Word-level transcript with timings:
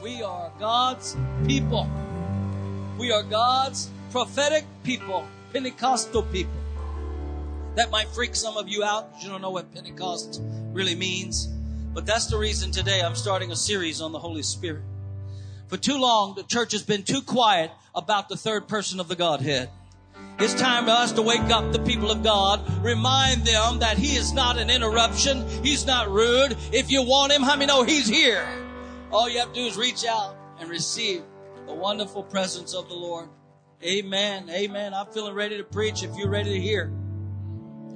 We 0.00 0.22
are 0.22 0.52
God's 0.60 1.16
people. 1.44 1.90
We 2.98 3.10
are 3.10 3.24
God's 3.24 3.90
prophetic 4.12 4.64
people, 4.84 5.26
Pentecostal 5.52 6.22
people. 6.22 6.52
That 7.74 7.90
might 7.90 8.06
freak 8.08 8.36
some 8.36 8.56
of 8.56 8.68
you 8.68 8.84
out. 8.84 9.10
You 9.20 9.28
don't 9.28 9.42
know 9.42 9.50
what 9.50 9.74
Pentecost 9.74 10.40
really 10.72 10.94
means. 10.94 11.48
But 11.92 12.06
that's 12.06 12.26
the 12.26 12.38
reason 12.38 12.70
today 12.70 13.00
I'm 13.00 13.16
starting 13.16 13.50
a 13.50 13.56
series 13.56 14.00
on 14.00 14.12
the 14.12 14.20
Holy 14.20 14.44
Spirit. 14.44 14.82
For 15.66 15.76
too 15.76 15.98
long, 15.98 16.36
the 16.36 16.44
church 16.44 16.70
has 16.72 16.84
been 16.84 17.02
too 17.02 17.20
quiet 17.20 17.72
about 17.92 18.28
the 18.28 18.36
third 18.36 18.68
person 18.68 19.00
of 19.00 19.08
the 19.08 19.16
Godhead. 19.16 19.68
It's 20.38 20.54
time 20.54 20.84
for 20.84 20.92
us 20.92 21.10
to 21.12 21.22
wake 21.22 21.50
up 21.50 21.72
the 21.72 21.80
people 21.80 22.12
of 22.12 22.22
God, 22.22 22.60
remind 22.84 23.44
them 23.44 23.80
that 23.80 23.98
He 23.98 24.14
is 24.14 24.32
not 24.32 24.58
an 24.58 24.70
interruption. 24.70 25.44
He's 25.64 25.86
not 25.86 26.08
rude. 26.08 26.56
If 26.72 26.88
you 26.92 27.02
want 27.02 27.32
Him, 27.32 27.42
how 27.42 27.56
many 27.56 27.66
know 27.66 27.82
He's 27.82 28.06
here? 28.06 28.46
All 29.10 29.26
you 29.26 29.38
have 29.38 29.54
to 29.54 29.54
do 29.54 29.66
is 29.66 29.78
reach 29.78 30.04
out 30.04 30.36
and 30.60 30.68
receive 30.68 31.22
the 31.66 31.72
wonderful 31.72 32.22
presence 32.22 32.74
of 32.74 32.88
the 32.88 32.94
Lord. 32.94 33.30
Amen. 33.82 34.50
Amen. 34.50 34.92
I'm 34.92 35.06
feeling 35.06 35.32
ready 35.32 35.56
to 35.56 35.64
preach 35.64 36.02
if 36.02 36.14
you're 36.14 36.28
ready 36.28 36.52
to 36.52 36.60
hear. 36.60 36.92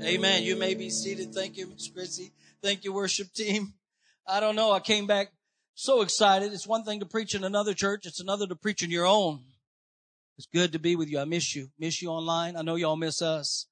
Amen. 0.03 0.43
You 0.43 0.57
may 0.57 0.73
be 0.75 0.89
seated. 0.89 1.35
Thank 1.35 1.59
you, 1.59 1.67
Miss 1.67 1.91
Chrissy. 1.91 2.33
Thank 2.63 2.85
you, 2.85 2.95
worship 2.95 3.31
team. 3.35 3.75
I 4.27 4.41
don't 4.41 4.57
know. 4.57 4.73
I 4.73 4.81
came 4.81 5.07
back 5.07 5.33
so 5.75 6.01
excited. 6.01 6.51
It's 6.55 6.67
one 6.67 6.83
thing 6.83 7.01
to 7.01 7.07
preach 7.07 7.35
in 7.35 7.45
another 7.45 7.75
church. 7.75 8.07
It's 8.07 8.21
another 8.21 8.47
to 8.47 8.57
preach 8.57 8.83
in 8.83 8.91
your 8.91 9.07
own. 9.07 9.43
It's 10.39 10.47
good 10.47 10.73
to 10.73 10.79
be 10.79 10.97
with 10.97 11.11
you. 11.11 11.19
I 11.19 11.27
miss 11.27 11.55
you. 11.55 11.69
Miss 11.79 12.01
you 12.01 12.09
online. 12.09 12.57
I 12.57 12.63
know 12.63 12.77
y'all 12.77 12.97
miss 12.97 13.21
us. 13.21 13.67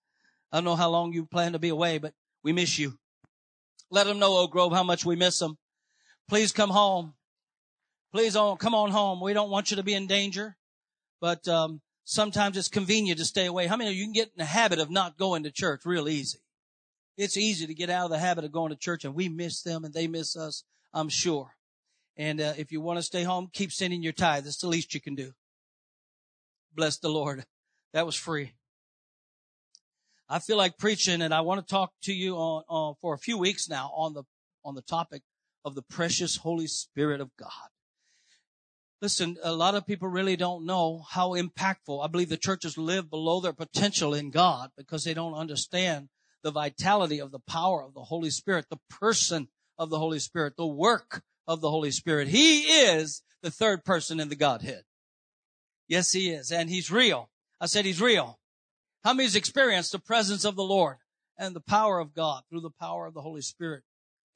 I 0.52 0.58
don't 0.58 0.64
know 0.64 0.76
how 0.76 0.90
long 0.90 1.14
you 1.14 1.24
plan 1.24 1.52
to 1.52 1.58
be 1.58 1.70
away, 1.70 1.96
but 1.96 2.12
we 2.42 2.52
miss 2.52 2.78
you. 2.78 2.98
Let 3.90 4.06
them 4.06 4.18
know, 4.18 4.36
Oak 4.36 4.50
Grove, 4.50 4.74
how 4.74 4.82
much 4.82 5.06
we 5.06 5.16
miss 5.16 5.38
them. 5.38 5.56
Please 6.28 6.52
come 6.52 6.70
home. 6.70 7.14
Please 8.12 8.34
on, 8.34 8.56
come 8.56 8.74
on 8.74 8.90
home. 8.90 9.20
We 9.20 9.32
don't 9.32 9.50
want 9.50 9.70
you 9.70 9.76
to 9.76 9.82
be 9.84 9.94
in 9.94 10.06
danger, 10.06 10.56
but 11.20 11.46
um, 11.46 11.80
sometimes 12.04 12.56
it's 12.56 12.68
convenient 12.68 13.18
to 13.18 13.24
stay 13.24 13.46
away. 13.46 13.66
How 13.66 13.76
many 13.76 13.90
of 13.90 13.96
you 13.96 14.04
can 14.04 14.12
get 14.12 14.28
in 14.28 14.38
the 14.38 14.44
habit 14.44 14.80
of 14.80 14.90
not 14.90 15.16
going 15.16 15.44
to 15.44 15.50
church 15.52 15.82
real 15.84 16.08
easy? 16.08 16.40
It's 17.16 17.36
easy 17.36 17.66
to 17.66 17.74
get 17.74 17.90
out 17.90 18.06
of 18.06 18.10
the 18.10 18.18
habit 18.18 18.44
of 18.44 18.50
going 18.50 18.70
to 18.70 18.76
church, 18.76 19.04
and 19.04 19.14
we 19.14 19.28
miss 19.28 19.62
them, 19.62 19.84
and 19.84 19.94
they 19.94 20.08
miss 20.08 20.36
us. 20.36 20.64
I'm 20.92 21.08
sure. 21.08 21.54
And 22.16 22.40
uh, 22.40 22.54
if 22.56 22.72
you 22.72 22.80
want 22.80 22.98
to 22.98 23.02
stay 23.02 23.22
home, 23.22 23.48
keep 23.52 23.70
sending 23.70 24.02
your 24.02 24.12
tithe. 24.12 24.44
That's 24.44 24.58
the 24.58 24.68
least 24.68 24.92
you 24.92 25.00
can 25.00 25.14
do. 25.14 25.32
Bless 26.74 26.98
the 26.98 27.08
Lord. 27.08 27.44
That 27.92 28.06
was 28.06 28.16
free. 28.16 28.52
I 30.28 30.38
feel 30.38 30.56
like 30.56 30.78
preaching, 30.78 31.22
and 31.22 31.34
I 31.34 31.40
want 31.42 31.60
to 31.60 31.70
talk 31.70 31.92
to 32.02 32.12
you 32.12 32.36
on, 32.36 32.62
on 32.68 32.94
for 33.00 33.14
a 33.14 33.18
few 33.18 33.36
weeks 33.36 33.68
now 33.68 33.92
on 33.94 34.14
the 34.14 34.24
on 34.64 34.74
the 34.74 34.82
topic 34.82 35.22
of 35.64 35.74
the 35.74 35.82
precious 35.82 36.36
Holy 36.36 36.66
Spirit 36.66 37.20
of 37.20 37.30
God. 37.36 37.70
Listen, 39.02 39.38
a 39.42 39.52
lot 39.52 39.74
of 39.74 39.86
people 39.86 40.08
really 40.08 40.36
don't 40.36 40.66
know 40.66 41.02
how 41.08 41.30
impactful. 41.30 42.04
I 42.04 42.06
believe 42.08 42.28
the 42.28 42.36
churches 42.36 42.76
live 42.76 43.08
below 43.08 43.40
their 43.40 43.54
potential 43.54 44.12
in 44.12 44.30
God 44.30 44.70
because 44.76 45.04
they 45.04 45.14
don't 45.14 45.32
understand 45.32 46.10
the 46.42 46.50
vitality 46.50 47.18
of 47.18 47.30
the 47.30 47.38
power 47.38 47.82
of 47.82 47.94
the 47.94 48.02
Holy 48.02 48.28
Spirit, 48.28 48.66
the 48.68 48.80
person 48.90 49.48
of 49.78 49.88
the 49.88 49.98
Holy 49.98 50.18
Spirit, 50.18 50.54
the 50.58 50.66
work 50.66 51.22
of 51.46 51.62
the 51.62 51.70
Holy 51.70 51.90
Spirit. 51.90 52.28
He 52.28 52.60
is 52.60 53.22
the 53.42 53.50
third 53.50 53.84
person 53.84 54.20
in 54.20 54.28
the 54.28 54.36
Godhead. 54.36 54.82
Yes, 55.88 56.12
he 56.12 56.30
is. 56.30 56.52
And 56.52 56.68
he's 56.68 56.90
real. 56.90 57.30
I 57.58 57.66
said 57.66 57.86
he's 57.86 58.02
real. 58.02 58.38
How 59.02 59.14
many's 59.14 59.34
experienced 59.34 59.92
the 59.92 59.98
presence 59.98 60.44
of 60.44 60.56
the 60.56 60.62
Lord 60.62 60.96
and 61.38 61.56
the 61.56 61.60
power 61.60 62.00
of 62.00 62.14
God 62.14 62.42
through 62.50 62.60
the 62.60 62.70
power 62.70 63.06
of 63.06 63.14
the 63.14 63.22
Holy 63.22 63.40
Spirit? 63.40 63.82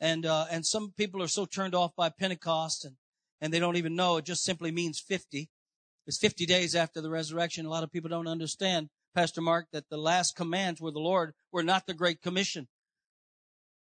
And, 0.00 0.24
uh, 0.24 0.46
and 0.50 0.64
some 0.64 0.94
people 0.96 1.22
are 1.22 1.28
so 1.28 1.44
turned 1.44 1.74
off 1.74 1.94
by 1.94 2.08
Pentecost 2.08 2.86
and, 2.86 2.96
and 3.44 3.52
they 3.52 3.60
don't 3.60 3.76
even 3.76 3.94
know 3.94 4.16
it 4.16 4.24
just 4.24 4.42
simply 4.42 4.72
means 4.72 4.98
50. 4.98 5.50
It's 6.06 6.16
50 6.16 6.46
days 6.46 6.74
after 6.74 7.02
the 7.02 7.10
resurrection. 7.10 7.66
A 7.66 7.68
lot 7.68 7.84
of 7.84 7.92
people 7.92 8.08
don't 8.08 8.26
understand, 8.26 8.88
Pastor 9.14 9.42
Mark, 9.42 9.66
that 9.70 9.90
the 9.90 9.98
last 9.98 10.34
commands 10.34 10.80
were 10.80 10.90
the 10.90 10.98
Lord 10.98 11.34
were 11.52 11.62
not 11.62 11.86
the 11.86 11.92
Great 11.92 12.22
Commission. 12.22 12.68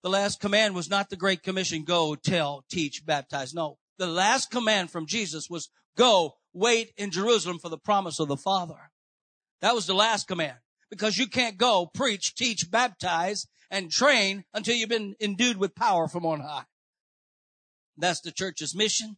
The 0.03 0.09
last 0.09 0.41
command 0.41 0.75
was 0.75 0.89
not 0.89 1.09
the 1.09 1.15
Great 1.15 1.41
Commission, 1.41 1.85
go, 1.85 2.15
tell, 2.15 2.65
teach, 2.69 3.05
baptize. 3.05 3.53
No. 3.53 3.77
The 3.97 4.07
last 4.07 4.51
command 4.51 4.91
from 4.91 5.07
Jesus 5.07 5.49
was 5.49 5.69
go, 5.95 6.33
wait 6.53 6.91
in 6.97 7.09
Jerusalem 7.09 7.59
for 7.59 7.69
the 7.69 7.77
promise 7.77 8.19
of 8.19 8.27
the 8.27 8.35
Father. 8.35 8.91
That 9.61 9.73
was 9.73 9.87
the 9.87 9.93
last 9.93 10.27
command 10.27 10.57
because 10.89 11.17
you 11.17 11.27
can't 11.27 11.57
go 11.57 11.89
preach, 11.93 12.35
teach, 12.35 12.69
baptize, 12.69 13.47
and 13.71 13.89
train 13.89 14.43
until 14.53 14.75
you've 14.75 14.89
been 14.89 15.15
endued 15.21 15.55
with 15.55 15.75
power 15.75 16.09
from 16.09 16.25
on 16.25 16.41
high. 16.41 16.65
That's 17.97 18.19
the 18.19 18.33
church's 18.33 18.75
mission. 18.75 19.15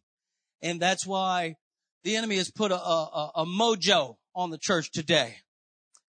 And 0.62 0.80
that's 0.80 1.06
why 1.06 1.56
the 2.04 2.16
enemy 2.16 2.36
has 2.36 2.50
put 2.50 2.72
a, 2.72 2.80
a, 2.80 3.32
a 3.36 3.46
mojo 3.46 4.16
on 4.34 4.50
the 4.50 4.58
church 4.58 4.90
today, 4.90 5.36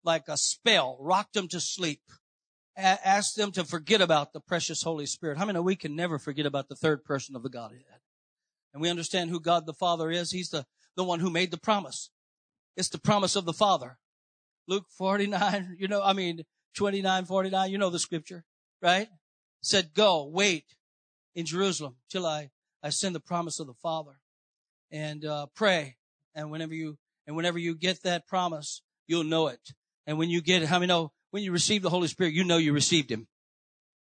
like 0.03 0.29
a 0.29 0.37
spell, 0.37 0.97
rocked 1.01 1.35
them 1.35 1.49
to 1.49 1.61
sleep 1.61 2.01
asked 2.77 3.37
them 3.37 3.53
to 3.53 3.65
forget 3.65 4.01
about 4.01 4.33
the 4.33 4.41
precious 4.41 4.83
Holy 4.83 5.07
Spirit. 5.07 5.39
How 5.39 5.45
many 5.45 5.55
know 5.55 5.63
we 5.63 5.77
can 5.77 5.95
never 5.95 6.19
forget 6.19 6.47
about 6.47 6.69
the 6.69 6.75
third 6.75 7.05
person 7.05 7.37
of 7.37 7.43
the 7.43 7.49
Godhead? 7.49 7.83
And 8.73 8.83
we 8.83 8.91
understand 8.91 9.31
who 9.31 9.41
God 9.41 9.67
the 9.67 9.73
Father 9.73 10.11
is. 10.11 10.33
He's 10.33 10.51
the, 10.51 10.67
the 10.97 11.05
one 11.05 11.21
who 11.21 11.31
made 11.31 11.51
the 11.51 11.59
promise. 11.59 12.11
It's 12.77 12.89
the 12.89 12.99
promise 12.99 13.37
of 13.37 13.45
the 13.45 13.53
Father. 13.53 13.99
Luke 14.67 14.87
49, 14.99 15.77
you 15.79 15.89
know, 15.89 16.03
I 16.03 16.13
mean, 16.13 16.43
29, 16.77 17.27
49, 17.27 17.71
you 17.71 17.79
know 17.79 17.91
the 17.91 17.99
scripture, 17.99 18.45
right? 18.83 19.09
Said, 19.63 19.95
go, 19.95 20.25
wait 20.25 20.65
in 21.35 21.47
Jerusalem 21.47 21.97
till 22.11 22.27
I, 22.27 22.51
I 22.83 22.91
send 22.91 23.15
the 23.15 23.21
promise 23.21 23.61
of 23.61 23.67
the 23.67 23.75
Father 23.75 24.19
and, 24.95 25.25
uh, 25.25 25.47
pray. 25.57 25.97
And 26.35 26.51
whenever 26.51 26.73
you, 26.73 26.97
and 27.27 27.35
whenever 27.35 27.59
you 27.59 27.75
get 27.75 28.03
that 28.05 28.27
promise, 28.29 28.81
you'll 29.07 29.25
know 29.25 29.49
it. 29.49 29.61
And 30.07 30.19
when 30.19 30.31
you 30.31 30.41
get 30.41 30.63
it, 30.63 30.69
how 30.69 30.79
many 30.79 30.87
know 30.87 31.13
when 31.33 31.43
you 31.43 31.51
receive 31.51 31.83
the 31.83 31.91
Holy 31.91 32.07
Spirit, 32.07 32.33
you 32.33 32.45
know 32.45 32.59
you 32.59 32.73
received 32.73 33.11
Him. 33.11 33.27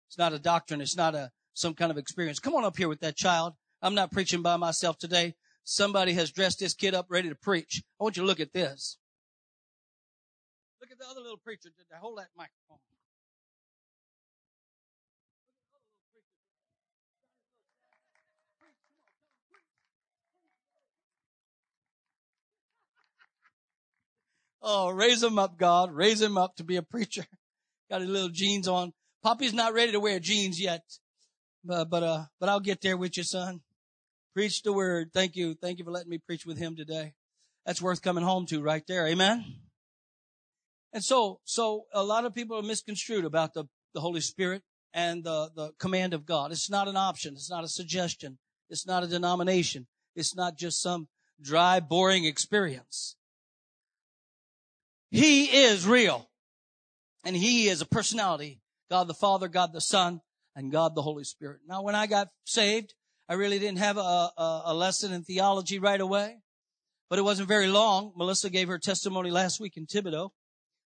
It's 0.08 0.18
not 0.18 0.34
a 0.34 0.40
doctrine. 0.40 0.82
It's 0.82 0.96
not 0.96 1.16
a, 1.16 1.32
some 1.54 1.74
kind 1.74 1.92
of 1.92 1.98
experience. 1.98 2.40
Come 2.40 2.54
on 2.54 2.64
up 2.64 2.78
here 2.78 2.88
with 2.88 3.00
that 3.00 3.16
child. 3.16 3.54
I'm 3.82 3.96
not 3.96 4.12
preaching 4.12 4.44
by 4.44 4.56
myself 4.58 5.00
today. 5.00 5.34
Somebody 5.64 6.14
has 6.14 6.32
dressed 6.32 6.60
this 6.60 6.76
kid 6.76 6.94
up 6.94 7.08
ready 7.10 7.30
to 7.30 7.36
preach. 7.36 7.82
I 8.00 8.04
want 8.04 8.18
you 8.18 8.24
to 8.24 8.28
look 8.28 8.40
at 8.40 8.54
this. 8.54 8.98
Look 10.80 10.92
at 10.92 11.00
the 11.00 11.06
other 11.06 11.22
little 11.22 11.38
preacher. 11.38 11.70
Hold 12.00 12.20
that 12.20 12.28
microphone. 12.38 12.78
Oh, 24.66 24.92
raise 24.92 25.22
him 25.22 25.38
up, 25.38 25.58
God. 25.58 25.92
Raise 25.92 26.22
him 26.22 26.38
up 26.38 26.56
to 26.56 26.64
be 26.64 26.78
a 26.78 26.82
preacher. 26.82 27.26
Got 27.90 28.02
his 28.02 28.10
little 28.10 28.30
jeans 28.30 28.68
on. 28.68 28.94
Poppy's 29.22 29.54
not 29.54 29.74
ready 29.74 29.92
to 29.92 30.00
wear 30.00 30.20
jeans 30.20 30.60
yet. 30.60 30.84
But, 31.66 31.90
but, 31.90 32.04
uh, 32.04 32.24
but 32.40 32.50
I'll 32.50 32.62
get 32.62 32.82
there 32.82 32.96
with 32.96 33.18
you, 33.18 33.24
son. 33.24 33.62
Preach 34.34 34.64
the 34.64 34.74
word. 34.74 35.12
Thank 35.14 35.36
you. 35.36 35.54
Thank 35.54 35.80
you 35.80 35.86
for 35.86 35.92
letting 35.92 36.10
me 36.10 36.18
preach 36.18 36.46
with 36.46 36.58
him 36.58 36.76
today. 36.76 37.14
That's 37.66 37.82
worth 37.82 38.02
coming 38.02 38.24
home 38.24 38.46
to 38.48 38.62
right 38.62 38.84
there. 38.88 39.06
Amen. 39.08 39.46
And 40.94 41.04
so, 41.04 41.40
so 41.44 41.86
a 41.94 42.04
lot 42.04 42.26
of 42.26 42.34
people 42.34 42.58
are 42.58 42.64
misconstrued 42.64 43.26
about 43.26 43.54
the, 43.54 43.66
the 43.94 44.02
Holy 44.02 44.22
Spirit 44.22 44.64
and 44.94 45.24
the, 45.24 45.50
the 45.56 45.72
command 45.80 46.14
of 46.14 46.26
God. 46.26 46.52
It's 46.52 46.70
not 46.70 46.88
an 46.88 46.98
option. 46.98 47.34
It's 47.34 47.50
not 47.50 47.64
a 47.64 47.70
suggestion. 47.70 48.38
It's 48.70 48.88
not 48.88 49.04
a 49.04 49.08
denomination. 49.08 49.88
It's 50.16 50.36
not 50.36 50.58
just 50.58 50.82
some 50.82 51.08
dry, 51.42 51.80
boring 51.80 52.26
experience. 52.26 53.16
He 55.14 55.46
is 55.46 55.88
real. 55.88 56.28
And 57.24 57.36
He 57.36 57.70
is 57.70 57.82
a 57.82 57.86
personality. 57.86 58.62
God 58.90 59.08
the 59.08 59.14
Father, 59.14 59.48
God 59.48 59.72
the 59.72 59.80
Son, 59.80 60.22
and 60.56 60.72
God 60.72 60.96
the 60.96 61.04
Holy 61.04 61.24
Spirit. 61.24 61.62
Now, 61.68 61.84
when 61.84 61.94
I 61.94 62.08
got 62.08 62.30
saved, 62.46 62.96
I 63.30 63.36
really 63.36 63.60
didn't 63.60 63.78
have 63.78 63.98
a, 63.98 64.02
a, 64.02 64.62
a 64.66 64.74
lesson 64.74 65.14
in 65.14 65.24
theology 65.24 65.78
right 65.78 66.02
away, 66.02 66.38
but 67.12 67.20
it 67.20 67.22
wasn't 67.22 67.48
very 67.48 67.68
long. 67.68 68.14
Melissa 68.18 68.50
gave 68.50 68.68
her 68.68 68.80
testimony 68.80 69.30
last 69.30 69.60
week 69.60 69.78
in 69.78 69.86
Thibodaux. 69.86 70.32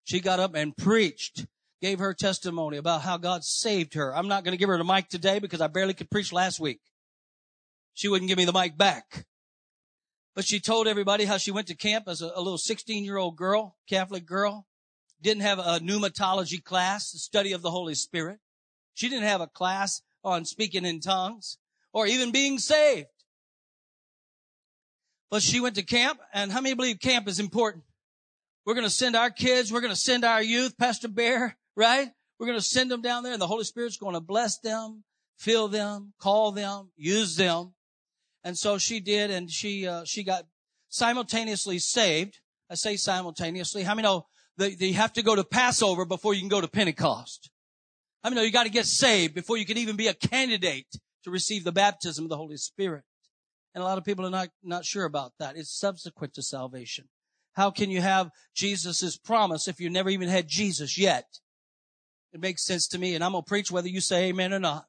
She 0.03 0.19
got 0.19 0.41
up 0.41 0.55
and 0.55 0.75
preached, 0.75 1.45
gave 1.81 1.99
her 1.99 2.13
testimony 2.13 2.75
about 2.75 3.03
how 3.03 3.15
God 3.15 3.45
saved 3.45 3.93
her. 3.93 4.13
I'm 4.13 4.27
not 4.27 4.43
going 4.43 4.51
to 4.51 4.57
give 4.57 4.69
her 4.69 4.77
the 4.77 4.83
mic 4.83 5.07
today 5.07 5.39
because 5.39 5.61
I 5.61 5.67
barely 5.67 5.93
could 5.93 6.11
preach 6.11 6.33
last 6.33 6.59
week. 6.59 6.81
She 7.93 8.09
wouldn't 8.09 8.27
give 8.27 8.37
me 8.37 8.45
the 8.45 8.53
mic 8.53 8.77
back. 8.77 9.25
But 10.37 10.45
she 10.45 10.59
told 10.59 10.87
everybody 10.87 11.25
how 11.25 11.37
she 11.37 11.49
went 11.49 11.65
to 11.65 11.75
camp 11.75 12.07
as 12.07 12.21
a, 12.21 12.31
a 12.35 12.41
little 12.41 12.59
16 12.59 13.03
year 13.03 13.17
old 13.17 13.35
girl, 13.35 13.75
Catholic 13.89 14.27
girl. 14.27 14.67
Didn't 15.19 15.41
have 15.41 15.57
a 15.57 15.79
pneumatology 15.79 16.63
class, 16.63 17.11
the 17.11 17.17
study 17.17 17.53
of 17.53 17.63
the 17.63 17.71
Holy 17.71 17.95
Spirit. 17.95 18.37
She 18.93 19.09
didn't 19.09 19.23
have 19.23 19.41
a 19.41 19.47
class 19.47 20.03
on 20.23 20.45
speaking 20.45 20.85
in 20.85 20.99
tongues 20.99 21.57
or 21.91 22.05
even 22.05 22.31
being 22.31 22.59
saved. 22.59 23.07
But 25.31 25.41
she 25.41 25.59
went 25.59 25.73
to 25.73 25.81
camp 25.81 26.19
and 26.31 26.51
how 26.51 26.61
many 26.61 26.75
believe 26.75 26.99
camp 26.99 27.27
is 27.27 27.39
important? 27.39 27.85
We're 28.63 28.75
going 28.75 28.85
to 28.85 28.91
send 28.91 29.15
our 29.15 29.31
kids. 29.31 29.73
We're 29.73 29.81
going 29.81 29.89
to 29.89 29.99
send 29.99 30.23
our 30.23 30.43
youth, 30.43 30.77
Pastor 30.77 31.07
Bear, 31.07 31.57
right? 31.75 32.11
We're 32.37 32.45
going 32.45 32.59
to 32.59 32.63
send 32.63 32.91
them 32.91 33.01
down 33.01 33.23
there 33.23 33.33
and 33.33 33.41
the 33.41 33.47
Holy 33.47 33.63
Spirit's 33.63 33.97
going 33.97 34.13
to 34.13 34.21
bless 34.21 34.59
them, 34.59 35.03
fill 35.35 35.67
them, 35.67 36.13
call 36.19 36.51
them, 36.51 36.91
use 36.95 37.37
them. 37.37 37.73
And 38.47 38.57
so 38.57 38.77
she 38.77 39.01
did, 39.01 39.29
and 39.29 39.51
she, 39.51 39.85
uh, 39.85 40.05
she 40.05 40.23
got 40.23 40.45
simultaneously 40.87 41.79
saved. 41.79 42.39
I 42.69 42.75
say 42.75 42.95
simultaneously. 42.95 43.83
How 43.83 43.93
many 43.93 44.07
know 44.07 44.25
that 44.55 44.79
you 44.79 44.93
have 44.93 45.11
to 45.13 45.21
go 45.21 45.35
to 45.35 45.43
Passover 45.43 46.05
before 46.05 46.33
you 46.33 46.39
can 46.39 46.47
go 46.47 46.61
to 46.61 46.67
Pentecost? 46.69 47.51
How 48.23 48.29
many 48.29 48.39
know 48.39 48.45
you 48.45 48.53
got 48.53 48.63
to 48.63 48.69
get 48.69 48.85
saved 48.85 49.35
before 49.35 49.57
you 49.57 49.65
can 49.65 49.77
even 49.77 49.97
be 49.97 50.07
a 50.07 50.13
candidate 50.13 50.87
to 51.25 51.29
receive 51.29 51.65
the 51.65 51.73
baptism 51.73 52.23
of 52.23 52.29
the 52.29 52.37
Holy 52.37 52.55
Spirit? 52.55 53.03
And 53.75 53.81
a 53.81 53.85
lot 53.85 53.97
of 53.97 54.05
people 54.05 54.25
are 54.25 54.29
not, 54.29 54.47
not 54.63 54.85
sure 54.85 55.03
about 55.03 55.33
that. 55.39 55.57
It's 55.57 55.77
subsequent 55.77 56.33
to 56.35 56.41
salvation. 56.41 57.09
How 57.51 57.69
can 57.69 57.91
you 57.91 57.99
have 57.99 58.29
Jesus' 58.55 59.17
promise 59.17 59.67
if 59.67 59.81
you 59.81 59.89
never 59.89 60.09
even 60.09 60.29
had 60.29 60.47
Jesus 60.47 60.97
yet? 60.97 61.25
It 62.31 62.39
makes 62.39 62.63
sense 62.63 62.87
to 62.87 62.97
me, 62.97 63.13
and 63.13 63.25
I'm 63.25 63.33
gonna 63.33 63.43
preach 63.43 63.71
whether 63.71 63.89
you 63.89 63.99
say 63.99 64.29
amen 64.29 64.53
or 64.53 64.59
not. 64.59 64.85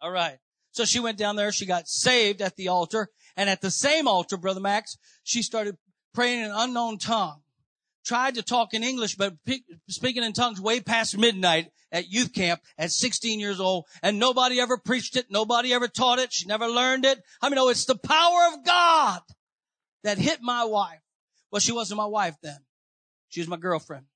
All 0.00 0.10
right. 0.10 0.38
So 0.72 0.84
she 0.84 1.00
went 1.00 1.18
down 1.18 1.36
there, 1.36 1.52
she 1.52 1.66
got 1.66 1.88
saved 1.88 2.40
at 2.40 2.56
the 2.56 2.68
altar, 2.68 3.08
and 3.36 3.50
at 3.50 3.60
the 3.60 3.70
same 3.70 4.06
altar, 4.06 4.36
Brother 4.36 4.60
Max, 4.60 4.96
she 5.24 5.42
started 5.42 5.76
praying 6.14 6.40
in 6.40 6.46
an 6.46 6.56
unknown 6.56 6.98
tongue. 6.98 7.42
Tried 8.04 8.36
to 8.36 8.42
talk 8.42 8.72
in 8.72 8.82
English, 8.82 9.16
but 9.16 9.34
speaking 9.88 10.22
in 10.22 10.32
tongues 10.32 10.60
way 10.60 10.80
past 10.80 11.18
midnight 11.18 11.70
at 11.92 12.08
youth 12.08 12.32
camp 12.32 12.60
at 12.78 12.92
16 12.92 13.40
years 13.40 13.60
old, 13.60 13.84
and 14.02 14.18
nobody 14.18 14.60
ever 14.60 14.78
preached 14.78 15.16
it, 15.16 15.26
nobody 15.30 15.72
ever 15.74 15.88
taught 15.88 16.18
it, 16.18 16.32
she 16.32 16.46
never 16.46 16.66
learned 16.66 17.04
it. 17.04 17.20
I 17.42 17.48
mean, 17.50 17.58
oh, 17.58 17.68
it's 17.68 17.84
the 17.84 17.98
power 17.98 18.48
of 18.52 18.64
God 18.64 19.20
that 20.02 20.18
hit 20.18 20.40
my 20.40 20.64
wife. 20.64 21.00
Well, 21.50 21.60
she 21.60 21.72
wasn't 21.72 21.98
my 21.98 22.06
wife 22.06 22.36
then. 22.42 22.58
She 23.28 23.40
was 23.40 23.48
my 23.48 23.56
girlfriend. 23.56 24.06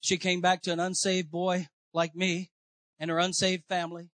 She 0.00 0.16
came 0.16 0.40
back 0.40 0.62
to 0.62 0.72
an 0.72 0.80
unsaved 0.80 1.30
boy 1.30 1.68
like 1.92 2.14
me 2.14 2.50
and 2.98 3.10
her 3.10 3.18
unsaved 3.18 3.64
family 3.68 4.10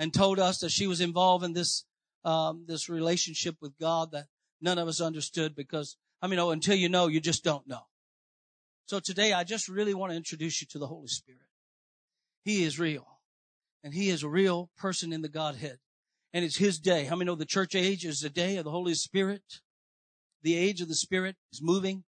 and 0.00 0.14
told 0.14 0.38
us 0.38 0.58
that 0.60 0.70
she 0.70 0.86
was 0.86 1.02
involved 1.02 1.44
in 1.44 1.52
this, 1.52 1.84
um, 2.24 2.64
this 2.66 2.88
relationship 2.88 3.56
with 3.60 3.78
God 3.78 4.12
that 4.12 4.28
none 4.58 4.78
of 4.78 4.88
us 4.88 4.98
understood 4.98 5.54
because, 5.54 5.98
I 6.22 6.26
mean, 6.26 6.38
oh, 6.38 6.50
until 6.50 6.74
you 6.74 6.88
know, 6.88 7.06
you 7.06 7.20
just 7.20 7.44
don't 7.44 7.68
know. 7.68 7.82
So 8.86 8.98
today 8.98 9.34
I 9.34 9.44
just 9.44 9.68
really 9.68 9.92
want 9.92 10.10
to 10.10 10.16
introduce 10.16 10.62
you 10.62 10.66
to 10.70 10.78
the 10.78 10.86
Holy 10.86 11.06
Spirit. 11.06 11.42
He 12.42 12.64
is 12.64 12.78
real 12.78 13.06
and 13.84 13.92
he 13.92 14.08
is 14.08 14.22
a 14.22 14.28
real 14.28 14.70
person 14.78 15.12
in 15.12 15.20
the 15.20 15.28
Godhead 15.28 15.78
and 16.32 16.46
it's 16.46 16.56
his 16.56 16.78
day. 16.78 17.04
How 17.04 17.14
many 17.14 17.26
know 17.26 17.34
the 17.34 17.44
church 17.44 17.74
age 17.74 18.06
is 18.06 18.20
the 18.20 18.30
day 18.30 18.56
of 18.56 18.64
the 18.64 18.70
Holy 18.70 18.94
Spirit? 18.94 19.60
The 20.42 20.56
age 20.56 20.80
of 20.80 20.88
the 20.88 20.94
Spirit 20.94 21.36
is 21.52 21.60
moving. 21.62 22.04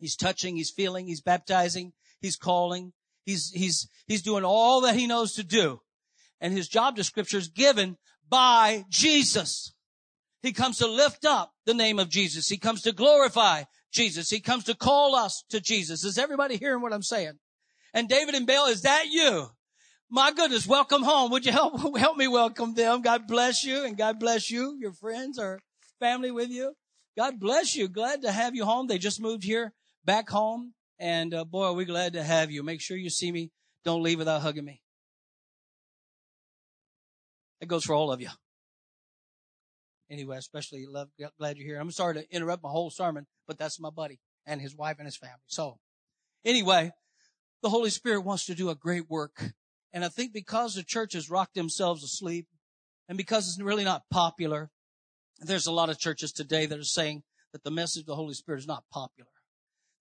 He's 0.00 0.16
touching. 0.16 0.56
He's 0.56 0.70
feeling. 0.70 1.06
He's 1.06 1.20
baptizing. 1.20 1.92
He's 2.22 2.36
calling. 2.36 2.94
He's, 3.26 3.50
he's, 3.50 3.86
he's 4.06 4.22
doing 4.22 4.44
all 4.44 4.80
that 4.80 4.96
he 4.96 5.06
knows 5.06 5.34
to 5.34 5.44
do. 5.44 5.82
And 6.40 6.52
his 6.52 6.68
job 6.68 6.96
description 6.96 7.38
is 7.38 7.48
given 7.48 7.96
by 8.28 8.84
Jesus. 8.88 9.74
He 10.42 10.52
comes 10.52 10.78
to 10.78 10.86
lift 10.86 11.24
up 11.24 11.52
the 11.66 11.74
name 11.74 11.98
of 11.98 12.08
Jesus. 12.08 12.48
He 12.48 12.58
comes 12.58 12.82
to 12.82 12.92
glorify 12.92 13.64
Jesus. 13.92 14.30
He 14.30 14.40
comes 14.40 14.64
to 14.64 14.74
call 14.74 15.16
us 15.16 15.42
to 15.50 15.60
Jesus. 15.60 16.04
Is 16.04 16.18
everybody 16.18 16.56
hearing 16.56 16.82
what 16.82 16.92
I'm 16.92 17.02
saying? 17.02 17.34
And 17.92 18.08
David 18.08 18.34
and 18.34 18.46
Bale, 18.46 18.66
is 18.66 18.82
that 18.82 19.06
you? 19.10 19.48
My 20.10 20.32
goodness, 20.32 20.66
welcome 20.66 21.02
home. 21.02 21.30
Would 21.32 21.44
you 21.44 21.52
help, 21.52 21.96
help 21.98 22.16
me 22.16 22.28
welcome 22.28 22.74
them? 22.74 23.02
God 23.02 23.26
bless 23.26 23.64
you 23.64 23.84
and 23.84 23.96
God 23.96 24.20
bless 24.20 24.50
you, 24.50 24.76
your 24.80 24.92
friends 24.92 25.38
or 25.38 25.60
family 25.98 26.30
with 26.30 26.50
you. 26.50 26.74
God 27.16 27.40
bless 27.40 27.74
you. 27.74 27.88
Glad 27.88 28.22
to 28.22 28.30
have 28.30 28.54
you 28.54 28.64
home. 28.64 28.86
They 28.86 28.98
just 28.98 29.20
moved 29.20 29.42
here 29.42 29.72
back 30.04 30.30
home 30.30 30.74
and 30.98 31.34
uh, 31.34 31.44
boy, 31.44 31.66
are 31.66 31.72
we 31.72 31.84
glad 31.84 32.12
to 32.14 32.22
have 32.22 32.50
you. 32.50 32.62
Make 32.62 32.80
sure 32.80 32.96
you 32.96 33.10
see 33.10 33.30
me. 33.32 33.50
Don't 33.84 34.02
leave 34.02 34.18
without 34.18 34.42
hugging 34.42 34.64
me. 34.64 34.82
That 37.60 37.66
goes 37.66 37.84
for 37.84 37.94
all 37.94 38.12
of 38.12 38.20
you. 38.20 38.28
Anyway, 40.10 40.36
especially 40.38 40.86
love, 40.86 41.08
glad 41.38 41.58
you're 41.58 41.66
here. 41.66 41.80
I'm 41.80 41.90
sorry 41.90 42.14
to 42.14 42.34
interrupt 42.34 42.62
my 42.62 42.70
whole 42.70 42.90
sermon, 42.90 43.26
but 43.46 43.58
that's 43.58 43.78
my 43.80 43.90
buddy 43.90 44.20
and 44.46 44.60
his 44.60 44.74
wife 44.74 44.96
and 44.98 45.06
his 45.06 45.16
family. 45.16 45.36
So 45.46 45.78
anyway, 46.44 46.92
the 47.62 47.68
Holy 47.68 47.90
Spirit 47.90 48.22
wants 48.22 48.46
to 48.46 48.54
do 48.54 48.70
a 48.70 48.74
great 48.74 49.10
work. 49.10 49.52
And 49.92 50.04
I 50.04 50.08
think 50.08 50.32
because 50.32 50.74
the 50.74 50.82
church 50.82 51.14
has 51.14 51.30
rocked 51.30 51.54
themselves 51.54 52.04
asleep 52.04 52.46
and 53.08 53.18
because 53.18 53.48
it's 53.48 53.60
really 53.60 53.84
not 53.84 54.04
popular, 54.10 54.70
there's 55.40 55.66
a 55.66 55.72
lot 55.72 55.90
of 55.90 55.98
churches 55.98 56.32
today 56.32 56.66
that 56.66 56.78
are 56.78 56.84
saying 56.84 57.22
that 57.52 57.64
the 57.64 57.70
message 57.70 58.02
of 58.02 58.06
the 58.06 58.16
Holy 58.16 58.34
Spirit 58.34 58.58
is 58.58 58.66
not 58.66 58.84
popular 58.92 59.30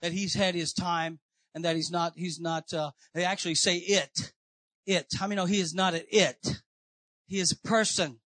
that 0.02 0.12
he's 0.12 0.34
had 0.34 0.56
his 0.56 0.74
time 0.74 1.20
and 1.56 1.66
that 1.66 1.76
he's 1.76 1.92
not, 1.92 2.14
he's 2.16 2.40
not, 2.40 2.74
uh, 2.74 2.92
they 3.14 3.24
actually 3.24 3.56
say 3.56 3.78
it, 3.78 4.34
it. 4.86 5.08
How 5.18 5.28
many 5.28 5.38
know 5.38 5.46
he 5.46 5.60
is 5.60 5.74
not 5.74 5.94
an 5.94 6.04
it? 6.12 6.62
He 7.28 7.40
is 7.40 7.52
a 7.52 7.68
person. 7.68 8.20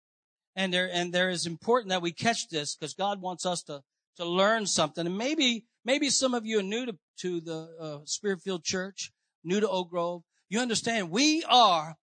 And 0.55 0.73
there, 0.73 0.89
and 0.91 1.13
there 1.13 1.29
is 1.29 1.45
important 1.45 1.89
that 1.89 2.01
we 2.01 2.11
catch 2.11 2.49
this 2.49 2.75
because 2.75 2.93
God 2.93 3.21
wants 3.21 3.45
us 3.45 3.63
to, 3.63 3.81
to 4.17 4.25
learn 4.25 4.65
something. 4.65 5.05
And 5.07 5.17
maybe, 5.17 5.65
maybe 5.85 6.09
some 6.09 6.33
of 6.33 6.45
you 6.45 6.59
are 6.59 6.63
new 6.63 6.85
to, 6.85 6.97
to 7.21 7.41
the, 7.41 7.69
uh, 7.79 7.99
Spirit-filled 8.05 8.63
church, 8.63 9.11
new 9.43 9.59
to 9.59 9.69
Oak 9.69 9.89
Grove. 9.89 10.23
You 10.49 10.59
understand 10.59 11.11
we 11.11 11.43
are 11.45 11.95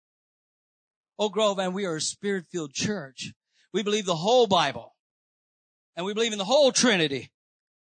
Oak 1.19 1.33
Grove 1.33 1.59
and 1.59 1.75
we 1.75 1.85
are 1.85 1.97
a 1.97 2.01
Spirit-filled 2.01 2.73
church. 2.73 3.33
We 3.73 3.83
believe 3.83 4.07
the 4.07 4.17
whole 4.17 4.47
Bible 4.47 4.95
and 5.97 6.07
we 6.07 6.15
believe 6.15 6.33
in 6.33 6.39
the 6.39 6.45
whole 6.45 6.73
Trinity. 6.73 7.31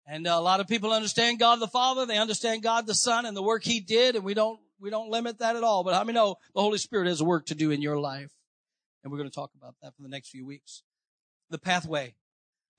And 0.06 0.28
uh, 0.28 0.32
a 0.32 0.42
lot 0.42 0.60
of 0.60 0.68
people 0.68 0.92
understand 0.92 1.40
God 1.40 1.60
the 1.60 1.68
Father. 1.68 2.06
They 2.06 2.18
understand 2.18 2.62
God 2.62 2.88
the 2.88 2.94
Son 2.94 3.26
and 3.26 3.36
the 3.36 3.44
work 3.44 3.64
He 3.64 3.80
did. 3.80 4.16
And 4.16 4.24
we 4.24 4.34
don't, 4.34 4.60
we 4.80 4.90
don't 4.90 5.10
limit 5.10 5.40
that 5.40 5.56
at 5.56 5.64
all. 5.64 5.84
But 5.84 5.94
how 5.94 6.04
many 6.04 6.16
know 6.18 6.36
the 6.54 6.62
Holy 6.62 6.78
Spirit 6.78 7.08
has 7.08 7.24
work 7.24 7.46
to 7.48 7.56
do 7.56 7.72
in 7.72 7.82
your 7.82 7.98
life? 7.98 8.32
And 9.04 9.12
we're 9.12 9.18
going 9.18 9.30
to 9.30 9.36
talk 9.36 9.52
about 9.56 9.76
that 9.82 9.96
for 9.96 10.02
the 10.02 10.10
next 10.10 10.30
few 10.30 10.46
weeks. 10.46 10.84
The 11.50 11.58
pathway. 11.58 12.16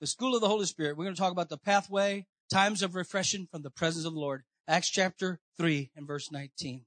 The 0.01 0.07
school 0.07 0.35
of 0.35 0.41
the 0.41 0.47
Holy 0.47 0.65
Spirit. 0.65 0.97
We're 0.97 1.05
going 1.05 1.15
to 1.15 1.21
talk 1.21 1.31
about 1.31 1.49
the 1.49 1.57
pathway, 1.57 2.25
times 2.51 2.81
of 2.81 2.95
refreshing 2.95 3.47
from 3.51 3.61
the 3.61 3.69
presence 3.69 4.05
of 4.05 4.13
the 4.13 4.19
Lord. 4.19 4.43
Acts 4.67 4.89
chapter 4.89 5.39
3 5.57 5.91
and 5.95 6.07
verse 6.07 6.31
19. 6.31 6.85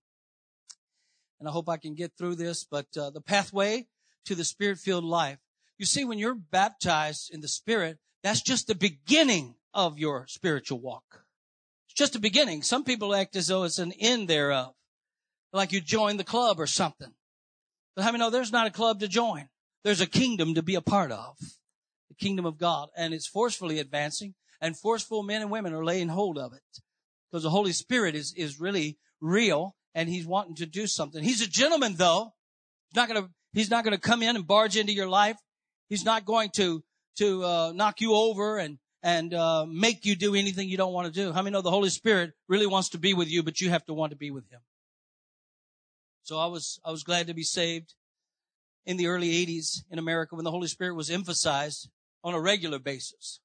And 1.38 1.48
I 1.48 1.52
hope 1.52 1.68
I 1.68 1.76
can 1.76 1.94
get 1.94 2.12
through 2.18 2.34
this, 2.34 2.64
but 2.64 2.86
uh, 2.96 3.10
the 3.10 3.20
pathway 3.20 3.86
to 4.24 4.34
the 4.34 4.44
spirit-filled 4.44 5.04
life. 5.04 5.38
You 5.78 5.86
see, 5.86 6.04
when 6.04 6.18
you're 6.18 6.34
baptized 6.34 7.32
in 7.32 7.40
the 7.40 7.48
Spirit, 7.48 7.98
that's 8.22 8.42
just 8.42 8.66
the 8.66 8.74
beginning 8.74 9.54
of 9.72 9.98
your 9.98 10.26
spiritual 10.26 10.80
walk. 10.80 11.24
It's 11.86 11.94
just 11.94 12.16
a 12.16 12.20
beginning. 12.20 12.62
Some 12.62 12.84
people 12.84 13.14
act 13.14 13.36
as 13.36 13.46
though 13.46 13.62
it's 13.62 13.78
an 13.78 13.92
end 13.92 14.28
thereof. 14.28 14.74
Like 15.52 15.72
you 15.72 15.80
join 15.80 16.16
the 16.16 16.24
club 16.24 16.60
or 16.60 16.66
something. 16.66 17.12
But 17.98 18.04
how 18.04 18.12
many 18.12 18.22
know 18.22 18.30
there's 18.30 18.52
not 18.52 18.68
a 18.68 18.70
club 18.70 19.00
to 19.00 19.08
join? 19.08 19.48
There's 19.82 20.00
a 20.00 20.06
kingdom 20.06 20.54
to 20.54 20.62
be 20.62 20.76
a 20.76 20.80
part 20.80 21.10
of. 21.10 21.36
The 22.08 22.14
kingdom 22.14 22.46
of 22.46 22.56
God. 22.56 22.90
And 22.96 23.12
it's 23.12 23.26
forcefully 23.26 23.80
advancing 23.80 24.36
and 24.60 24.78
forceful 24.78 25.24
men 25.24 25.42
and 25.42 25.50
women 25.50 25.74
are 25.74 25.84
laying 25.84 26.06
hold 26.06 26.38
of 26.38 26.52
it. 26.52 26.62
Because 27.28 27.42
the 27.42 27.50
Holy 27.50 27.72
Spirit 27.72 28.14
is, 28.14 28.32
is 28.36 28.60
really 28.60 28.98
real 29.20 29.74
and 29.96 30.08
he's 30.08 30.28
wanting 30.28 30.54
to 30.54 30.66
do 30.66 30.86
something. 30.86 31.24
He's 31.24 31.40
a 31.40 31.48
gentleman 31.48 31.96
though. 31.96 32.34
He's 32.88 32.94
not 32.94 33.08
gonna, 33.08 33.30
he's 33.52 33.68
not 33.68 33.82
gonna 33.82 33.98
come 33.98 34.22
in 34.22 34.36
and 34.36 34.46
barge 34.46 34.76
into 34.76 34.92
your 34.92 35.08
life. 35.08 35.38
He's 35.88 36.04
not 36.04 36.24
going 36.24 36.50
to, 36.50 36.84
to, 37.16 37.44
uh, 37.44 37.72
knock 37.74 38.00
you 38.00 38.14
over 38.14 38.58
and, 38.58 38.78
and 39.02 39.34
uh, 39.34 39.66
make 39.68 40.06
you 40.06 40.14
do 40.14 40.36
anything 40.36 40.68
you 40.68 40.76
don't 40.76 40.92
want 40.92 41.12
to 41.12 41.20
do. 41.20 41.32
How 41.32 41.42
many 41.42 41.52
know 41.52 41.62
the 41.62 41.70
Holy 41.70 41.90
Spirit 41.90 42.30
really 42.46 42.68
wants 42.68 42.90
to 42.90 42.98
be 42.98 43.12
with 43.12 43.28
you, 43.28 43.42
but 43.42 43.60
you 43.60 43.70
have 43.70 43.84
to 43.86 43.92
want 43.92 44.10
to 44.10 44.16
be 44.16 44.30
with 44.30 44.48
Him? 44.52 44.60
So 46.28 46.38
I 46.38 46.44
was 46.44 46.78
I 46.84 46.90
was 46.90 47.04
glad 47.04 47.28
to 47.28 47.32
be 47.32 47.42
saved 47.42 47.94
in 48.84 48.98
the 48.98 49.06
early 49.06 49.30
'80s 49.46 49.84
in 49.90 49.98
America 49.98 50.36
when 50.36 50.44
the 50.44 50.50
Holy 50.50 50.68
Spirit 50.68 50.94
was 50.94 51.08
emphasized 51.08 51.88
on 52.22 52.34
a 52.34 52.40
regular 52.40 52.78
basis. 52.78 53.40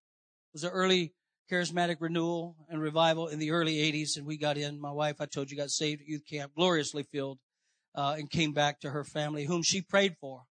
It 0.49 0.55
was 0.55 0.63
an 0.65 0.71
early 0.71 1.13
charismatic 1.49 2.01
renewal 2.01 2.57
and 2.67 2.81
revival 2.81 3.29
in 3.29 3.39
the 3.39 3.51
early 3.51 3.75
'80s, 3.75 4.17
and 4.17 4.25
we 4.25 4.35
got 4.35 4.57
in. 4.57 4.81
My 4.81 4.91
wife, 4.91 5.21
I 5.21 5.27
told 5.27 5.49
you, 5.49 5.55
got 5.55 5.69
saved 5.69 6.01
at 6.01 6.09
youth 6.09 6.25
camp, 6.29 6.55
gloriously 6.57 7.03
filled, 7.03 7.39
uh, 7.95 8.17
and 8.17 8.29
came 8.29 8.51
back 8.51 8.81
to 8.81 8.89
her 8.89 9.05
family, 9.05 9.45
whom 9.45 9.63
she 9.63 9.81
prayed 9.81 10.17
for. 10.19 10.43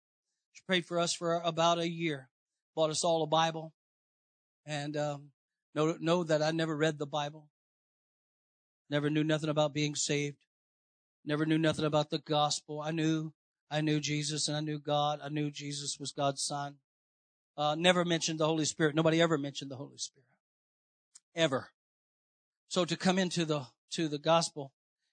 She 0.53 0.63
prayed 0.67 0.87
for 0.87 0.99
us 0.99 1.13
for 1.13 1.35
about 1.35 1.81
a 1.81 1.91
year, 1.91 2.31
bought 2.75 2.89
us 2.89 3.05
all 3.05 3.23
a 3.23 3.27
Bible 3.27 3.75
and 4.65 4.97
um, 4.97 5.33
know, 5.75 5.99
know 6.01 6.25
that 6.25 6.41
I 6.41 6.51
never 6.51 6.75
read 6.75 6.99
the 6.99 7.05
Bible, 7.05 7.51
never 8.89 9.11
knew 9.11 9.23
nothing 9.23 9.51
about 9.51 9.75
being 9.75 9.95
saved, 9.95 10.39
never 11.25 11.47
knew 11.47 11.59
nothing 11.59 11.85
about 11.85 12.11
the 12.11 12.19
gospel. 12.19 12.81
I 12.81 12.91
knew, 12.91 13.33
I 13.71 13.81
knew 13.81 14.01
Jesus 14.01 14.49
and 14.49 14.57
I 14.57 14.61
knew 14.61 14.79
God. 14.79 15.21
I 15.23 15.29
knew 15.29 15.51
Jesus 15.51 15.99
was 15.99 16.13
God's 16.13 16.43
son. 16.43 16.77
Uh, 17.57 17.75
never 17.79 18.05
mentioned 18.05 18.41
the 18.41 18.47
Holy 18.47 18.65
Spirit. 18.65 18.95
Nobody 18.95 19.21
ever 19.21 19.39
mentioned 19.39 19.71
the 19.71 19.77
Holy 19.77 19.99
Spirit. 19.99 20.27
Ever. 21.35 21.69
So 22.69 22.85
to 22.85 22.97
come 22.97 23.19
into 23.19 23.45
the, 23.45 23.67
to 23.93 24.09
the 24.09 24.19
gospel 24.19 24.73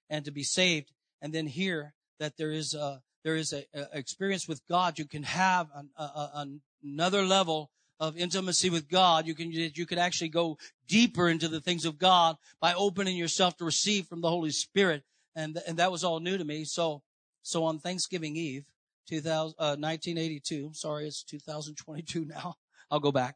and 0.09 0.25
to 0.25 0.31
be 0.31 0.43
saved 0.43 0.91
and 1.21 1.33
then 1.33 1.47
hear 1.47 1.93
that 2.19 2.37
there 2.37 2.51
is 2.51 2.73
a, 2.73 3.01
there 3.23 3.35
is 3.35 3.53
a, 3.53 3.65
a 3.73 3.97
experience 3.97 4.47
with 4.47 4.65
God 4.67 4.97
you 4.97 5.05
can 5.05 5.23
have 5.23 5.67
an, 5.75 5.89
a, 5.97 6.03
a, 6.03 6.47
another 6.83 7.23
level 7.23 7.71
of 7.99 8.17
intimacy 8.17 8.69
with 8.69 8.89
God, 8.89 9.27
you 9.27 9.35
can, 9.35 9.51
you 9.51 9.85
could 9.85 9.97
actually 9.97 10.29
go 10.29 10.57
deeper 10.87 11.27
into 11.27 11.49
the 11.49 11.59
things 11.59 11.83
of 11.83 11.99
God 11.99 12.37
by 12.61 12.73
opening 12.73 13.17
yourself 13.17 13.57
to 13.57 13.65
receive 13.65 14.07
from 14.07 14.21
the 14.21 14.29
Holy 14.29 14.51
Spirit. 14.51 15.03
And, 15.35 15.61
and 15.67 15.77
that 15.77 15.91
was 15.91 16.03
all 16.03 16.19
new 16.19 16.37
to 16.37 16.43
me. 16.43 16.65
So, 16.65 17.03
so 17.41 17.63
on 17.63 17.79
Thanksgiving 17.79 18.35
Eve, 18.35 18.65
2000, 19.07 19.55
uh, 19.57 19.75
1982, 19.77 20.71
sorry, 20.73 21.07
it's 21.07 21.23
2022 21.23 22.25
now. 22.27 22.55
I'll 22.91 22.99
go 22.99 23.11
back. 23.11 23.35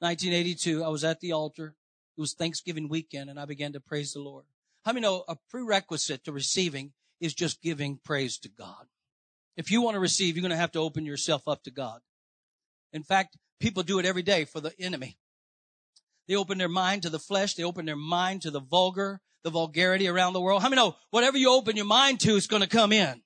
1982, 0.00 0.84
I 0.84 0.88
was 0.88 1.04
at 1.04 1.20
the 1.20 1.32
altar. 1.32 1.74
It 2.16 2.20
was 2.20 2.34
Thanksgiving 2.34 2.88
weekend 2.88 3.30
and 3.30 3.38
I 3.38 3.44
began 3.44 3.72
to 3.72 3.80
praise 3.80 4.12
the 4.12 4.20
Lord. 4.20 4.44
How 4.84 4.92
many 4.92 5.02
know 5.02 5.24
a 5.28 5.36
prerequisite 5.50 6.24
to 6.24 6.32
receiving 6.32 6.92
is 7.20 7.34
just 7.34 7.62
giving 7.62 7.98
praise 8.04 8.38
to 8.38 8.48
God? 8.48 8.86
If 9.56 9.70
you 9.70 9.80
want 9.82 9.94
to 9.94 10.00
receive, 10.00 10.36
you're 10.36 10.42
going 10.42 10.50
to 10.50 10.56
have 10.56 10.72
to 10.72 10.80
open 10.80 11.06
yourself 11.06 11.46
up 11.46 11.62
to 11.64 11.70
God. 11.70 12.00
In 12.92 13.02
fact, 13.02 13.36
people 13.60 13.82
do 13.82 13.98
it 13.98 14.06
every 14.06 14.22
day 14.22 14.44
for 14.44 14.60
the 14.60 14.72
enemy. 14.78 15.18
They 16.26 16.36
open 16.36 16.58
their 16.58 16.68
mind 16.68 17.02
to 17.02 17.10
the 17.10 17.18
flesh. 17.18 17.54
They 17.54 17.64
open 17.64 17.86
their 17.86 17.96
mind 17.96 18.42
to 18.42 18.50
the 18.50 18.60
vulgar, 18.60 19.20
the 19.42 19.50
vulgarity 19.50 20.08
around 20.08 20.32
the 20.32 20.40
world. 20.40 20.62
How 20.62 20.68
many 20.68 20.80
know 20.80 20.96
whatever 21.10 21.36
you 21.36 21.52
open 21.52 21.76
your 21.76 21.84
mind 21.84 22.20
to 22.20 22.36
is 22.36 22.46
going 22.46 22.62
to 22.62 22.68
come 22.68 22.92
in? 22.92 23.22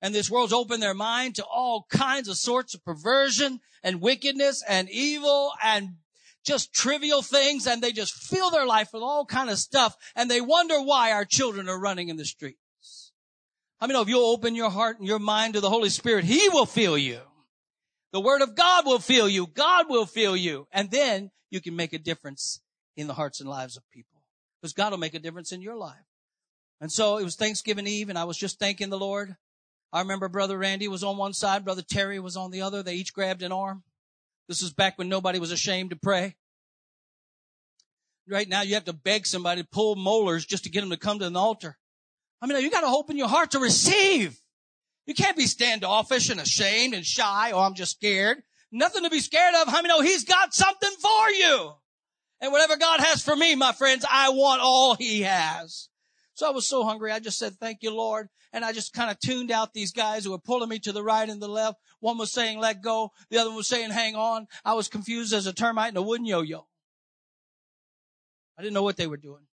And 0.00 0.14
this 0.14 0.30
world's 0.30 0.52
opened 0.52 0.82
their 0.82 0.94
mind 0.94 1.36
to 1.36 1.44
all 1.44 1.86
kinds 1.88 2.28
of 2.28 2.36
sorts 2.36 2.74
of 2.74 2.84
perversion 2.84 3.60
and 3.84 4.00
wickedness 4.00 4.62
and 4.68 4.90
evil 4.90 5.52
and 5.62 5.96
just 6.44 6.72
trivial 6.72 7.22
things 7.22 7.68
and 7.68 7.80
they 7.80 7.92
just 7.92 8.14
fill 8.14 8.50
their 8.50 8.66
life 8.66 8.92
with 8.92 9.02
all 9.02 9.24
kind 9.24 9.48
of 9.48 9.58
stuff 9.58 9.96
and 10.16 10.28
they 10.28 10.40
wonder 10.40 10.82
why 10.82 11.12
our 11.12 11.24
children 11.24 11.68
are 11.68 11.78
running 11.78 12.08
in 12.08 12.16
the 12.16 12.24
streets. 12.24 13.12
How 13.78 13.86
I 13.86 13.88
mean, 13.88 14.00
if 14.00 14.08
you'll 14.08 14.26
open 14.26 14.54
your 14.54 14.70
heart 14.70 14.98
and 14.98 15.06
your 15.06 15.18
mind 15.18 15.54
to 15.54 15.60
the 15.60 15.70
Holy 15.70 15.88
Spirit, 15.88 16.24
He 16.24 16.48
will 16.48 16.66
fill 16.66 16.98
you. 16.98 17.20
The 18.12 18.20
Word 18.20 18.42
of 18.42 18.54
God 18.54 18.86
will 18.86 18.98
fill 18.98 19.28
you. 19.28 19.46
God 19.46 19.86
will 19.88 20.06
fill 20.06 20.36
you. 20.36 20.68
And 20.72 20.90
then 20.90 21.30
you 21.50 21.60
can 21.60 21.74
make 21.74 21.92
a 21.92 21.98
difference 21.98 22.60
in 22.96 23.06
the 23.06 23.14
hearts 23.14 23.40
and 23.40 23.48
lives 23.48 23.76
of 23.76 23.82
people. 23.90 24.11
Because 24.62 24.72
God 24.72 24.92
will 24.92 24.98
make 24.98 25.14
a 25.14 25.18
difference 25.18 25.50
in 25.50 25.60
your 25.60 25.74
life. 25.74 26.06
And 26.80 26.90
so 26.90 27.18
it 27.18 27.24
was 27.24 27.34
Thanksgiving 27.34 27.88
Eve 27.88 28.08
and 28.08 28.18
I 28.18 28.24
was 28.24 28.38
just 28.38 28.60
thanking 28.60 28.90
the 28.90 28.98
Lord. 28.98 29.36
I 29.92 30.00
remember 30.00 30.28
Brother 30.28 30.56
Randy 30.56 30.86
was 30.88 31.02
on 31.02 31.16
one 31.16 31.34
side, 31.34 31.64
Brother 31.64 31.82
Terry 31.82 32.18
was 32.20 32.36
on 32.36 32.52
the 32.52 32.62
other. 32.62 32.82
They 32.82 32.94
each 32.94 33.12
grabbed 33.12 33.42
an 33.42 33.52
arm. 33.52 33.82
This 34.48 34.62
is 34.62 34.72
back 34.72 34.98
when 34.98 35.08
nobody 35.08 35.38
was 35.38 35.50
ashamed 35.50 35.90
to 35.90 35.96
pray. 35.96 36.36
Right 38.28 38.48
now, 38.48 38.62
you 38.62 38.74
have 38.74 38.84
to 38.84 38.92
beg 38.92 39.26
somebody 39.26 39.62
to 39.62 39.68
pull 39.68 39.96
molars 39.96 40.46
just 40.46 40.64
to 40.64 40.70
get 40.70 40.80
them 40.80 40.90
to 40.90 40.96
come 40.96 41.18
to 41.18 41.26
an 41.26 41.36
altar. 41.36 41.76
I 42.40 42.46
mean, 42.46 42.62
you 42.62 42.70
got 42.70 42.82
to 42.82 42.86
open 42.86 43.16
your 43.16 43.28
heart 43.28 43.52
to 43.52 43.58
receive. 43.58 44.40
You 45.06 45.14
can't 45.14 45.36
be 45.36 45.46
standoffish 45.46 46.30
and 46.30 46.40
ashamed 46.40 46.94
and 46.94 47.04
shy. 47.04 47.50
Oh, 47.52 47.60
I'm 47.60 47.74
just 47.74 47.92
scared. 47.92 48.42
Nothing 48.70 49.02
to 49.02 49.10
be 49.10 49.20
scared 49.20 49.54
of. 49.56 49.68
How 49.68 49.82
many 49.82 49.88
know 49.88 50.00
He's 50.00 50.24
got 50.24 50.54
something 50.54 50.90
for 51.00 51.30
you? 51.30 51.72
And 52.42 52.52
whatever 52.52 52.76
God 52.76 53.00
has 53.00 53.22
for 53.22 53.36
me, 53.36 53.54
my 53.54 53.72
friends, 53.72 54.04
I 54.10 54.30
want 54.30 54.60
all 54.60 54.96
He 54.96 55.22
has. 55.22 55.88
So 56.34 56.46
I 56.46 56.50
was 56.50 56.68
so 56.68 56.82
hungry. 56.82 57.12
I 57.12 57.20
just 57.20 57.38
said, 57.38 57.54
thank 57.54 57.78
you, 57.82 57.94
Lord. 57.94 58.28
And 58.52 58.64
I 58.64 58.72
just 58.72 58.92
kind 58.92 59.10
of 59.10 59.20
tuned 59.20 59.50
out 59.50 59.72
these 59.72 59.92
guys 59.92 60.24
who 60.24 60.32
were 60.32 60.38
pulling 60.38 60.68
me 60.68 60.78
to 60.80 60.92
the 60.92 61.04
right 61.04 61.28
and 61.28 61.40
the 61.40 61.48
left. 61.48 61.78
One 62.00 62.18
was 62.18 62.32
saying, 62.32 62.58
let 62.58 62.82
go. 62.82 63.12
The 63.30 63.38
other 63.38 63.52
was 63.52 63.68
saying, 63.68 63.90
hang 63.90 64.16
on. 64.16 64.48
I 64.64 64.74
was 64.74 64.88
confused 64.88 65.32
as 65.32 65.46
a 65.46 65.52
termite 65.52 65.92
in 65.92 65.96
a 65.96 66.02
wooden 66.02 66.26
yo-yo. 66.26 66.66
I 68.58 68.62
didn't 68.62 68.74
know 68.74 68.82
what 68.82 68.96
they 68.96 69.06
were 69.06 69.16
doing, 69.16 69.46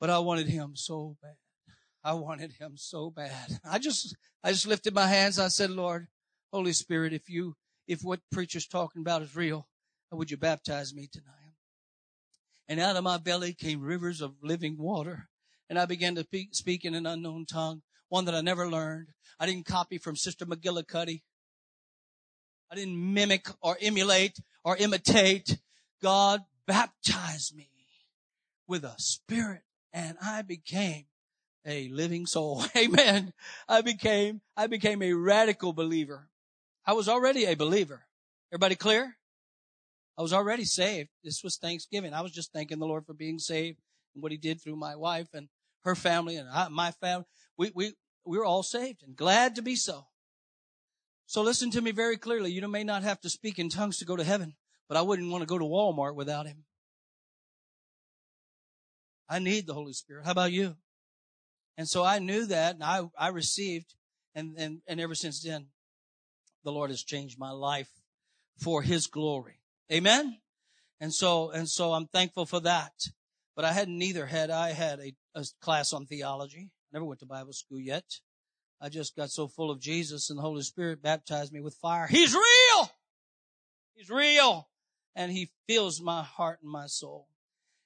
but 0.00 0.10
I 0.10 0.18
wanted 0.20 0.48
him 0.48 0.72
so 0.74 1.16
bad. 1.22 1.36
I 2.02 2.14
wanted 2.14 2.52
him 2.54 2.72
so 2.76 3.10
bad. 3.10 3.60
I 3.68 3.78
just, 3.78 4.16
I 4.42 4.52
just 4.52 4.66
lifted 4.66 4.94
my 4.94 5.06
hands. 5.06 5.38
I 5.38 5.48
said, 5.48 5.70
Lord, 5.70 6.08
Holy 6.52 6.72
Spirit, 6.72 7.12
if 7.12 7.28
you, 7.28 7.54
if 7.86 8.02
what 8.02 8.20
preacher's 8.32 8.66
talking 8.66 9.02
about 9.02 9.22
is 9.22 9.36
real, 9.36 9.68
would 10.10 10.30
you 10.30 10.36
baptize 10.36 10.94
me 10.94 11.08
tonight? 11.12 11.39
And 12.70 12.78
out 12.78 12.94
of 12.94 13.02
my 13.02 13.18
belly 13.18 13.52
came 13.52 13.82
rivers 13.82 14.20
of 14.20 14.36
living 14.44 14.78
water 14.78 15.28
and 15.68 15.76
I 15.76 15.86
began 15.86 16.14
to 16.14 16.26
speak 16.52 16.84
in 16.84 16.94
an 16.94 17.04
unknown 17.04 17.44
tongue, 17.44 17.82
one 18.08 18.26
that 18.26 18.34
I 18.34 18.42
never 18.42 18.70
learned. 18.70 19.08
I 19.40 19.46
didn't 19.46 19.66
copy 19.66 19.98
from 19.98 20.14
Sister 20.14 20.46
McGillicuddy. 20.46 21.22
I 22.70 22.74
didn't 22.76 23.12
mimic 23.12 23.48
or 23.60 23.76
emulate 23.82 24.38
or 24.64 24.76
imitate. 24.76 25.58
God 26.00 26.42
baptized 26.64 27.56
me 27.56 27.70
with 28.68 28.84
a 28.84 28.94
spirit 28.98 29.62
and 29.92 30.16
I 30.22 30.42
became 30.42 31.06
a 31.66 31.88
living 31.88 32.24
soul. 32.24 32.64
Amen. 32.76 33.32
I 33.68 33.80
became, 33.80 34.42
I 34.56 34.68
became 34.68 35.02
a 35.02 35.12
radical 35.12 35.72
believer. 35.72 36.28
I 36.86 36.92
was 36.92 37.08
already 37.08 37.46
a 37.46 37.56
believer. 37.56 38.06
Everybody 38.52 38.76
clear? 38.76 39.16
I 40.20 40.22
was 40.22 40.34
already 40.34 40.66
saved. 40.66 41.08
This 41.24 41.42
was 41.42 41.56
Thanksgiving. 41.56 42.12
I 42.12 42.20
was 42.20 42.30
just 42.30 42.52
thanking 42.52 42.78
the 42.78 42.84
Lord 42.84 43.06
for 43.06 43.14
being 43.14 43.38
saved 43.38 43.78
and 44.14 44.22
what 44.22 44.32
he 44.32 44.36
did 44.36 44.60
through 44.60 44.76
my 44.76 44.94
wife 44.94 45.28
and 45.32 45.48
her 45.84 45.94
family 45.94 46.36
and 46.36 46.46
I, 46.46 46.68
my 46.68 46.90
family. 46.90 47.24
We, 47.56 47.72
we, 47.74 47.94
we 48.26 48.36
were 48.36 48.44
all 48.44 48.62
saved 48.62 49.02
and 49.02 49.16
glad 49.16 49.54
to 49.54 49.62
be 49.62 49.76
so. 49.76 50.08
So 51.24 51.40
listen 51.40 51.70
to 51.70 51.80
me 51.80 51.90
very 51.92 52.18
clearly. 52.18 52.52
You 52.52 52.68
may 52.68 52.84
not 52.84 53.02
have 53.02 53.18
to 53.22 53.30
speak 53.30 53.58
in 53.58 53.70
tongues 53.70 53.96
to 53.96 54.04
go 54.04 54.14
to 54.14 54.22
heaven, 54.22 54.56
but 54.90 54.98
I 54.98 55.00
wouldn't 55.00 55.30
want 55.30 55.40
to 55.40 55.46
go 55.46 55.56
to 55.56 55.64
Walmart 55.64 56.14
without 56.14 56.46
him. 56.46 56.64
I 59.26 59.38
need 59.38 59.66
the 59.66 59.72
Holy 59.72 59.94
Spirit. 59.94 60.26
How 60.26 60.32
about 60.32 60.52
you? 60.52 60.76
And 61.78 61.88
so 61.88 62.04
I 62.04 62.18
knew 62.18 62.44
that 62.44 62.74
and 62.74 62.84
I, 62.84 63.04
I 63.18 63.28
received 63.28 63.94
and, 64.34 64.54
and, 64.58 64.82
and 64.86 65.00
ever 65.00 65.14
since 65.14 65.42
then, 65.42 65.68
the 66.62 66.72
Lord 66.72 66.90
has 66.90 67.02
changed 67.02 67.38
my 67.38 67.52
life 67.52 67.88
for 68.58 68.82
his 68.82 69.06
glory. 69.06 69.59
Amen. 69.92 70.38
And 71.00 71.12
so, 71.12 71.50
and 71.50 71.68
so 71.68 71.92
I'm 71.92 72.06
thankful 72.06 72.46
for 72.46 72.60
that. 72.60 72.92
But 73.56 73.64
I 73.64 73.72
hadn't 73.72 73.98
neither 73.98 74.26
had 74.26 74.50
I 74.50 74.72
had 74.72 75.00
a, 75.00 75.14
a 75.34 75.44
class 75.60 75.92
on 75.92 76.06
theology. 76.06 76.70
Never 76.92 77.04
went 77.04 77.20
to 77.20 77.26
Bible 77.26 77.52
school 77.52 77.80
yet. 77.80 78.04
I 78.80 78.88
just 78.88 79.16
got 79.16 79.30
so 79.30 79.48
full 79.48 79.70
of 79.70 79.80
Jesus 79.80 80.30
and 80.30 80.38
the 80.38 80.42
Holy 80.42 80.62
Spirit 80.62 81.02
baptized 81.02 81.52
me 81.52 81.60
with 81.60 81.74
fire. 81.74 82.06
He's 82.06 82.34
real! 82.34 82.90
He's 83.94 84.08
real! 84.08 84.68
And 85.14 85.32
He 85.32 85.50
fills 85.68 86.00
my 86.00 86.22
heart 86.22 86.60
and 86.62 86.70
my 86.70 86.86
soul. 86.86 87.28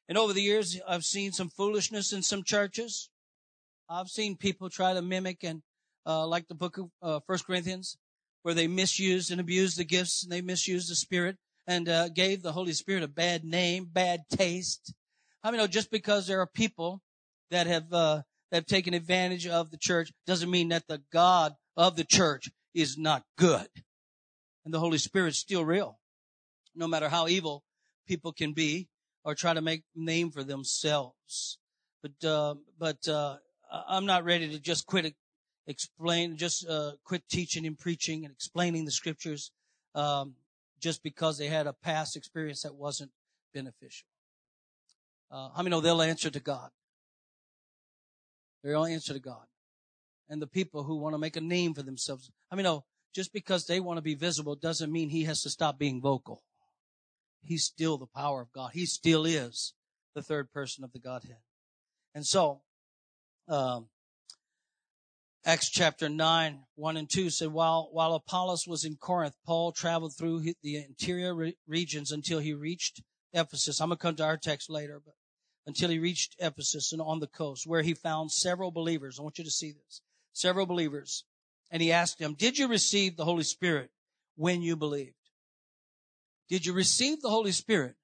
And 0.09 0.19
over 0.19 0.33
the 0.33 0.43
years, 0.43 0.79
I've 0.87 1.05
seen 1.05 1.33
some 1.33 1.49
foolishness 1.49 2.13
in 2.13 2.23
some 2.23 2.45
churches. 2.45 3.09
I've 3.89 4.09
seen 4.09 4.37
people 4.37 4.69
try 4.69 4.93
to 4.93 5.03
mimic 5.03 5.43
and, 5.43 5.63
uh, 6.07 6.27
like 6.27 6.49
the 6.49 6.55
book 6.55 6.79
of, 6.79 6.91
uh, 7.03 7.21
First 7.27 7.47
Corinthians, 7.47 7.97
where 8.43 8.55
they 8.55 8.69
misused 8.69 9.31
and 9.31 9.41
abused 9.41 9.79
the 9.79 9.85
gifts 9.85 10.23
and 10.23 10.31
they 10.31 10.43
misused 10.43 10.91
the 10.91 10.95
Spirit 10.95 11.39
and, 11.67 11.89
uh, 11.89 12.09
gave 12.09 12.43
the 12.43 12.53
Holy 12.53 12.73
Spirit 12.73 13.03
a 13.03 13.09
bad 13.09 13.45
name, 13.45 13.89
bad 13.91 14.25
taste. 14.29 14.95
I 15.43 15.51
mean, 15.51 15.59
know 15.59 15.67
just 15.67 15.91
because 15.91 16.27
there 16.27 16.41
are 16.41 16.47
people 16.47 17.03
that 17.51 17.67
have 17.67 17.93
uh, 17.93 18.23
that 18.51 18.57
have 18.57 18.67
taken 18.67 18.95
advantage 18.95 19.47
of 19.47 19.71
the 19.71 19.77
church 19.77 20.11
doesn't 20.27 20.51
mean 20.51 20.69
that 20.69 20.87
the 20.89 21.03
God 21.13 21.55
of 21.77 21.97
the 21.97 22.05
church 22.05 22.49
is 22.75 22.97
not 22.97 23.25
good, 23.37 23.69
and 24.65 24.73
the 24.73 24.81
Holy 24.81 24.99
Spirit's 24.99 25.39
still 25.39 25.65
real, 25.65 25.99
no 26.75 26.87
matter 26.87 27.09
how 27.09 27.29
evil 27.29 27.63
people 28.07 28.33
can 28.33 28.53
be 28.53 28.89
or 29.25 29.35
try 29.35 29.55
to 29.55 29.61
make 29.61 29.83
name 29.95 30.31
for 30.31 30.45
themselves. 30.45 31.59
But 32.03 32.27
uh, 32.27 32.55
but 32.79 33.07
uh, 33.07 33.37
I'm 33.71 34.07
not 34.07 34.25
ready 34.25 34.49
to 34.51 34.59
just 34.59 34.87
quit 34.87 35.15
explain, 35.67 36.37
just 36.37 36.67
uh, 36.69 36.93
quit 37.05 37.23
teaching 37.31 37.67
and 37.67 37.79
preaching 37.79 38.25
and 38.25 38.33
explaining 38.33 38.85
the 38.85 38.91
scriptures 38.91 39.51
um, 39.95 40.35
just 40.85 41.03
because 41.03 41.39
they 41.39 41.47
had 41.47 41.67
a 41.67 41.73
past 41.73 42.15
experience 42.15 42.61
that 42.61 42.75
wasn't 42.75 43.11
beneficial. 43.55 44.07
Uh, 45.31 45.49
how 45.57 45.63
many 45.63 45.71
know 45.71 45.81
they'll 45.81 46.03
answer 46.03 46.29
to 46.29 46.41
God? 46.41 46.69
They'll 48.63 48.85
answer 48.85 49.15
to 49.15 49.19
God. 49.19 49.47
And 50.29 50.43
the 50.43 50.47
people 50.47 50.83
who 50.83 50.97
want 50.97 51.15
to 51.15 51.19
make 51.19 51.37
a 51.37 51.41
name 51.41 51.73
for 51.73 51.83
themselves. 51.83 52.31
I 52.51 52.55
mean, 52.57 52.65
no, 52.65 52.85
just 53.15 53.33
because 53.33 53.65
they 53.65 53.81
want 53.81 53.97
to 53.97 54.03
be 54.03 54.15
visible 54.15 54.57
doesn't 54.57 54.93
mean 54.93 55.09
he 55.09 55.25
has 55.25 55.41
to 55.45 55.49
stop 55.49 55.79
being 55.79 56.03
vocal. 56.03 56.43
He's 57.43 57.65
still 57.65 57.97
the 57.97 58.05
power 58.05 58.43
of 58.43 58.53
God. 58.53 58.73
He 58.75 58.85
still 58.85 59.25
is 59.25 59.73
the 60.15 60.23
third 60.23 60.53
person 60.53 60.85
of 60.85 60.93
the 60.93 60.99
Godhead. 60.99 61.39
And 62.15 62.27
so, 62.27 62.61
um, 63.49 63.87
Acts 65.47 65.69
chapter 65.69 66.09
9, 66.09 66.61
1 66.77 66.97
and 66.97 67.11
2 67.11 67.29
said, 67.29 67.53
while, 67.53 67.91
while 67.93 68.15
Apollos 68.15 68.67
was 68.67 68.83
in 68.83 68.97
Corinth, 68.97 69.35
Paul 69.45 69.73
traveled 69.73 70.17
through 70.17 70.43
the 70.63 70.77
interior 70.77 71.35
re- 71.35 71.57
regions 71.67 72.11
until 72.11 72.39
he 72.39 72.55
reached 72.55 73.03
Ephesus. 73.35 73.79
I'm 73.79 73.89
going 73.89 73.99
to 73.99 74.03
come 74.03 74.17
to 74.17 74.25
our 74.25 74.39
text 74.39 74.71
later, 74.71 75.03
but 75.05 75.13
until 75.67 75.91
he 75.91 75.99
reached 75.99 76.35
Ephesus 76.39 76.93
and 76.93 77.03
on 77.03 77.21
the 77.21 77.27
coast 77.27 77.67
where 77.67 77.83
he 77.83 77.93
found 77.93 78.33
several 78.33 78.71
believers. 78.71 79.19
I 79.19 79.23
want 79.23 79.37
you 79.37 79.45
to 79.45 79.51
see 79.51 79.73
this. 79.73 80.01
Several 80.33 80.65
believers. 80.65 81.25
And 81.71 81.83
he 81.83 81.93
asked 81.93 82.19
them, 82.19 82.33
did 82.33 82.57
you 82.57 82.67
receive 82.67 83.19
the 83.19 83.27
Holy 83.27 83.43
Spirit 83.43 83.91
when 84.37 84.63
you 84.63 84.77
believed? 84.77 85.15
Did 86.49 86.65
you 86.65 86.73
receive 86.73 87.21
the 87.21 87.29
Holy 87.29 87.53
Spirit? 87.53 87.97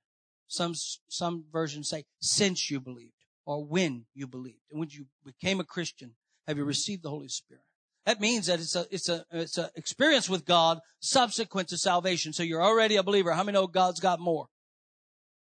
Some, 0.47 0.75
some 1.09 1.45
versions 1.51 1.89
say 1.89 2.05
since 2.21 2.71
you 2.71 2.81
believed 2.81 3.15
or 3.47 3.65
when 3.65 4.05
you 4.15 4.27
believed. 4.27 4.61
And 4.71 4.79
when 4.79 4.91
you 4.91 5.07
became 5.25 5.59
a 5.59 5.65
Christian, 5.65 6.17
have 6.51 6.59
you 6.59 6.65
received 6.65 7.03
the 7.03 7.11
Holy 7.11 7.29
Spirit? 7.29 7.65
That 8.07 8.21
means 8.21 8.47
that 8.47 8.61
it's 8.61 8.77
a, 8.77 8.87
it's 8.91 9.09
a, 9.09 9.25
it's 9.31 9.59
an 9.59 9.69
experience 9.77 10.29
with 10.29 10.45
God 10.45 10.81
subsequent 11.01 11.69
to 11.69 11.79
salvation. 11.79 12.33
So 12.33 12.43
you're 12.43 12.63
already 12.63 12.97
a 12.97 13.03
believer. 13.03 13.33
How 13.33 13.45
many 13.45 13.55
know 13.55 13.67
God's 13.67 14.01
got 14.01 14.21
more? 14.21 14.49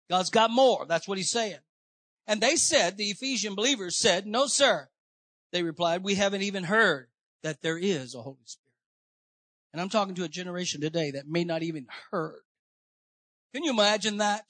God's 0.09 0.29
got 0.29 0.51
more. 0.51 0.85
That's 0.87 1.07
what 1.07 1.17
he's 1.17 1.31
saying. 1.31 1.59
And 2.27 2.41
they 2.41 2.55
said, 2.55 2.97
the 2.97 3.09
Ephesian 3.09 3.55
believers 3.55 3.97
said, 3.97 4.25
no, 4.25 4.47
sir. 4.47 4.87
They 5.51 5.63
replied, 5.63 6.03
we 6.03 6.15
haven't 6.15 6.43
even 6.43 6.63
heard 6.63 7.07
that 7.41 7.61
there 7.61 7.77
is 7.77 8.15
a 8.15 8.21
Holy 8.21 8.37
Spirit. 8.45 8.63
And 9.71 9.81
I'm 9.81 9.89
talking 9.89 10.15
to 10.15 10.23
a 10.23 10.29
generation 10.29 10.81
today 10.81 11.11
that 11.11 11.27
may 11.27 11.43
not 11.43 11.63
even 11.63 11.87
heard. 12.11 12.41
Can 13.53 13.63
you 13.63 13.71
imagine 13.71 14.17
that? 14.17 14.45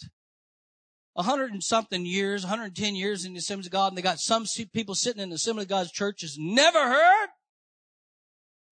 A 1.16 1.24
hundred 1.24 1.52
and 1.52 1.64
something 1.64 2.06
years, 2.06 2.44
110 2.44 2.96
years 2.96 3.24
in 3.24 3.34
the 3.34 3.40
Assembly 3.40 3.68
of 3.68 3.72
God, 3.72 3.90
and 3.90 3.98
they 3.98 4.02
got 4.02 4.20
some 4.20 4.46
people 4.74 4.96
sitting 4.96 5.22
in 5.22 5.30
the 5.30 5.36
Assembly 5.36 5.64
of 5.64 5.70
God's 5.70 5.92
churches 5.92 6.38
never 6.40 6.80
heard? 6.80 7.30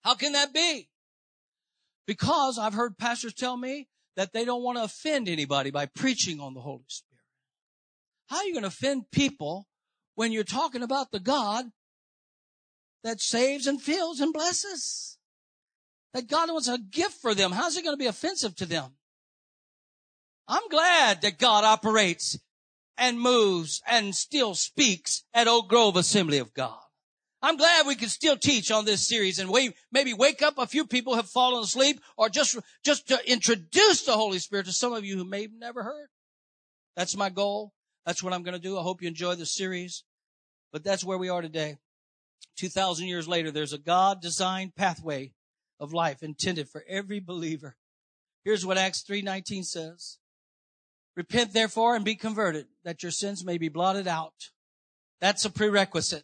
How 0.04 0.16
can 0.16 0.34
that 0.34 0.54
be? 0.54 0.90
Because 2.08 2.58
I've 2.58 2.74
heard 2.74 2.98
pastors 2.98 3.34
tell 3.34 3.58
me 3.58 3.88
that 4.16 4.34
they 4.34 4.44
don't 4.44 4.64
want 4.64 4.78
to 4.78 4.84
offend 4.84 5.30
anybody 5.30 5.70
by 5.70 5.86
preaching 5.86 6.40
on 6.40 6.54
the 6.54 6.62
Holy 6.62 6.84
Spirit. 6.88 7.24
How 8.28 8.38
are 8.38 8.46
you 8.46 8.54
going 8.54 8.64
to 8.64 8.70
offend 8.70 9.12
people 9.12 9.68
when 10.16 10.32
you're 10.32 10.44
talking 10.44 10.84
about 10.84 11.12
the 11.12 11.20
God 11.20 11.66
that 13.04 13.22
saves 13.22 13.68
and 13.68 13.82
fills 13.82 14.20
and 14.20 14.34
blesses? 14.34 15.18
That 16.14 16.28
God 16.28 16.50
wants 16.50 16.68
a 16.68 16.78
gift 16.78 17.22
for 17.22 17.34
them. 17.34 17.52
How's 17.52 17.78
it 17.78 17.84
going 17.84 17.94
to 17.94 18.00
be 18.00 18.08
offensive 18.08 18.56
to 18.58 18.66
them? 18.66 18.96
I'm 20.51 20.67
glad 20.67 21.22
that 21.22 21.39
God 21.39 21.63
operates 21.63 22.38
and 22.98 23.17
moves 23.17 23.81
and 23.88 24.13
still 24.13 24.53
speaks 24.53 25.24
at 25.34 25.48
Oak 25.48 25.70
Grove 25.70 25.96
Assembly 25.96 26.39
of 26.39 26.53
God. 26.53 26.77
I'm 27.41 27.55
glad 27.55 27.88
we 27.88 27.96
can 27.96 28.10
still 28.10 28.36
teach 28.36 28.70
on 28.70 28.84
this 28.84 29.08
series 29.08 29.39
and 29.39 29.50
we 29.50 29.74
maybe 29.93 30.13
wake 30.13 30.41
up 30.41 30.58
a 30.58 30.67
few 30.67 30.86
people 30.86 31.13
who 31.13 31.17
have 31.17 31.29
fallen 31.29 31.63
asleep 31.63 32.01
or 32.17 32.27
just, 32.27 32.60
just 32.84 33.08
to 33.08 33.31
introduce 33.31 34.03
the 34.03 34.12
Holy 34.12 34.39
Spirit 34.39 34.65
to 34.65 34.74
some 34.74 34.91
of 34.91 35.05
you 35.05 35.15
who 35.15 35.24
may 35.24 35.43
have 35.43 35.53
never 35.58 35.84
heard. 35.84 36.10
That's 36.98 37.15
my 37.15 37.29
goal. 37.29 37.72
That's 38.05 38.22
what 38.22 38.34
I'm 38.34 38.43
going 38.43 38.53
to 38.53 38.60
do. 38.60 38.77
I 38.77 38.81
hope 38.81 39.01
you 39.01 39.08
enjoy 39.08 39.36
the 39.36 39.46
series, 39.46 40.03
but 40.74 40.84
that's 40.84 41.05
where 41.05 41.17
we 41.17 41.29
are 41.29 41.41
today. 41.41 41.77
2000 42.58 43.08
years 43.08 43.25
later, 43.25 43.51
there's 43.51 43.74
a 43.74 43.77
God 43.77 44.22
designed 44.22 44.75
pathway 44.75 45.31
of 45.79 45.93
life 45.93 46.22
intended 46.22 46.67
for 46.67 46.84
every 46.89 47.22
believer. 47.22 47.77
Here's 48.43 48.65
what 48.65 48.77
Acts 48.77 49.01
3:19 49.01 49.63
says. 49.63 50.17
Repent 51.22 51.54
therefore 51.54 51.96
and 51.96 52.04
be 52.04 52.16
converted 52.16 52.66
that 52.84 53.04
your 53.04 53.12
sins 53.12 53.46
may 53.46 53.60
be 53.60 53.70
blotted 53.70 54.08
out. 54.08 54.50
That's 55.20 55.46
a 55.46 55.51
prerequisite. 55.51 56.24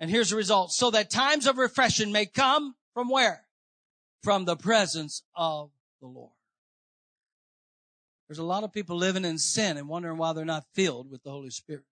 And 0.00 0.10
here's 0.10 0.30
the 0.30 0.36
result. 0.36 0.72
So 0.72 0.90
that 0.90 1.10
times 1.10 1.46
of 1.46 1.58
refreshing 1.58 2.10
may 2.10 2.26
come 2.26 2.74
from 2.92 3.08
where? 3.08 3.44
From 4.24 4.46
the 4.46 4.56
presence 4.56 5.22
of 5.36 5.70
the 6.00 6.08
Lord. 6.08 6.32
There's 8.26 8.40
a 8.40 8.42
lot 8.42 8.64
of 8.64 8.72
people 8.72 8.96
living 8.96 9.24
in 9.24 9.38
sin 9.38 9.76
and 9.76 9.88
wondering 9.88 10.18
why 10.18 10.32
they're 10.32 10.44
not 10.44 10.66
filled 10.74 11.08
with 11.08 11.22
the 11.22 11.30
Holy 11.30 11.50
Spirit. 11.50 11.84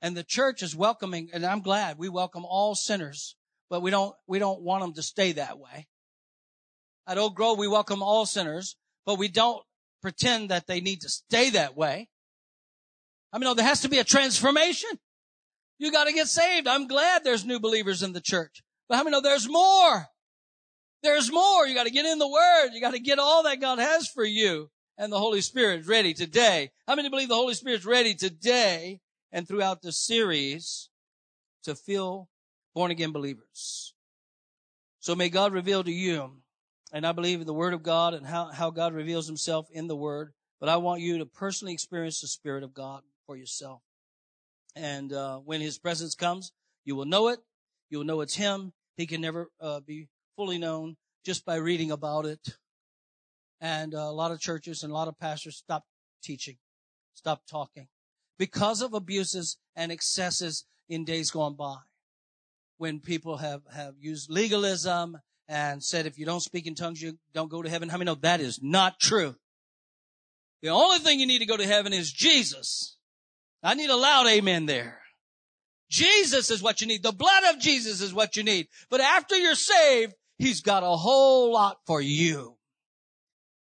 And 0.00 0.16
the 0.16 0.22
church 0.22 0.62
is 0.62 0.76
welcoming, 0.76 1.30
and 1.32 1.44
I'm 1.44 1.62
glad 1.62 1.98
we 1.98 2.08
welcome 2.08 2.44
all 2.44 2.76
sinners, 2.76 3.34
but 3.68 3.82
we 3.82 3.90
don't, 3.90 4.14
we 4.28 4.38
don't 4.38 4.62
want 4.62 4.84
them 4.84 4.92
to 4.92 5.02
stay 5.02 5.32
that 5.32 5.58
way. 5.58 5.88
At 7.08 7.18
Oak 7.18 7.34
Grove, 7.34 7.58
we 7.58 7.66
welcome 7.66 8.04
all 8.04 8.24
sinners, 8.24 8.76
but 9.04 9.18
we 9.18 9.26
don't 9.26 9.64
pretend 10.02 10.50
that 10.50 10.66
they 10.66 10.80
need 10.80 11.00
to 11.02 11.08
stay 11.08 11.50
that 11.50 11.76
way. 11.76 12.08
I 13.32 13.38
mean, 13.38 13.44
no, 13.44 13.54
there 13.54 13.64
has 13.64 13.80
to 13.80 13.88
be 13.88 13.98
a 13.98 14.04
transformation. 14.04 14.90
You 15.78 15.90
got 15.90 16.04
to 16.04 16.12
get 16.12 16.28
saved. 16.28 16.68
I'm 16.68 16.86
glad 16.86 17.24
there's 17.24 17.44
new 17.44 17.58
believers 17.58 18.02
in 18.02 18.12
the 18.12 18.20
church. 18.20 18.62
But 18.88 18.96
how 18.96 19.04
many 19.04 19.12
know 19.12 19.20
there's 19.20 19.48
more? 19.48 20.06
There's 21.02 21.32
more. 21.32 21.66
You 21.66 21.74
got 21.74 21.86
to 21.86 21.92
get 21.92 22.06
in 22.06 22.18
the 22.18 22.28
Word. 22.28 22.70
You 22.72 22.80
got 22.80 22.92
to 22.92 23.00
get 23.00 23.18
all 23.18 23.42
that 23.44 23.60
God 23.60 23.78
has 23.78 24.06
for 24.06 24.24
you. 24.24 24.70
And 24.98 25.10
the 25.10 25.18
Holy 25.18 25.40
Spirit 25.40 25.80
is 25.80 25.88
ready 25.88 26.12
today. 26.12 26.70
How 26.86 26.94
many 26.94 27.08
believe 27.08 27.28
the 27.28 27.34
Holy 27.34 27.54
Spirit's 27.54 27.86
ready 27.86 28.14
today 28.14 29.00
and 29.32 29.48
throughout 29.48 29.82
the 29.82 29.92
series 29.92 30.90
to 31.64 31.74
fill 31.74 32.28
born 32.74 32.90
again 32.90 33.12
believers? 33.12 33.94
So 35.00 35.16
may 35.16 35.30
God 35.30 35.52
reveal 35.52 35.82
to 35.82 35.90
you, 35.90 36.41
and 36.92 37.06
I 37.06 37.12
believe 37.12 37.40
in 37.40 37.46
the 37.46 37.54
Word 37.54 37.72
of 37.72 37.82
God 37.82 38.12
and 38.12 38.26
how, 38.26 38.46
how 38.46 38.70
God 38.70 38.92
reveals 38.92 39.26
Himself 39.26 39.68
in 39.72 39.86
the 39.86 39.96
Word, 39.96 40.32
but 40.60 40.68
I 40.68 40.76
want 40.76 41.00
you 41.00 41.18
to 41.18 41.26
personally 41.26 41.72
experience 41.72 42.20
the 42.20 42.28
Spirit 42.28 42.62
of 42.62 42.74
God 42.74 43.02
for 43.26 43.36
yourself. 43.36 43.80
And 44.76 45.12
uh, 45.12 45.38
when 45.38 45.60
His 45.60 45.78
presence 45.78 46.14
comes, 46.14 46.52
you 46.84 46.94
will 46.94 47.06
know 47.06 47.28
it. 47.28 47.40
You 47.88 47.98
will 47.98 48.04
know 48.04 48.20
it's 48.20 48.36
Him. 48.36 48.72
He 48.96 49.06
can 49.06 49.20
never 49.20 49.48
uh, 49.60 49.80
be 49.80 50.08
fully 50.36 50.58
known 50.58 50.96
just 51.24 51.46
by 51.46 51.56
reading 51.56 51.90
about 51.90 52.26
it. 52.26 52.56
And 53.60 53.94
uh, 53.94 53.98
a 53.98 54.12
lot 54.12 54.30
of 54.30 54.40
churches 54.40 54.82
and 54.82 54.92
a 54.92 54.94
lot 54.94 55.08
of 55.08 55.18
pastors 55.18 55.56
stop 55.56 55.84
teaching, 56.22 56.56
stop 57.14 57.42
talking 57.50 57.88
because 58.38 58.82
of 58.82 58.92
abuses 58.92 59.56
and 59.76 59.92
excesses 59.92 60.64
in 60.88 61.04
days 61.04 61.30
gone 61.30 61.54
by. 61.54 61.76
When 62.76 62.98
people 62.98 63.36
have, 63.36 63.62
have 63.72 63.94
used 64.00 64.28
legalism 64.28 65.18
and 65.52 65.84
said, 65.84 66.06
if 66.06 66.18
you 66.18 66.24
don't 66.24 66.40
speak 66.40 66.66
in 66.66 66.74
tongues, 66.74 67.02
you 67.02 67.18
don't 67.34 67.50
go 67.50 67.60
to 67.60 67.68
heaven. 67.68 67.90
How 67.90 67.98
many 67.98 68.06
know 68.06 68.14
that 68.22 68.40
is 68.40 68.60
not 68.62 68.98
true? 68.98 69.36
The 70.62 70.70
only 70.70 70.98
thing 70.98 71.20
you 71.20 71.26
need 71.26 71.40
to 71.40 71.46
go 71.46 71.58
to 71.58 71.66
heaven 71.66 71.92
is 71.92 72.10
Jesus. 72.10 72.96
I 73.62 73.74
need 73.74 73.90
a 73.90 73.96
loud 73.96 74.26
amen 74.28 74.64
there. 74.64 75.02
Jesus 75.90 76.50
is 76.50 76.62
what 76.62 76.80
you 76.80 76.86
need. 76.86 77.02
The 77.02 77.12
blood 77.12 77.44
of 77.50 77.60
Jesus 77.60 78.00
is 78.00 78.14
what 78.14 78.34
you 78.34 78.42
need. 78.42 78.68
But 78.88 79.02
after 79.02 79.36
you're 79.36 79.54
saved, 79.54 80.14
He's 80.38 80.62
got 80.62 80.84
a 80.84 80.96
whole 80.96 81.52
lot 81.52 81.76
for 81.86 82.00
you. 82.00 82.56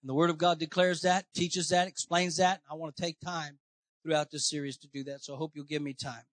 And 0.02 0.10
the 0.10 0.14
Word 0.14 0.30
of 0.30 0.38
God 0.38 0.60
declares 0.60 1.02
that, 1.02 1.26
teaches 1.36 1.68
that, 1.70 1.90
explains 1.90 2.38
that. 2.38 2.62
I 2.72 2.76
want 2.76 2.96
to 2.96 3.02
take 3.02 3.20
time 3.20 3.60
throughout 4.04 4.32
this 4.32 4.50
series 4.50 4.78
to 4.78 4.88
do 4.88 5.04
that. 5.04 5.22
So 5.22 5.34
I 5.34 5.38
hope 5.38 5.52
you'll 5.54 5.66
give 5.66 5.82
me 5.82 5.94
time. 5.94 6.24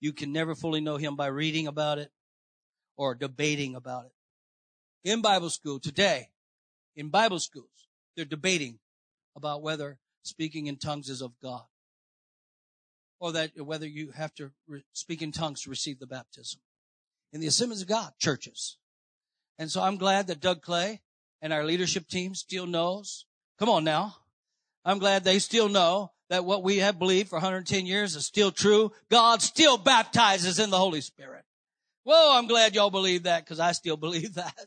You 0.00 0.12
can 0.12 0.32
never 0.32 0.56
fully 0.56 0.80
know 0.80 0.96
Him 0.96 1.14
by 1.14 1.28
reading 1.28 1.68
about 1.68 1.98
it 1.98 2.10
or 2.98 3.14
debating 3.14 3.74
about 3.74 4.04
it. 4.04 4.12
In 5.08 5.22
Bible 5.22 5.48
school 5.48 5.78
today, 5.78 6.28
in 6.96 7.08
Bible 7.08 7.38
schools, 7.38 7.88
they're 8.16 8.26
debating 8.26 8.80
about 9.34 9.62
whether 9.62 9.98
speaking 10.22 10.66
in 10.66 10.76
tongues 10.76 11.08
is 11.08 11.22
of 11.22 11.32
God 11.40 11.62
or 13.20 13.32
that 13.32 13.52
whether 13.56 13.86
you 13.86 14.10
have 14.10 14.34
to 14.34 14.50
re- 14.66 14.84
speak 14.92 15.22
in 15.22 15.32
tongues 15.32 15.62
to 15.62 15.70
receive 15.70 15.98
the 16.00 16.06
baptism 16.06 16.60
in 17.32 17.40
the 17.40 17.46
Assemblies 17.46 17.82
of 17.82 17.88
God 17.88 18.12
churches. 18.18 18.76
And 19.58 19.70
so 19.70 19.80
I'm 19.80 19.96
glad 19.96 20.26
that 20.26 20.40
Doug 20.40 20.60
Clay 20.60 21.00
and 21.40 21.52
our 21.52 21.64
leadership 21.64 22.08
team 22.08 22.34
still 22.34 22.66
knows. 22.66 23.26
Come 23.58 23.68
on 23.68 23.84
now. 23.84 24.16
I'm 24.84 24.98
glad 24.98 25.24
they 25.24 25.38
still 25.38 25.68
know 25.68 26.12
that 26.30 26.44
what 26.44 26.62
we 26.62 26.78
have 26.78 26.98
believed 26.98 27.28
for 27.28 27.36
110 27.36 27.86
years 27.86 28.16
is 28.16 28.26
still 28.26 28.50
true. 28.50 28.92
God 29.10 29.40
still 29.40 29.78
baptizes 29.78 30.58
in 30.58 30.70
the 30.70 30.78
Holy 30.78 31.00
Spirit. 31.00 31.44
Well, 32.08 32.30
I'm 32.30 32.46
glad 32.46 32.74
y'all 32.74 32.88
believe 32.88 33.24
that 33.24 33.44
because 33.44 33.60
I 33.60 33.72
still 33.72 33.96
believe 34.06 34.36
that. 34.36 34.64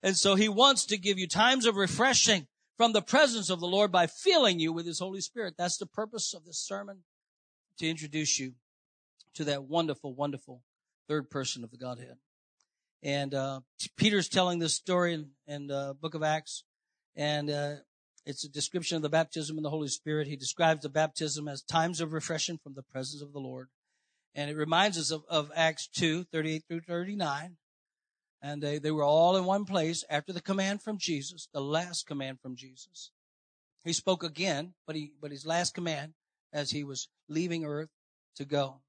And 0.00 0.16
so 0.16 0.36
he 0.36 0.48
wants 0.48 0.86
to 0.86 0.96
give 0.96 1.18
you 1.18 1.26
times 1.26 1.66
of 1.66 1.74
refreshing 1.74 2.46
from 2.76 2.92
the 2.92 3.02
presence 3.02 3.50
of 3.50 3.58
the 3.58 3.66
Lord 3.66 3.90
by 3.90 4.06
filling 4.06 4.60
you 4.60 4.72
with 4.72 4.86
his 4.86 5.00
Holy 5.00 5.20
Spirit. 5.20 5.54
That's 5.58 5.76
the 5.76 5.86
purpose 5.86 6.34
of 6.34 6.44
this 6.44 6.64
sermon 6.64 6.98
to 7.80 7.88
introduce 7.88 8.38
you 8.38 8.52
to 9.34 9.42
that 9.42 9.64
wonderful, 9.64 10.14
wonderful 10.14 10.62
third 11.08 11.30
person 11.30 11.64
of 11.64 11.72
the 11.72 11.78
Godhead. 11.78 12.14
And 13.02 13.34
uh, 13.34 13.62
Peter's 13.96 14.28
telling 14.28 14.60
this 14.60 14.74
story 14.74 15.14
in, 15.14 15.30
in 15.48 15.66
the 15.66 15.96
book 16.00 16.14
of 16.14 16.22
Acts, 16.22 16.62
and 17.16 17.50
uh, 17.50 17.74
it's 18.24 18.44
a 18.44 18.48
description 18.48 18.94
of 18.94 19.02
the 19.02 19.08
baptism 19.08 19.56
in 19.56 19.64
the 19.64 19.70
Holy 19.70 19.88
Spirit. 19.88 20.28
He 20.28 20.36
describes 20.36 20.82
the 20.82 20.88
baptism 20.88 21.48
as 21.48 21.60
times 21.60 22.00
of 22.00 22.12
refreshing 22.12 22.58
from 22.62 22.74
the 22.74 22.84
presence 22.84 23.20
of 23.20 23.32
the 23.32 23.40
Lord. 23.40 23.66
And 24.34 24.50
it 24.50 24.56
reminds 24.56 24.98
us 24.98 25.10
of, 25.10 25.24
of 25.28 25.50
Acts 25.54 25.88
2, 25.88 26.24
38 26.24 26.64
through 26.68 26.80
39. 26.80 27.56
And 28.40 28.62
they, 28.62 28.78
they 28.78 28.90
were 28.90 29.04
all 29.04 29.36
in 29.36 29.44
one 29.44 29.64
place 29.64 30.04
after 30.08 30.32
the 30.32 30.40
command 30.40 30.82
from 30.82 30.98
Jesus, 30.98 31.48
the 31.52 31.60
last 31.60 32.06
command 32.06 32.38
from 32.40 32.54
Jesus. 32.54 33.10
He 33.84 33.92
spoke 33.92 34.22
again, 34.22 34.74
but 34.86 34.94
he, 34.94 35.12
but 35.20 35.30
his 35.30 35.46
last 35.46 35.74
command 35.74 36.14
as 36.52 36.70
he 36.70 36.84
was 36.84 37.08
leaving 37.28 37.64
earth 37.64 37.90
to 38.36 38.44
go 38.44 38.80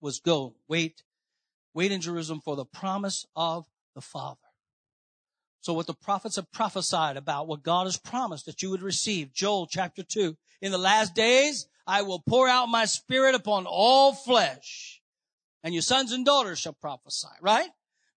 was 0.00 0.18
go, 0.18 0.54
wait, 0.66 1.02
wait 1.74 1.92
in 1.92 2.00
Jerusalem 2.00 2.40
for 2.44 2.56
the 2.56 2.64
promise 2.64 3.26
of 3.36 3.66
the 3.94 4.00
Father. 4.00 4.49
So 5.60 5.74
what 5.74 5.86
the 5.86 5.94
prophets 5.94 6.36
have 6.36 6.50
prophesied 6.50 7.16
about, 7.16 7.46
what 7.46 7.62
God 7.62 7.84
has 7.84 7.98
promised 7.98 8.46
that 8.46 8.62
you 8.62 8.70
would 8.70 8.82
receive, 8.82 9.32
Joel 9.32 9.66
chapter 9.66 10.02
2, 10.02 10.36
in 10.62 10.72
the 10.72 10.78
last 10.78 11.14
days, 11.14 11.66
I 11.86 12.02
will 12.02 12.22
pour 12.26 12.48
out 12.48 12.66
my 12.66 12.86
spirit 12.86 13.34
upon 13.34 13.66
all 13.66 14.14
flesh, 14.14 15.02
and 15.62 15.74
your 15.74 15.82
sons 15.82 16.12
and 16.12 16.24
daughters 16.24 16.58
shall 16.58 16.72
prophesy, 16.72 17.28
right? 17.40 17.68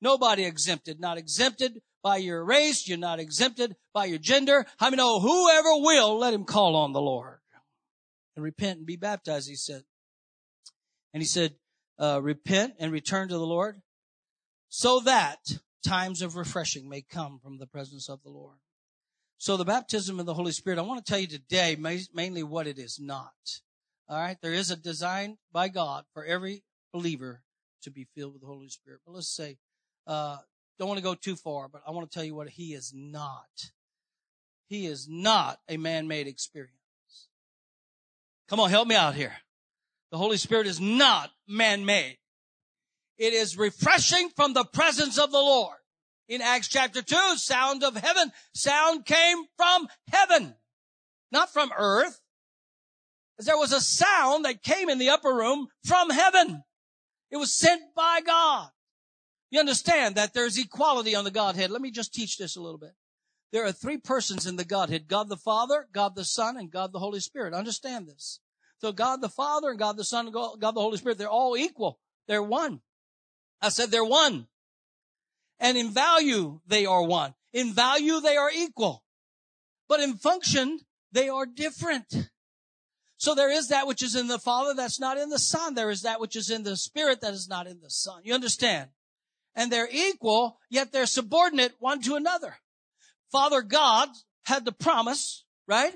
Nobody 0.01 0.45
exempted, 0.45 0.99
not 0.99 1.17
exempted 1.17 1.81
by 2.01 2.17
your 2.17 2.43
race, 2.43 2.87
you're 2.87 2.97
not 2.97 3.19
exempted 3.19 3.75
by 3.93 4.05
your 4.05 4.19
gender. 4.19 4.65
How 4.77 4.87
many 4.87 4.97
know 4.97 5.19
whoever 5.19 5.69
will, 5.77 6.17
let 6.17 6.33
him 6.33 6.43
call 6.43 6.75
on 6.75 6.93
the 6.93 7.01
Lord 7.01 7.39
and 8.35 8.43
repent 8.43 8.79
and 8.79 8.87
be 8.87 8.95
baptized, 8.95 9.49
he 9.49 9.55
said. 9.55 9.83
And 11.13 11.21
he 11.21 11.27
said, 11.27 11.55
uh, 11.99 12.19
repent 12.21 12.75
and 12.79 12.91
return 12.91 13.27
to 13.27 13.37
the 13.37 13.45
Lord 13.45 13.81
so 14.69 14.99
that 15.01 15.39
times 15.83 16.21
of 16.21 16.35
refreshing 16.35 16.89
may 16.89 17.01
come 17.01 17.39
from 17.43 17.57
the 17.57 17.67
presence 17.67 18.09
of 18.09 18.23
the 18.23 18.29
Lord. 18.29 18.57
So 19.37 19.57
the 19.57 19.65
baptism 19.65 20.19
of 20.19 20.25
the 20.25 20.33
Holy 20.33 20.51
Spirit, 20.51 20.79
I 20.79 20.83
want 20.83 21.05
to 21.05 21.11
tell 21.11 21.19
you 21.19 21.27
today 21.27 21.75
mainly 21.75 22.43
what 22.43 22.67
it 22.67 22.79
is 22.79 22.99
not. 22.99 23.33
All 24.07 24.19
right. 24.19 24.37
There 24.41 24.53
is 24.53 24.71
a 24.71 24.75
design 24.75 25.37
by 25.51 25.67
God 25.69 26.05
for 26.13 26.23
every 26.25 26.63
believer 26.93 27.41
to 27.81 27.91
be 27.91 28.07
filled 28.15 28.33
with 28.33 28.41
the 28.41 28.47
Holy 28.47 28.69
Spirit. 28.69 29.01
But 29.05 29.15
let's 29.15 29.27
say, 29.27 29.57
uh, 30.07 30.37
don't 30.79 30.87
want 30.87 30.97
to 30.97 31.03
go 31.03 31.15
too 31.15 31.35
far, 31.35 31.67
but 31.67 31.81
I 31.87 31.91
want 31.91 32.09
to 32.09 32.13
tell 32.13 32.25
you 32.25 32.35
what 32.35 32.49
he 32.49 32.73
is 32.73 32.93
not. 32.95 33.71
He 34.69 34.85
is 34.85 35.07
not 35.09 35.59
a 35.67 35.77
man-made 35.77 36.27
experience. 36.27 36.73
Come 38.47 38.59
on, 38.59 38.69
help 38.69 38.87
me 38.87 38.95
out 38.95 39.15
here. 39.15 39.33
The 40.11 40.17
Holy 40.17 40.37
Spirit 40.37 40.67
is 40.67 40.79
not 40.79 41.31
man-made. 41.47 42.17
It 43.17 43.33
is 43.33 43.57
refreshing 43.57 44.29
from 44.35 44.53
the 44.53 44.65
presence 44.65 45.17
of 45.17 45.31
the 45.31 45.37
Lord. 45.37 45.77
In 46.27 46.41
Acts 46.41 46.67
chapter 46.67 47.01
2, 47.01 47.15
sound 47.35 47.83
of 47.83 47.95
heaven, 47.95 48.31
sound 48.53 49.05
came 49.05 49.43
from 49.57 49.87
heaven, 50.09 50.55
not 51.31 51.51
from 51.51 51.71
earth. 51.77 52.21
There 53.37 53.57
was 53.57 53.71
a 53.71 53.81
sound 53.81 54.45
that 54.45 54.63
came 54.63 54.89
in 54.89 54.99
the 54.99 55.09
upper 55.09 55.33
room 55.33 55.67
from 55.85 56.09
heaven. 56.09 56.63
It 57.29 57.37
was 57.37 57.53
sent 57.53 57.81
by 57.95 58.21
God. 58.25 58.69
You 59.51 59.59
understand 59.59 60.15
that 60.15 60.33
there's 60.33 60.57
equality 60.57 61.15
on 61.15 61.25
the 61.25 61.31
Godhead. 61.31 61.71
Let 61.71 61.81
me 61.81 61.91
just 61.91 62.13
teach 62.13 62.37
this 62.37 62.55
a 62.55 62.61
little 62.61 62.79
bit. 62.79 62.93
There 63.51 63.65
are 63.65 63.71
three 63.71 63.97
persons 63.97 64.47
in 64.47 64.55
the 64.55 64.65
Godhead. 64.65 65.07
God 65.07 65.29
the 65.29 65.37
Father, 65.37 65.87
God 65.93 66.15
the 66.15 66.25
Son, 66.25 66.57
and 66.57 66.71
God 66.71 66.91
the 66.91 66.99
Holy 66.99 67.19
Spirit. 67.19 67.53
Understand 67.53 68.07
this. 68.07 68.39
So 68.79 68.91
God 68.91 69.21
the 69.21 69.29
Father 69.29 69.69
and 69.69 69.77
God 69.77 69.97
the 69.97 70.03
Son 70.03 70.25
and 70.25 70.33
God 70.33 70.59
the 70.59 70.81
Holy 70.81 70.97
Spirit, 70.97 71.19
they're 71.19 71.29
all 71.29 71.55
equal. 71.55 71.99
They're 72.27 72.41
one. 72.41 72.81
I 73.63 73.69
said 73.69 73.89
they're 73.89 74.03
one. 74.03 74.47
And 75.59 75.77
in 75.77 75.91
value, 75.91 76.59
they 76.67 76.85
are 76.85 77.03
one. 77.03 77.33
In 77.53 77.73
value, 77.73 78.19
they 78.19 78.35
are 78.35 78.51
equal. 78.53 79.03
But 79.87 80.01
in 80.01 80.15
function, 80.17 80.79
they 81.11 81.29
are 81.29 81.45
different. 81.45 82.29
So 83.17 83.35
there 83.35 83.49
is 83.49 83.69
that 83.69 83.87
which 83.87 84.03
is 84.03 84.15
in 84.15 84.27
the 84.27 84.39
Father 84.39 84.73
that's 84.75 84.99
not 84.99 85.17
in 85.17 85.29
the 85.29 85.39
Son. 85.39 85.75
There 85.75 85.89
is 85.89 86.01
that 86.01 86.19
which 86.19 86.35
is 86.35 86.49
in 86.49 86.63
the 86.63 86.75
Spirit 86.75 87.21
that 87.21 87.33
is 87.33 87.47
not 87.47 87.67
in 87.67 87.79
the 87.79 87.89
Son. 87.89 88.21
You 88.25 88.33
understand? 88.33 88.89
And 89.55 89.71
they're 89.71 89.89
equal, 89.89 90.59
yet 90.69 90.91
they're 90.91 91.05
subordinate 91.05 91.75
one 91.79 92.01
to 92.01 92.15
another. 92.15 92.57
Father 93.31 93.61
God 93.61 94.09
had 94.43 94.65
the 94.65 94.73
promise, 94.73 95.45
right? 95.67 95.93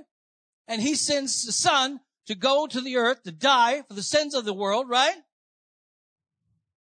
And 0.67 0.82
he 0.82 0.95
sends 0.95 1.45
the 1.45 1.51
son 1.51 1.99
to 2.27 2.36
go 2.36 2.67
to 2.67 2.80
the 2.80 2.97
earth 2.97 3.23
to 3.23 3.32
die 3.32 3.82
for 3.88 3.93
the 3.93 4.03
sins 4.03 4.36
of 4.36 4.45
the 4.45 4.53
world, 4.53 4.88
right? 4.88 5.15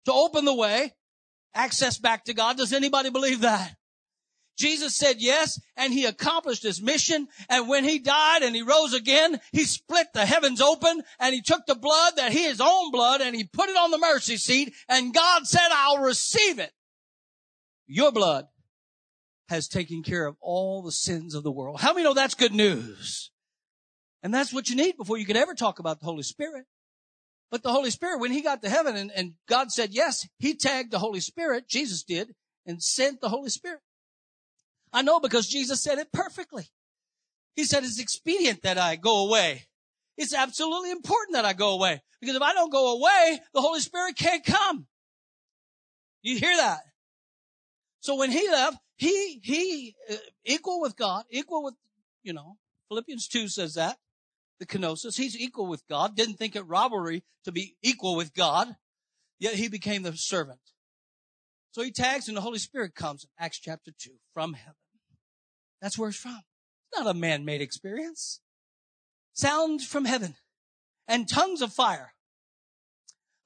To 0.10 0.14
open 0.16 0.44
the 0.44 0.56
way, 0.56 0.96
access 1.54 2.00
back 2.00 2.26
to 2.26 2.34
God. 2.34 2.58
Does 2.58 2.74
anybody 2.74 3.12
believe 3.12 3.42
that? 3.42 3.76
Jesus 4.58 4.98
said 4.98 5.18
yes, 5.20 5.62
and 5.78 5.94
he 5.94 6.06
accomplished 6.06 6.64
his 6.64 6.82
mission. 6.82 7.28
And 7.48 7.70
when 7.70 7.84
he 7.84 8.00
died 8.00 8.42
and 8.42 8.56
he 8.56 8.64
rose 8.64 8.96
again, 8.96 9.40
he 9.52 9.66
split 9.66 10.08
the 10.16 10.26
heavens 10.26 10.62
open 10.62 11.04
and 11.20 11.36
he 11.36 11.44
took 11.44 11.68
the 11.68 11.76
blood 11.76 12.14
that 12.16 12.32
he, 12.32 12.46
his 12.46 12.60
own 12.60 12.90
blood, 12.90 13.22
and 13.22 13.36
he 13.36 13.44
put 13.44 13.70
it 13.70 13.78
on 13.78 13.92
the 13.92 14.00
mercy 14.00 14.38
seat. 14.38 14.74
And 14.90 15.14
God 15.14 15.46
said, 15.46 15.68
I'll 15.72 16.00
receive 16.00 16.58
it. 16.58 16.72
Your 17.86 18.12
blood 18.12 18.46
has 19.48 19.68
taken 19.68 20.02
care 20.02 20.26
of 20.26 20.38
all 20.42 20.82
the 20.82 20.92
sins 20.92 21.36
of 21.36 21.44
the 21.44 21.52
world. 21.52 21.82
How 21.82 21.94
many 21.94 22.04
know 22.04 22.16
that's 22.16 22.34
good 22.34 22.56
news? 22.56 23.30
And 24.24 24.34
that's 24.34 24.52
what 24.52 24.70
you 24.72 24.76
need 24.76 24.98
before 24.98 25.20
you 25.20 25.28
can 25.28 25.38
ever 25.38 25.54
talk 25.54 25.78
about 25.78 26.00
the 26.00 26.08
Holy 26.08 26.24
Spirit. 26.24 26.66
But 27.52 27.64
the 27.64 27.72
Holy 27.72 27.90
Spirit, 27.90 28.20
when 28.20 28.32
he 28.32 28.42
got 28.42 28.62
to 28.62 28.70
heaven 28.70 28.96
and, 28.96 29.12
and 29.12 29.34
God 29.48 29.72
said 29.72 29.90
yes, 29.92 30.28
he 30.38 30.56
tagged 30.56 30.92
the 30.92 31.00
Holy 31.00 31.20
Spirit, 31.20 31.68
Jesus 31.68 32.04
did, 32.04 32.36
and 32.66 32.82
sent 32.82 33.22
the 33.22 33.30
Holy 33.30 33.50
Spirit. 33.50 33.82
I 34.94 35.02
know 35.02 35.20
because 35.20 35.48
Jesus 35.48 35.82
said 35.82 35.98
it 35.98 36.12
perfectly. 36.12 36.70
He 37.56 37.64
said 37.64 37.84
it's 37.84 38.00
expedient 38.00 38.62
that 38.64 38.78
I 38.78 38.96
go 38.96 39.26
away. 39.28 39.68
It's 40.18 40.34
absolutely 40.34 40.92
important 40.92 41.36
that 41.36 41.46
I 41.46 41.54
go 41.54 41.72
away. 41.72 42.02
Because 42.20 42.36
if 42.36 42.42
I 42.42 42.54
don't 42.54 42.72
go 42.72 42.98
away, 42.98 43.40
the 43.54 43.62
Holy 43.62 43.80
Spirit 43.80 44.16
can't 44.16 44.46
come. 44.46 44.86
You 46.22 46.38
hear 46.38 46.56
that? 46.58 46.80
So 48.02 48.16
when 48.16 48.32
he 48.32 48.50
left, 48.50 48.78
he, 48.98 49.40
he, 49.44 49.96
uh, 50.10 50.16
equal 50.46 50.82
with 50.82 50.98
God, 50.98 51.24
equal 51.30 51.64
with, 51.64 51.76
you 52.24 52.34
know, 52.34 52.58
Philippians 52.90 53.28
2 53.28 53.48
says 53.48 53.76
that, 53.76 53.98
the 54.60 54.66
kenosis. 54.66 55.18
He's 55.18 55.38
equal 55.38 55.68
with 55.68 55.88
God, 55.88 56.16
didn't 56.16 56.36
think 56.36 56.56
it 56.56 56.62
robbery 56.62 57.24
to 57.46 57.52
be 57.52 57.76
equal 57.82 58.16
with 58.16 58.34
God, 58.34 58.76
yet 59.40 59.56
he 59.56 59.68
became 59.68 60.04
the 60.04 60.14
servant. 60.14 60.60
So 61.72 61.82
he 61.84 61.92
tags 61.92 62.28
and 62.28 62.36
the 62.36 62.42
Holy 62.42 62.60
Spirit 62.60 62.96
comes 62.96 63.24
in 63.24 63.30
Acts 63.44 63.60
chapter 63.60 63.92
2 63.98 64.12
from 64.34 64.54
heaven. 64.54 64.74
That's 65.82 65.98
where 65.98 66.10
it's 66.10 66.18
from. 66.18 66.42
It's 66.92 67.00
not 67.00 67.16
a 67.16 67.18
man-made 67.18 67.62
experience. 67.62 68.42
Sound 69.34 69.82
from 69.82 70.06
heaven 70.06 70.36
and 71.08 71.30
tongues 71.30 71.62
of 71.62 71.72
fire. 71.72 72.14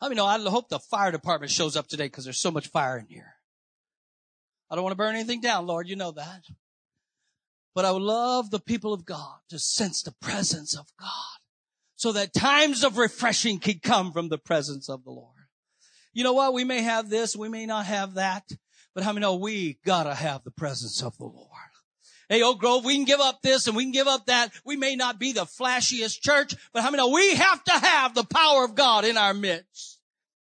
I 0.02 0.10
mean, 0.10 0.17
no, 0.17 0.26
I 0.26 0.39
hope 0.39 0.69
the 0.69 0.80
fire 0.80 1.12
department 1.12 1.52
shows 1.52 1.78
up 1.78 1.88
today 1.88 2.06
because 2.06 2.23
there's 2.23 2.41
so 2.41 2.52
much 2.52 2.67
fire 2.67 2.97
in 2.97 3.06
here. 3.08 3.36
I 4.69 4.76
don't 4.76 4.84
want 4.84 4.93
to 4.93 4.97
burn 4.97 5.15
anything 5.15 5.41
down, 5.41 5.67
Lord. 5.67 5.88
You 5.88 5.95
know 5.95 6.12
that. 6.12 6.41
But 7.75 7.86
I 7.86 7.91
would 7.91 8.01
love 8.01 8.51
the 8.51 8.59
people 8.59 8.93
of 8.93 9.05
God 9.05 9.39
to 9.49 9.57
sense 9.57 10.03
the 10.03 10.13
presence 10.21 10.75
of 10.75 10.86
God 10.99 11.09
so 11.95 12.12
that 12.12 12.33
times 12.33 12.83
of 12.83 12.97
refreshing 12.97 13.59
can 13.59 13.79
come 13.79 14.12
from 14.12 14.29
the 14.29 14.38
presence 14.38 14.89
of 14.89 15.03
the 15.03 15.12
Lord. 15.12 15.29
You 16.13 16.23
know 16.23 16.33
what? 16.33 16.53
We 16.53 16.63
may 16.63 16.81
have 16.81 17.09
this, 17.09 17.36
we 17.36 17.49
may 17.49 17.65
not 17.65 17.86
have 17.86 18.15
that, 18.15 18.43
but 18.93 19.03
how 19.03 19.13
many 19.13 19.21
know 19.21 19.36
we 19.36 19.79
gotta 19.86 20.13
have 20.13 20.43
the 20.43 20.51
presence 20.51 21.01
of 21.01 21.17
the 21.17 21.25
Lord? 21.25 21.49
Hey, 22.29 22.41
Oak 22.41 22.59
Grove, 22.59 22.86
we 22.86 22.95
can 22.95 23.05
give 23.05 23.19
up 23.19 23.41
this 23.41 23.67
and 23.67 23.75
we 23.75 23.83
can 23.83 23.91
give 23.91 24.07
up 24.07 24.27
that. 24.27 24.51
We 24.65 24.75
may 24.75 24.95
not 24.95 25.19
be 25.19 25.33
the 25.33 25.45
flashiest 25.45 26.21
church, 26.21 26.55
but 26.71 26.83
how 26.83 26.91
many 26.91 27.01
know 27.01 27.09
we 27.09 27.36
have 27.36 27.63
to 27.63 27.71
have 27.71 28.15
the 28.15 28.23
power 28.23 28.63
of 28.63 28.75
God 28.75 29.05
in 29.05 29.17
our 29.17 29.33
midst? 29.33 29.99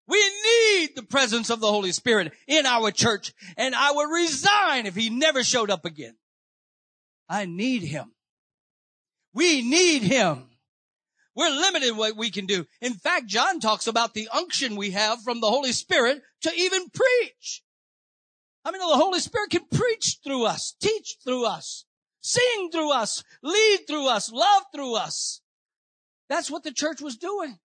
We 0.07 0.17
need 0.17 0.95
the 0.95 1.03
presence 1.03 1.49
of 1.49 1.59
the 1.59 1.67
Holy 1.67 1.91
Spirit 1.91 2.33
in 2.47 2.65
our 2.65 2.91
church, 2.91 3.33
and 3.57 3.73
I 3.73 3.91
would 3.91 4.11
resign 4.11 4.85
if 4.85 4.95
He 4.95 5.09
never 5.09 5.43
showed 5.43 5.71
up 5.71 5.85
again. 5.85 6.15
I 7.29 7.45
need 7.45 7.83
Him. 7.83 8.11
We 9.33 9.61
need 9.61 10.03
Him. 10.03 10.49
We're 11.35 11.49
limited 11.49 11.97
what 11.97 12.15
we 12.15 12.31
can 12.31 12.45
do. 12.45 12.65
In 12.81 12.93
fact, 12.93 13.27
John 13.27 13.59
talks 13.59 13.87
about 13.87 14.13
the 14.13 14.29
unction 14.33 14.75
we 14.75 14.91
have 14.91 15.21
from 15.21 15.41
the 15.41 15.49
Holy 15.49 15.73
Spirit 15.73 16.21
to 16.43 16.53
even 16.53 16.89
preach. 16.89 17.61
I 18.63 18.71
mean, 18.71 18.79
the 18.79 18.97
Holy 18.97 19.19
Spirit 19.19 19.49
can 19.49 19.65
preach 19.71 20.19
through 20.23 20.45
us, 20.45 20.75
teach 20.81 21.17
through 21.23 21.45
us, 21.45 21.85
sing 22.21 22.69
through 22.71 22.93
us, 22.93 23.23
lead 23.43 23.79
through 23.85 24.07
us, 24.07 24.31
love 24.31 24.63
through 24.73 24.95
us. 24.95 25.41
That's 26.29 26.49
what 26.49 26.63
the 26.63 26.71
church 26.71 27.01
was 27.01 27.17
doing. 27.17 27.59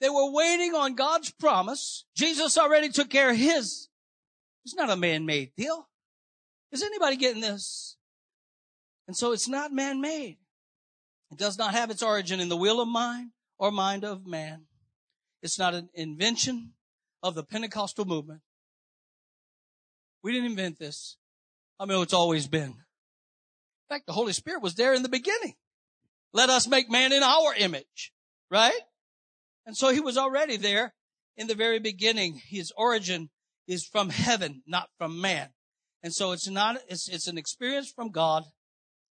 They 0.00 0.08
were 0.08 0.32
waiting 0.32 0.74
on 0.74 0.96
God's 0.96 1.30
promise. 1.30 2.04
Jesus 2.16 2.58
already 2.58 2.88
took 2.88 3.10
care 3.10 3.30
of 3.30 3.36
his. 3.36 3.88
It's 4.64 4.74
not 4.74 4.90
a 4.90 4.96
man-made 4.96 5.52
deal. 5.56 5.88
Is 6.72 6.82
anybody 6.82 7.16
getting 7.16 7.42
this? 7.42 7.93
And 9.06 9.16
so 9.16 9.32
it's 9.32 9.48
not 9.48 9.72
man-made. 9.72 10.38
It 11.30 11.38
does 11.38 11.58
not 11.58 11.74
have 11.74 11.90
its 11.90 12.02
origin 12.02 12.40
in 12.40 12.48
the 12.48 12.56
will 12.56 12.80
of 12.80 12.88
mind 12.88 13.30
or 13.58 13.70
mind 13.70 14.04
of 14.04 14.26
man. 14.26 14.66
It's 15.42 15.58
not 15.58 15.74
an 15.74 15.90
invention 15.94 16.72
of 17.22 17.34
the 17.34 17.42
Pentecostal 17.42 18.04
movement. 18.04 18.40
We 20.22 20.32
didn't 20.32 20.50
invent 20.50 20.78
this. 20.78 21.16
I 21.78 21.84
mean, 21.84 22.00
it's 22.02 22.14
always 22.14 22.46
been. 22.46 22.62
In 22.70 23.88
fact, 23.88 24.06
the 24.06 24.12
Holy 24.12 24.32
Spirit 24.32 24.62
was 24.62 24.74
there 24.74 24.94
in 24.94 25.02
the 25.02 25.08
beginning. 25.08 25.54
Let 26.32 26.48
us 26.48 26.66
make 26.66 26.90
man 26.90 27.12
in 27.12 27.22
our 27.22 27.54
image, 27.54 28.12
right? 28.50 28.80
And 29.66 29.76
so 29.76 29.90
he 29.90 30.00
was 30.00 30.16
already 30.16 30.56
there 30.56 30.94
in 31.36 31.46
the 31.46 31.54
very 31.54 31.78
beginning. 31.78 32.40
His 32.46 32.72
origin 32.76 33.30
is 33.66 33.86
from 33.86 34.10
heaven, 34.10 34.62
not 34.66 34.88
from 34.98 35.20
man. 35.20 35.50
And 36.02 36.12
so 36.12 36.32
it's 36.32 36.48
not, 36.48 36.78
it's, 36.88 37.08
it's 37.08 37.28
an 37.28 37.38
experience 37.38 37.92
from 37.94 38.10
God, 38.10 38.44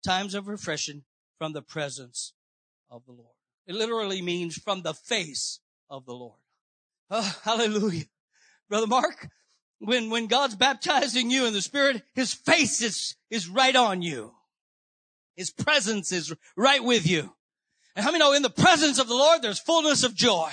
times 0.05 0.35
of 0.35 0.47
refreshing, 0.47 1.03
from 1.37 1.53
the 1.53 1.61
presence 1.61 2.33
of 2.89 3.05
the 3.05 3.11
Lord. 3.11 3.35
It 3.67 3.75
literally 3.75 4.21
means 4.21 4.55
from 4.55 4.83
the 4.83 4.93
face 4.93 5.59
of 5.89 6.05
the 6.05 6.13
Lord. 6.13 6.39
Oh, 7.09 7.35
hallelujah. 7.43 8.05
Brother 8.69 8.87
Mark, 8.87 9.27
when, 9.79 10.09
when 10.09 10.27
God's 10.27 10.55
baptizing 10.55 11.29
you 11.29 11.45
in 11.45 11.53
the 11.53 11.61
Spirit, 11.61 12.03
His 12.13 12.33
face 12.33 12.81
is, 12.81 13.15
is 13.29 13.49
right 13.49 13.75
on 13.75 14.01
you. 14.01 14.33
His 15.35 15.51
presence 15.51 16.11
is 16.11 16.33
right 16.55 16.83
with 16.83 17.05
you. 17.05 17.33
And 17.95 18.03
how 18.05 18.11
many 18.11 18.23
know 18.23 18.33
in 18.33 18.41
the 18.41 18.49
presence 18.49 18.99
of 18.99 19.07
the 19.07 19.13
Lord, 19.13 19.41
there's 19.41 19.59
fullness 19.59 20.03
of 20.03 20.15
joy 20.15 20.51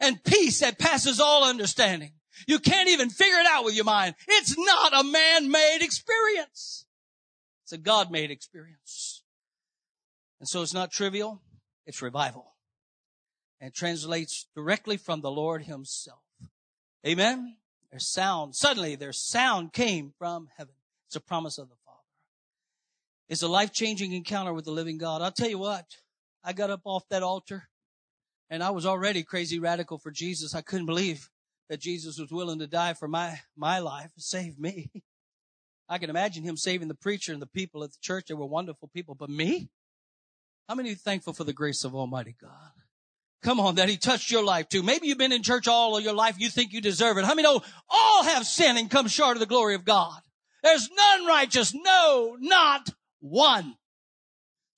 and 0.00 0.22
peace 0.22 0.60
that 0.60 0.78
passes 0.78 1.20
all 1.20 1.44
understanding. 1.44 2.12
You 2.46 2.58
can't 2.58 2.88
even 2.88 3.08
figure 3.08 3.38
it 3.38 3.46
out 3.46 3.64
with 3.64 3.74
your 3.74 3.84
mind. 3.84 4.14
It's 4.26 4.58
not 4.58 5.00
a 5.00 5.04
man-made 5.04 5.78
experience. 5.80 6.81
It's 7.72 7.80
a 7.80 7.82
God-made 7.82 8.30
experience. 8.30 9.22
And 10.40 10.46
so 10.46 10.60
it's 10.60 10.74
not 10.74 10.92
trivial, 10.92 11.40
it's 11.86 12.02
revival. 12.02 12.52
And 13.62 13.72
translates 13.72 14.46
directly 14.54 14.98
from 14.98 15.22
the 15.22 15.30
Lord 15.30 15.62
himself. 15.62 16.20
Amen? 17.06 17.56
There's 17.90 18.12
sound. 18.12 18.54
Suddenly 18.54 18.96
their 18.96 19.14
sound 19.14 19.72
came 19.72 20.12
from 20.18 20.48
heaven. 20.58 20.74
It's 21.06 21.16
a 21.16 21.20
promise 21.20 21.56
of 21.56 21.70
the 21.70 21.76
Father. 21.86 21.98
It's 23.30 23.42
a 23.42 23.48
life-changing 23.48 24.12
encounter 24.12 24.52
with 24.52 24.66
the 24.66 24.70
living 24.70 24.98
God. 24.98 25.22
I'll 25.22 25.32
tell 25.32 25.48
you 25.48 25.58
what, 25.58 25.86
I 26.44 26.52
got 26.52 26.68
up 26.68 26.82
off 26.84 27.08
that 27.08 27.22
altar 27.22 27.70
and 28.50 28.62
I 28.62 28.68
was 28.68 28.84
already 28.84 29.22
crazy 29.22 29.58
radical 29.58 29.96
for 29.96 30.10
Jesus. 30.10 30.54
I 30.54 30.60
couldn't 30.60 30.84
believe 30.84 31.30
that 31.70 31.80
Jesus 31.80 32.18
was 32.18 32.30
willing 32.30 32.58
to 32.58 32.66
die 32.66 32.92
for 32.92 33.08
my, 33.08 33.40
my 33.56 33.78
life, 33.78 34.10
save 34.18 34.58
me. 34.58 34.90
I 35.92 35.98
can 35.98 36.08
imagine 36.08 36.42
him 36.42 36.56
saving 36.56 36.88
the 36.88 36.94
preacher 36.94 37.34
and 37.34 37.42
the 37.42 37.46
people 37.46 37.84
at 37.84 37.90
the 37.90 37.98
church. 38.00 38.24
They 38.28 38.34
were 38.34 38.46
wonderful 38.46 38.88
people, 38.88 39.14
but 39.14 39.28
me? 39.28 39.68
How 40.66 40.74
many 40.74 40.92
are 40.92 40.94
thankful 40.94 41.34
for 41.34 41.44
the 41.44 41.52
grace 41.52 41.84
of 41.84 41.94
Almighty 41.94 42.34
God? 42.40 42.72
Come 43.42 43.60
on, 43.60 43.74
that 43.74 43.90
he 43.90 43.98
touched 43.98 44.30
your 44.30 44.42
life 44.42 44.70
too. 44.70 44.82
Maybe 44.82 45.08
you've 45.08 45.18
been 45.18 45.32
in 45.32 45.42
church 45.42 45.68
all 45.68 45.98
of 45.98 46.02
your 46.02 46.14
life. 46.14 46.36
You 46.38 46.48
think 46.48 46.72
you 46.72 46.80
deserve 46.80 47.18
it. 47.18 47.26
How 47.26 47.34
many 47.34 47.42
know 47.42 47.60
all 47.90 48.24
have 48.24 48.46
sinned 48.46 48.78
and 48.78 48.90
come 48.90 49.06
short 49.06 49.36
of 49.36 49.40
the 49.40 49.46
glory 49.46 49.74
of 49.74 49.84
God? 49.84 50.18
There's 50.62 50.88
none 50.90 51.26
righteous. 51.26 51.74
No, 51.74 52.38
not 52.40 52.88
one. 53.20 53.74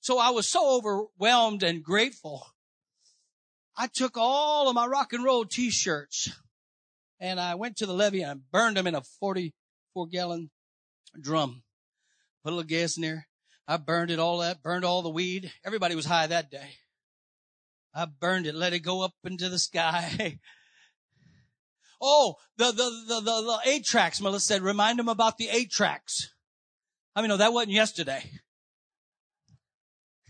So 0.01 0.19
I 0.19 0.31
was 0.31 0.49
so 0.49 0.77
overwhelmed 0.77 1.63
and 1.63 1.81
grateful. 1.81 2.45
I 3.77 3.87
took 3.87 4.17
all 4.17 4.67
of 4.67 4.75
my 4.75 4.85
rock 4.85 5.13
and 5.13 5.23
roll 5.23 5.45
t-shirts 5.45 6.29
and 7.21 7.39
I 7.39 7.55
went 7.55 7.77
to 7.77 7.85
the 7.85 7.93
levee 7.93 8.21
and 8.21 8.31
I 8.31 8.43
burned 8.51 8.75
them 8.75 8.87
in 8.87 8.95
a 8.95 9.01
44 9.01 10.07
gallon 10.07 10.49
drum. 11.21 11.63
Put 12.43 12.53
a 12.53 12.55
little 12.55 12.67
gas 12.67 12.97
in 12.97 13.01
there. 13.01 13.27
I 13.67 13.77
burned 13.77 14.11
it 14.11 14.19
all 14.19 14.39
that, 14.39 14.61
burned 14.61 14.85
all 14.85 15.01
the 15.01 15.09
weed. 15.09 15.51
Everybody 15.65 15.95
was 15.95 16.05
high 16.05 16.27
that 16.27 16.51
day. 16.51 16.75
I 17.93 18.05
burned 18.05 18.45
it, 18.45 18.53
let 18.53 18.73
it 18.73 18.79
go 18.79 19.01
up 19.03 19.13
into 19.23 19.49
the 19.49 19.57
sky. 19.57 20.39
oh, 22.01 22.35
the, 22.57 22.65
the, 22.65 23.03
the, 23.07 23.21
the, 23.21 23.59
eight 23.65 23.85
tracks, 23.85 24.21
Melissa 24.21 24.45
said, 24.45 24.61
remind 24.61 24.99
them 24.99 25.09
about 25.09 25.37
the 25.37 25.49
eight 25.49 25.71
tracks. 25.71 26.33
I 27.15 27.21
mean, 27.21 27.29
no, 27.29 27.37
that 27.37 27.53
wasn't 27.53 27.71
yesterday. 27.71 28.29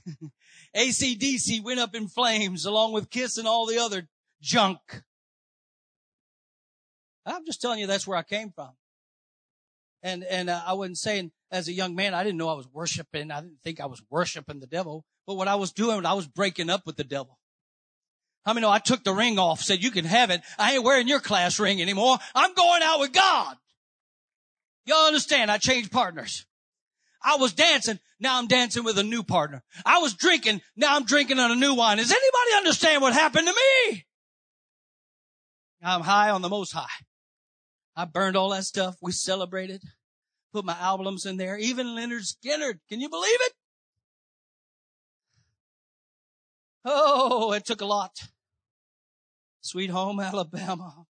ACDC 0.75 1.63
went 1.63 1.79
up 1.79 1.95
in 1.95 2.07
flames 2.07 2.65
along 2.65 2.93
with 2.93 3.09
Kiss 3.09 3.37
and 3.37 3.47
all 3.47 3.65
the 3.65 3.79
other 3.79 4.07
junk. 4.41 4.79
I'm 7.25 7.45
just 7.45 7.61
telling 7.61 7.79
you 7.79 7.87
that's 7.87 8.05
where 8.05 8.17
I 8.17 8.23
came 8.23 8.51
from. 8.51 8.71
And, 10.05 10.23
and 10.23 10.51
uh, 10.51 10.61
I 10.63 10.73
wasn't 10.73 10.99
saying 10.99 11.31
as 11.49 11.67
a 11.67 11.73
young 11.73 11.95
man, 11.95 12.13
I 12.13 12.23
didn't 12.23 12.37
know 12.37 12.47
I 12.47 12.53
was 12.53 12.67
worshiping. 12.71 13.31
I 13.31 13.41
didn't 13.41 13.57
think 13.63 13.81
I 13.81 13.87
was 13.87 14.03
worshiping 14.11 14.59
the 14.59 14.67
devil. 14.67 15.03
But 15.25 15.33
what 15.33 15.47
I 15.47 15.55
was 15.55 15.71
doing, 15.71 16.05
I 16.05 16.13
was 16.13 16.27
breaking 16.27 16.69
up 16.69 16.85
with 16.85 16.95
the 16.95 17.03
devil. 17.03 17.39
How 18.45 18.53
many 18.53 18.61
know 18.61 18.71
I 18.71 18.77
took 18.77 19.03
the 19.03 19.13
ring 19.13 19.39
off, 19.39 19.61
said 19.61 19.81
you 19.81 19.89
can 19.89 20.05
have 20.05 20.29
it. 20.29 20.41
I 20.59 20.75
ain't 20.75 20.83
wearing 20.83 21.07
your 21.07 21.19
class 21.19 21.59
ring 21.59 21.81
anymore. 21.81 22.19
I'm 22.35 22.53
going 22.53 22.83
out 22.83 22.99
with 22.99 23.13
God. 23.13 23.55
Y'all 24.85 25.07
understand? 25.07 25.49
I 25.49 25.57
changed 25.57 25.91
partners. 25.91 26.45
I 27.23 27.37
was 27.37 27.53
dancing. 27.53 27.97
Now 28.19 28.37
I'm 28.37 28.45
dancing 28.45 28.83
with 28.83 28.99
a 28.99 29.03
new 29.03 29.23
partner. 29.23 29.63
I 29.83 29.97
was 29.97 30.13
drinking. 30.13 30.61
Now 30.75 30.95
I'm 30.95 31.05
drinking 31.05 31.39
on 31.39 31.49
a 31.49 31.55
new 31.55 31.73
wine. 31.73 31.97
Does 31.97 32.11
anybody 32.11 32.57
understand 32.57 33.01
what 33.01 33.13
happened 33.13 33.47
to 33.47 33.53
me? 33.53 34.05
I'm 35.81 36.01
high 36.01 36.29
on 36.29 36.43
the 36.43 36.49
most 36.49 36.73
high. 36.73 36.85
I 37.95 38.05
burned 38.05 38.35
all 38.35 38.49
that 38.49 38.65
stuff. 38.65 38.97
We 39.01 39.11
celebrated. 39.11 39.81
Put 40.51 40.65
my 40.65 40.77
albums 40.79 41.25
in 41.25 41.37
there. 41.37 41.57
Even 41.57 41.87
Lynyrd 41.87 42.33
Skynyrd. 42.33 42.79
Can 42.89 42.99
you 43.01 43.09
believe 43.09 43.39
it? 43.41 43.53
Oh, 46.83 47.53
it 47.53 47.65
took 47.65 47.81
a 47.81 47.85
lot. 47.85 48.29
Sweet 49.61 49.89
home 49.89 50.19
Alabama. 50.19 51.05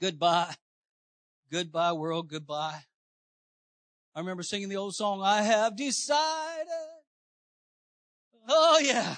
Goodbye. 0.00 0.54
Goodbye 1.50 1.92
world. 1.92 2.28
Goodbye. 2.28 2.84
I 4.14 4.20
remember 4.20 4.42
singing 4.42 4.68
the 4.68 4.76
old 4.76 4.94
song, 4.94 5.20
I 5.22 5.42
have 5.42 5.76
decided. 5.76 6.66
Oh 8.48 8.80
yeah. 8.82 9.16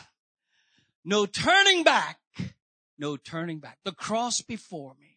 No 1.04 1.26
turning 1.26 1.84
back. 1.84 2.18
No 2.98 3.16
turning 3.16 3.60
back. 3.60 3.78
The 3.84 3.92
cross 3.92 4.42
before 4.42 4.94
me 4.98 5.07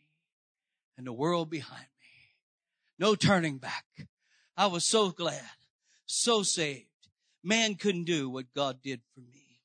and 1.01 1.07
the 1.07 1.13
world 1.13 1.49
behind 1.49 1.87
me. 1.99 2.35
No 2.99 3.15
turning 3.15 3.57
back. 3.57 3.85
I 4.55 4.67
was 4.67 4.85
so 4.85 5.09
glad, 5.09 5.41
so 6.05 6.43
saved. 6.43 6.85
Man 7.43 7.73
couldn't 7.73 8.03
do 8.03 8.29
what 8.29 8.53
God 8.55 8.83
did 8.83 9.01
for 9.15 9.21
me. 9.21 9.57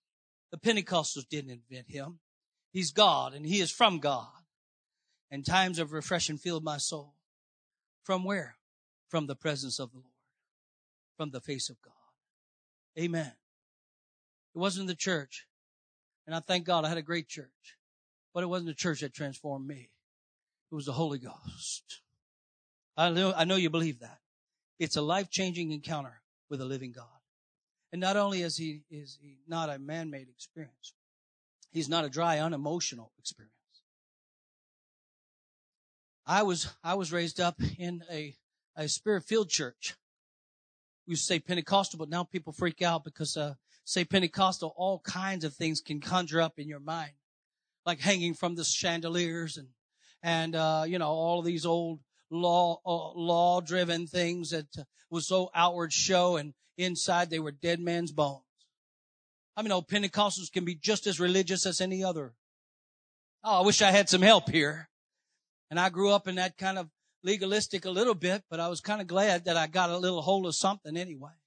The 0.50 0.56
Pentecostals 0.56 1.28
didn't 1.28 1.50
invent 1.50 1.90
him. 1.90 2.20
He's 2.72 2.90
God 2.90 3.34
and 3.34 3.44
he 3.44 3.60
is 3.60 3.70
from 3.70 3.98
God. 3.98 4.28
And 5.30 5.44
times 5.44 5.78
of 5.78 5.92
refreshing 5.92 6.38
filled 6.38 6.64
my 6.64 6.78
soul. 6.78 7.12
From 8.02 8.24
where? 8.24 8.56
From 9.08 9.26
the 9.26 9.36
presence 9.36 9.78
of 9.78 9.92
the 9.92 9.98
Lord. 9.98 10.08
From 11.18 11.32
the 11.32 11.40
face 11.42 11.68
of 11.68 11.76
God. 11.82 11.92
Amen. 12.98 13.32
It 14.54 14.58
wasn't 14.58 14.86
the 14.86 14.94
church. 14.94 15.46
And 16.26 16.34
I 16.34 16.40
thank 16.40 16.64
God 16.64 16.86
I 16.86 16.88
had 16.88 16.96
a 16.96 17.02
great 17.02 17.28
church. 17.28 17.76
But 18.32 18.42
it 18.42 18.46
wasn't 18.46 18.68
the 18.68 18.74
church 18.74 19.00
that 19.00 19.12
transformed 19.12 19.66
me. 19.68 19.90
It 20.70 20.74
was 20.74 20.86
the 20.86 20.92
Holy 20.92 21.18
Ghost. 21.18 22.02
I 22.96 23.10
know, 23.10 23.32
I 23.36 23.44
know 23.44 23.56
you 23.56 23.70
believe 23.70 24.00
that. 24.00 24.18
It's 24.78 24.96
a 24.96 25.02
life-changing 25.02 25.70
encounter 25.70 26.20
with 26.50 26.60
a 26.60 26.64
living 26.64 26.92
God. 26.92 27.06
And 27.92 28.00
not 28.00 28.16
only 28.16 28.42
is 28.42 28.56
he, 28.56 28.82
is 28.90 29.18
he 29.20 29.36
not 29.46 29.70
a 29.70 29.78
man-made 29.78 30.28
experience, 30.28 30.94
He's 31.76 31.88
not 31.90 32.06
a 32.06 32.08
dry, 32.08 32.38
unemotional 32.38 33.12
experience. 33.18 33.52
I 36.26 36.42
was, 36.42 36.74
I 36.82 36.94
was 36.94 37.12
raised 37.12 37.38
up 37.38 37.60
in 37.78 38.02
a, 38.10 38.34
a 38.74 38.88
spirit-filled 38.88 39.50
church. 39.50 39.94
We 41.06 41.16
say 41.16 41.38
Pentecostal, 41.38 41.98
but 41.98 42.08
now 42.08 42.24
people 42.24 42.54
freak 42.54 42.80
out 42.80 43.04
because, 43.04 43.36
uh, 43.36 43.54
say 43.84 44.04
Pentecostal, 44.04 44.72
all 44.76 45.00
kinds 45.00 45.44
of 45.44 45.52
things 45.52 45.82
can 45.82 46.00
conjure 46.00 46.40
up 46.40 46.58
in 46.58 46.66
your 46.66 46.80
mind. 46.80 47.12
Like 47.84 48.00
hanging 48.00 48.32
from 48.32 48.54
the 48.54 48.64
chandeliers 48.64 49.58
and, 49.58 49.68
and, 50.26 50.56
uh, 50.56 50.82
you 50.88 50.98
know, 50.98 51.06
all 51.06 51.38
of 51.38 51.44
these 51.44 51.64
old 51.64 52.00
law, 52.32 52.80
uh, 52.84 53.12
law 53.12 53.60
driven 53.60 54.08
things 54.08 54.50
that 54.50 54.66
was 55.08 55.28
so 55.28 55.50
outward 55.54 55.92
show 55.92 56.36
and 56.36 56.52
inside 56.76 57.30
they 57.30 57.38
were 57.38 57.52
dead 57.52 57.78
man's 57.78 58.10
bones. 58.10 58.42
I 59.56 59.62
mean, 59.62 59.70
old 59.70 59.86
Pentecostals 59.86 60.50
can 60.52 60.64
be 60.64 60.74
just 60.74 61.06
as 61.06 61.20
religious 61.20 61.64
as 61.64 61.80
any 61.80 62.02
other. 62.02 62.34
Oh, 63.44 63.62
I 63.62 63.64
wish 63.64 63.80
I 63.80 63.92
had 63.92 64.08
some 64.08 64.20
help 64.20 64.50
here. 64.50 64.88
And 65.70 65.78
I 65.78 65.90
grew 65.90 66.10
up 66.10 66.26
in 66.26 66.34
that 66.34 66.58
kind 66.58 66.76
of 66.76 66.90
legalistic 67.22 67.84
a 67.84 67.90
little 67.90 68.14
bit, 68.14 68.42
but 68.50 68.58
I 68.58 68.66
was 68.66 68.80
kind 68.80 69.00
of 69.00 69.06
glad 69.06 69.44
that 69.44 69.56
I 69.56 69.68
got 69.68 69.90
a 69.90 69.96
little 69.96 70.22
hold 70.22 70.46
of 70.46 70.56
something 70.56 70.96
anyway. 70.96 71.38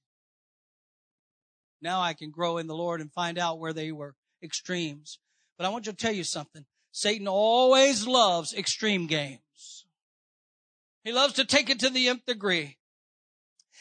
Now 1.82 2.00
I 2.00 2.14
can 2.14 2.32
grow 2.32 2.58
in 2.60 2.68
the 2.68 2.76
Lord 2.76 3.02
and 3.02 3.12
find 3.12 3.38
out 3.38 3.60
where 3.60 3.74
they 3.74 3.92
were 3.92 4.16
extremes. 4.42 5.20
But 5.58 5.66
I 5.66 5.70
want 5.70 5.86
you 5.86 5.92
to 5.92 5.98
tell 5.98 6.14
you 6.14 6.24
something. 6.24 6.66
Satan 7.00 7.30
always 7.30 8.06
loves 8.06 8.54
extreme 8.54 9.08
games. 9.08 9.86
He 11.06 11.14
loves 11.14 11.36
to 11.36 11.46
take 11.46 11.70
it 11.70 11.80
to 11.80 11.90
the 11.90 12.10
nth 12.10 12.26
degree. 12.26 12.78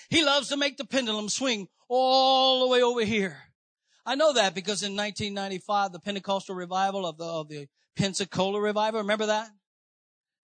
He 0.09 0.25
loves 0.25 0.51
to 0.51 0.57
make 0.57 0.77
the 0.77 0.85
pendulum 0.85 1.29
swing 1.29 1.67
all 1.89 2.61
the 2.61 2.69
way 2.69 2.81
over 2.81 3.05
here. 3.05 3.37
I 4.07 4.15
know 4.15 4.35
that 4.35 4.55
because 4.55 4.85
in 4.85 4.95
1995, 4.95 5.91
the 5.91 5.99
Pentecostal 5.99 6.55
revival 6.55 7.05
of 7.05 7.19
the, 7.19 7.25
of 7.25 7.49
the 7.49 7.67
Pensacola 7.97 8.61
revival, 8.61 9.01
remember 9.01 9.27
that? 9.27 9.51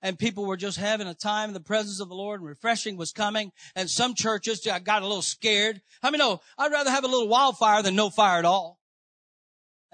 And 0.02 0.18
people 0.18 0.44
were 0.44 0.56
just 0.56 0.76
having 0.76 1.06
a 1.06 1.14
time 1.14 1.50
in 1.50 1.54
the 1.54 1.60
presence 1.60 2.00
of 2.00 2.08
the 2.08 2.16
Lord 2.16 2.40
and 2.40 2.48
refreshing 2.48 2.96
was 2.96 3.12
coming. 3.12 3.52
And 3.76 3.88
some 3.88 4.16
churches 4.16 4.66
got 4.82 5.02
a 5.02 5.06
little 5.06 5.22
scared. 5.22 5.80
I 6.02 6.10
mean, 6.10 6.18
no, 6.18 6.40
I'd 6.58 6.72
rather 6.72 6.90
have 6.90 7.04
a 7.04 7.08
little 7.08 7.28
wildfire 7.28 7.84
than 7.84 7.94
no 7.94 8.10
fire 8.10 8.40
at 8.40 8.44
all. 8.44 8.80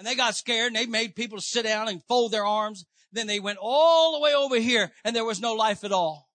And 0.00 0.06
they 0.06 0.14
got 0.14 0.34
scared 0.34 0.68
and 0.68 0.76
they 0.76 0.86
made 0.86 1.14
people 1.14 1.42
sit 1.42 1.64
down 1.64 1.86
and 1.86 2.02
fold 2.04 2.32
their 2.32 2.46
arms. 2.46 2.86
Then 3.12 3.26
they 3.26 3.38
went 3.38 3.58
all 3.60 4.14
the 4.14 4.20
way 4.20 4.34
over 4.34 4.56
here 4.56 4.90
and 5.04 5.14
there 5.14 5.26
was 5.26 5.42
no 5.42 5.52
life 5.52 5.84
at 5.84 5.92
all. 5.92 6.30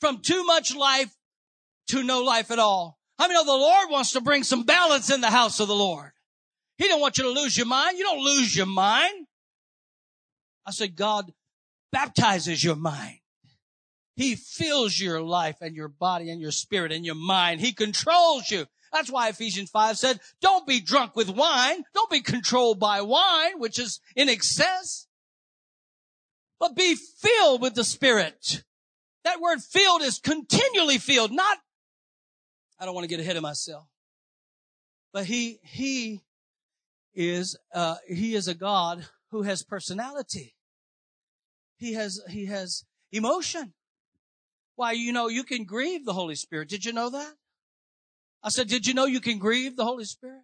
From 0.00 0.18
too 0.18 0.42
much 0.42 0.74
life 0.74 1.14
to 1.90 2.02
no 2.02 2.24
life 2.24 2.50
at 2.50 2.58
all. 2.58 2.98
I 3.16 3.28
mean, 3.28 3.36
the 3.46 3.52
Lord 3.52 3.90
wants 3.90 4.10
to 4.14 4.20
bring 4.20 4.42
some 4.42 4.64
balance 4.64 5.08
in 5.08 5.20
the 5.20 5.30
house 5.30 5.60
of 5.60 5.68
the 5.68 5.74
Lord. 5.74 6.10
He 6.78 6.88
don't 6.88 7.00
want 7.00 7.16
you 7.16 7.22
to 7.22 7.30
lose 7.30 7.56
your 7.56 7.68
mind. 7.68 7.96
You 7.96 8.02
don't 8.02 8.24
lose 8.24 8.56
your 8.56 8.66
mind. 8.66 9.28
I 10.66 10.72
said, 10.72 10.96
God 10.96 11.32
baptizes 11.92 12.64
your 12.64 12.74
mind. 12.74 13.18
He 14.16 14.34
fills 14.34 14.98
your 14.98 15.22
life 15.22 15.58
and 15.60 15.76
your 15.76 15.86
body 15.86 16.28
and 16.28 16.40
your 16.40 16.50
spirit 16.50 16.90
and 16.90 17.06
your 17.06 17.14
mind. 17.14 17.60
He 17.60 17.72
controls 17.72 18.50
you. 18.50 18.66
That's 18.92 19.10
why 19.10 19.28
Ephesians 19.28 19.70
5 19.70 19.98
said, 19.98 20.20
don't 20.40 20.66
be 20.66 20.80
drunk 20.80 21.14
with 21.14 21.30
wine. 21.30 21.84
Don't 21.94 22.10
be 22.10 22.20
controlled 22.20 22.80
by 22.80 23.02
wine, 23.02 23.58
which 23.58 23.78
is 23.78 24.00
in 24.16 24.28
excess, 24.28 25.06
but 26.58 26.74
be 26.74 26.96
filled 26.96 27.62
with 27.62 27.74
the 27.74 27.84
spirit. 27.84 28.64
That 29.24 29.40
word 29.40 29.60
filled 29.60 30.02
is 30.02 30.18
continually 30.18 30.98
filled, 30.98 31.30
not, 31.30 31.58
I 32.78 32.84
don't 32.84 32.94
want 32.94 33.04
to 33.04 33.08
get 33.08 33.20
ahead 33.20 33.36
of 33.36 33.42
myself, 33.42 33.86
but 35.12 35.26
he, 35.26 35.60
he 35.62 36.22
is 37.14 37.56
uh, 37.74 37.96
he 38.08 38.34
is 38.34 38.48
a 38.48 38.54
God 38.54 39.06
who 39.30 39.42
has 39.42 39.62
personality. 39.62 40.54
He 41.76 41.94
has 41.94 42.20
he 42.28 42.46
has 42.46 42.84
emotion. 43.12 43.74
Why, 44.76 44.92
you 44.92 45.12
know, 45.12 45.28
you 45.28 45.44
can 45.44 45.64
grieve 45.64 46.04
the 46.04 46.14
Holy 46.14 46.34
Spirit. 46.34 46.68
Did 46.68 46.84
you 46.84 46.92
know 46.92 47.10
that? 47.10 47.34
I 48.42 48.48
said, 48.48 48.68
did 48.68 48.86
you 48.86 48.94
know 48.94 49.04
you 49.04 49.20
can 49.20 49.38
grieve 49.38 49.76
the 49.76 49.84
Holy 49.84 50.04
Spirit? 50.04 50.42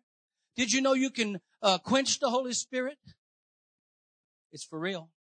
Did 0.57 0.73
you 0.73 0.81
know 0.81 0.95
you 0.95 1.11
can 1.11 1.41
uh, 1.63 1.79
quench 1.79 2.19
the 2.19 2.31
Holy 2.31 2.53
Spirit? 2.53 2.99
It's 4.53 4.65
for 4.65 4.79
real. 4.79 5.11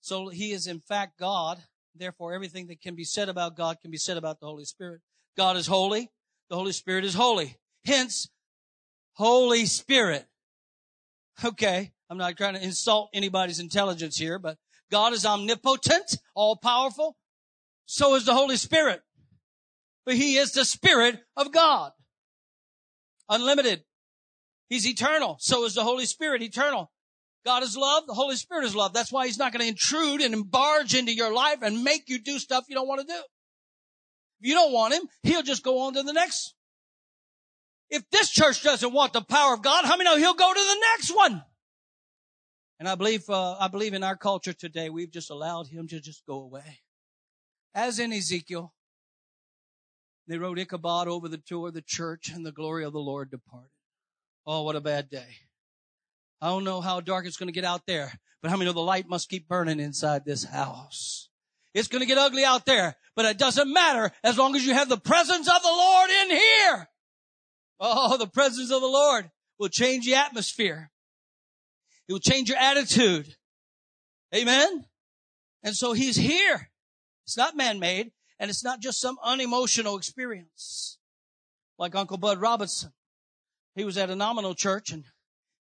So 0.00 0.28
he 0.28 0.52
is 0.52 0.66
in 0.66 0.80
fact 0.80 1.18
God. 1.18 1.62
Therefore, 1.94 2.34
everything 2.34 2.66
that 2.66 2.80
can 2.80 2.94
be 2.94 3.04
said 3.04 3.28
about 3.28 3.56
God 3.56 3.80
can 3.80 3.90
be 3.90 3.96
said 3.96 4.16
about 4.16 4.40
the 4.40 4.46
Holy 4.46 4.64
Spirit. 4.64 5.00
God 5.36 5.56
is 5.56 5.66
holy. 5.66 6.10
The 6.50 6.56
Holy 6.56 6.72
Spirit 6.72 7.04
is 7.04 7.14
holy. 7.14 7.56
Hence, 7.84 8.28
Holy 9.14 9.66
Spirit. 9.66 10.26
Okay. 11.44 11.92
I'm 12.10 12.18
not 12.18 12.36
trying 12.36 12.54
to 12.54 12.62
insult 12.62 13.10
anybody's 13.14 13.60
intelligence 13.60 14.16
here, 14.16 14.38
but 14.38 14.58
God 14.90 15.12
is 15.12 15.24
omnipotent, 15.24 16.18
all 16.34 16.56
powerful. 16.56 17.16
So 17.86 18.14
is 18.14 18.24
the 18.24 18.34
Holy 18.34 18.56
Spirit. 18.56 19.02
But 20.04 20.16
He 20.16 20.36
is 20.36 20.52
the 20.52 20.64
Spirit 20.64 21.20
of 21.36 21.52
God. 21.52 21.92
Unlimited. 23.28 23.84
He's 24.68 24.86
eternal. 24.86 25.36
So 25.40 25.64
is 25.64 25.74
the 25.74 25.84
Holy 25.84 26.06
Spirit 26.06 26.42
eternal. 26.42 26.90
God 27.44 27.62
is 27.62 27.76
love. 27.76 28.06
The 28.06 28.14
Holy 28.14 28.36
Spirit 28.36 28.64
is 28.64 28.74
love. 28.74 28.92
That's 28.92 29.12
why 29.12 29.26
He's 29.26 29.38
not 29.38 29.52
going 29.52 29.62
to 29.62 29.68
intrude 29.68 30.20
and 30.20 30.50
barge 30.50 30.94
into 30.94 31.12
your 31.12 31.32
life 31.32 31.58
and 31.62 31.84
make 31.84 32.08
you 32.08 32.18
do 32.18 32.38
stuff 32.38 32.64
you 32.68 32.74
don't 32.74 32.88
want 32.88 33.02
to 33.02 33.06
do. 33.06 33.20
If 34.40 34.48
you 34.48 34.54
don't 34.54 34.72
want 34.72 34.94
Him, 34.94 35.02
He'll 35.22 35.42
just 35.42 35.62
go 35.62 35.80
on 35.80 35.94
to 35.94 36.02
the 36.02 36.12
next. 36.12 36.54
If 37.90 38.08
this 38.10 38.30
church 38.30 38.62
doesn't 38.62 38.92
want 38.92 39.12
the 39.12 39.22
power 39.22 39.54
of 39.54 39.62
God, 39.62 39.84
how 39.84 39.96
many 39.96 40.10
know 40.10 40.16
He'll 40.16 40.34
go 40.34 40.52
to 40.52 40.60
the 40.60 40.80
next 40.92 41.14
one? 41.14 41.42
And 42.80 42.88
I 42.88 42.96
believe, 42.96 43.30
uh, 43.30 43.56
I 43.58 43.68
believe 43.68 43.94
in 43.94 44.02
our 44.02 44.16
culture 44.16 44.52
today, 44.52 44.90
we've 44.90 45.12
just 45.12 45.30
allowed 45.30 45.68
Him 45.68 45.86
to 45.88 46.00
just 46.00 46.26
go 46.26 46.42
away. 46.42 46.80
As 47.74 47.98
in 47.98 48.12
Ezekiel, 48.12 48.73
they 50.26 50.38
wrote 50.38 50.58
Ichabod 50.58 51.08
over 51.08 51.28
the 51.28 51.36
door 51.36 51.68
of 51.68 51.74
the 51.74 51.82
church 51.82 52.30
and 52.32 52.44
the 52.44 52.52
glory 52.52 52.84
of 52.84 52.92
the 52.92 52.98
Lord 52.98 53.30
departed. 53.30 53.70
Oh, 54.46 54.62
what 54.62 54.76
a 54.76 54.80
bad 54.80 55.10
day. 55.10 55.36
I 56.40 56.48
don't 56.48 56.64
know 56.64 56.80
how 56.80 57.00
dark 57.00 57.26
it's 57.26 57.36
going 57.36 57.48
to 57.48 57.52
get 57.52 57.64
out 57.64 57.82
there, 57.86 58.12
but 58.42 58.50
how 58.50 58.56
many 58.56 58.68
know 58.68 58.74
the 58.74 58.80
light 58.80 59.08
must 59.08 59.28
keep 59.28 59.48
burning 59.48 59.80
inside 59.80 60.24
this 60.24 60.44
house? 60.44 61.28
It's 61.74 61.88
going 61.88 62.00
to 62.00 62.06
get 62.06 62.18
ugly 62.18 62.44
out 62.44 62.66
there, 62.66 62.96
but 63.16 63.24
it 63.24 63.38
doesn't 63.38 63.72
matter 63.72 64.12
as 64.22 64.38
long 64.38 64.54
as 64.54 64.64
you 64.64 64.74
have 64.74 64.88
the 64.88 64.96
presence 64.96 65.48
of 65.48 65.62
the 65.62 65.68
Lord 65.68 66.10
in 66.10 66.30
here. 66.30 66.88
Oh, 67.80 68.16
the 68.16 68.26
presence 68.26 68.70
of 68.70 68.80
the 68.80 68.86
Lord 68.86 69.30
will 69.58 69.68
change 69.68 70.06
the 70.06 70.14
atmosphere. 70.14 70.90
It 72.08 72.12
will 72.12 72.20
change 72.20 72.48
your 72.48 72.58
attitude. 72.58 73.34
Amen. 74.34 74.84
And 75.62 75.74
so 75.74 75.92
he's 75.92 76.16
here. 76.16 76.70
It's 77.24 77.36
not 77.36 77.56
man-made 77.56 78.12
and 78.38 78.50
it's 78.50 78.64
not 78.64 78.80
just 78.80 79.00
some 79.00 79.18
unemotional 79.22 79.96
experience. 79.96 80.98
Like 81.78 81.94
Uncle 81.94 82.18
Bud 82.18 82.40
Robinson. 82.40 82.92
He 83.74 83.84
was 83.84 83.98
at 83.98 84.10
a 84.10 84.16
nominal 84.16 84.54
church 84.54 84.90
and 84.90 85.04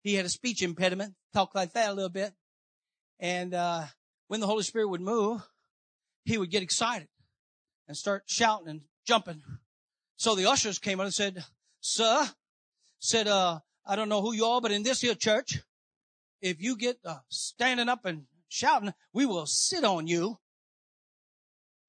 he 0.04 0.16
had 0.16 0.26
a 0.26 0.30
speech 0.30 0.62
impediment, 0.62 1.16
talked 1.34 1.56
like 1.56 1.74
that 1.74 1.90
a 1.90 1.94
little 1.94 2.10
bit. 2.10 2.34
And, 3.20 3.54
uh, 3.54 3.86
when 4.28 4.40
the 4.40 4.48
Holy 4.48 4.64
Spirit 4.64 4.88
would 4.88 5.02
move, 5.02 5.42
he 6.26 6.38
would 6.38 6.50
get 6.50 6.64
excited 6.64 7.08
and 7.88 7.98
start 7.98 8.24
shouting 8.26 8.68
and 8.68 8.82
jumping. 9.06 9.44
So 10.16 10.36
the 10.36 10.50
ushers 10.50 10.80
came 10.80 11.00
up 11.00 11.06
and 11.06 11.14
said, 11.14 11.44
sir, 11.82 12.30
said, 13.00 13.28
uh, 13.28 13.60
I 13.86 13.96
don't 13.96 14.10
know 14.10 14.22
who 14.22 14.34
you 14.34 14.46
are, 14.46 14.62
but 14.62 14.72
in 14.72 14.84
this 14.84 15.02
here 15.02 15.16
church, 15.16 15.60
if 16.42 16.62
you 16.62 16.78
get 16.78 16.98
uh, 17.06 17.18
standing 17.30 17.90
up 17.90 18.06
and 18.06 18.26
shouting, 18.48 18.94
we 19.14 19.26
will 19.26 19.46
sit 19.46 19.84
on 19.84 20.08
you. 20.08 20.40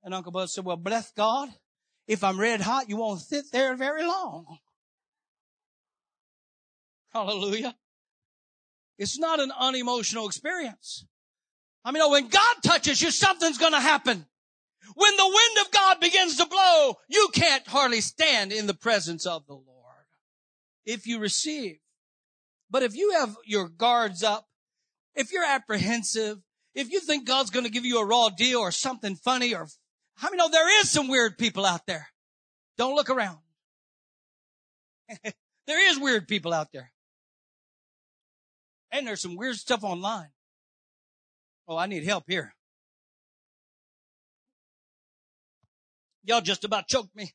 And 0.05 0.13
Uncle 0.13 0.33
Bud 0.33 0.51
said, 0.51 0.65
well, 0.65 0.77
bless 0.77 1.11
God. 1.13 1.49
If 2.07 2.23
I'm 2.23 2.39
red 2.39 2.61
hot, 2.61 2.91
you 2.91 2.99
won't 2.99 3.23
sit 3.23 3.47
there 3.51 3.75
very 3.75 4.05
long. 4.07 4.59
Hallelujah. 7.13 7.75
It's 8.99 9.19
not 9.19 9.41
an 9.41 9.51
unemotional 9.59 10.27
experience. 10.27 11.07
I 11.85 11.91
mean, 11.91 12.09
when 12.11 12.29
God 12.29 12.57
touches 12.63 13.01
you, 13.01 13.11
something's 13.11 13.59
going 13.59 13.73
to 13.73 13.81
happen. 13.81 14.27
When 14.95 15.17
the 15.17 15.27
wind 15.27 15.67
of 15.67 15.73
God 15.73 16.01
begins 16.01 16.37
to 16.37 16.47
blow, 16.47 16.97
you 17.09 17.31
can't 17.33 17.67
hardly 17.67 18.03
stand 18.03 18.53
in 18.53 18.67
the 18.67 18.75
presence 18.75 19.25
of 19.25 19.47
the 19.47 19.55
Lord. 19.55 19.65
If 20.85 21.07
you 21.07 21.19
receive. 21.19 21.79
But 22.71 22.83
if 22.83 22.95
you 22.95 23.13
have 23.13 23.37
your 23.47 23.69
guards 23.69 24.23
up, 24.23 24.47
if 25.15 25.33
you're 25.33 25.47
apprehensive, 25.47 26.39
if 26.75 26.93
you 26.93 27.01
think 27.01 27.27
God's 27.27 27.51
going 27.51 27.65
to 27.65 27.73
give 27.73 27.85
you 27.85 28.01
a 28.01 28.05
raw 28.05 28.29
deal 28.29 28.59
or 28.59 28.71
something 28.71 29.15
funny 29.15 29.55
or 29.55 29.69
how 30.17 30.29
many 30.29 30.39
know 30.39 30.49
there 30.49 30.81
is 30.81 30.91
some 30.91 31.09
weird 31.09 31.37
people 31.39 31.67
out 31.67 31.87
there? 31.87 32.09
Don't 32.77 32.95
look 32.95 33.11
around. 33.11 33.39
there 35.67 35.91
is 35.91 35.99
weird 35.99 36.29
people 36.29 36.53
out 36.53 36.69
there. 36.73 36.93
And 38.93 39.07
there's 39.07 39.23
some 39.23 39.37
weird 39.37 39.57
stuff 39.57 39.83
online. 39.83 40.29
Oh, 41.67 41.77
I 41.77 41.87
need 41.87 42.05
help 42.05 42.25
here. 42.29 42.55
Y'all 46.25 46.41
just 46.41 46.65
about 46.65 46.89
choked 46.89 47.15
me. 47.15 47.35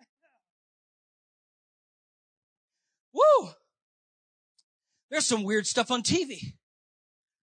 Woo! 3.14 3.50
There's 5.10 5.26
some 5.26 5.44
weird 5.44 5.66
stuff 5.66 5.90
on 5.90 6.02
TV. 6.02 6.54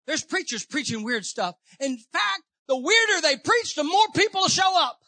There's 0.08 0.24
preachers 0.24 0.66
preaching 0.66 1.04
weird 1.04 1.26
stuff. 1.26 1.56
In 1.80 1.98
fact, 1.98 2.44
the 2.68 2.78
weirder 2.78 3.22
they 3.22 3.38
preach, 3.38 3.76
the 3.76 3.84
more 3.84 4.08
people 4.14 4.48
show 4.48 4.80
up. 4.82 5.00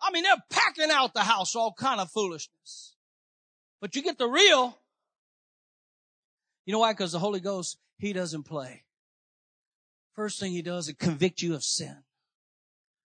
I 0.00 0.10
mean, 0.10 0.24
they're 0.24 0.36
packing 0.50 0.90
out 0.90 1.14
the 1.14 1.22
house, 1.22 1.56
all 1.56 1.72
kind 1.72 2.00
of 2.00 2.10
foolishness. 2.10 2.96
But 3.80 3.96
you 3.96 4.02
get 4.02 4.18
the 4.18 4.28
real. 4.28 4.78
You 6.64 6.72
know 6.72 6.80
why? 6.80 6.92
Because 6.92 7.12
the 7.12 7.18
Holy 7.18 7.40
Ghost, 7.40 7.78
He 7.98 8.12
doesn't 8.12 8.44
play. 8.44 8.84
First 10.14 10.40
thing 10.40 10.52
He 10.52 10.62
does 10.62 10.88
is 10.88 10.94
convict 10.98 11.42
you 11.42 11.54
of 11.54 11.62
sin. 11.62 11.96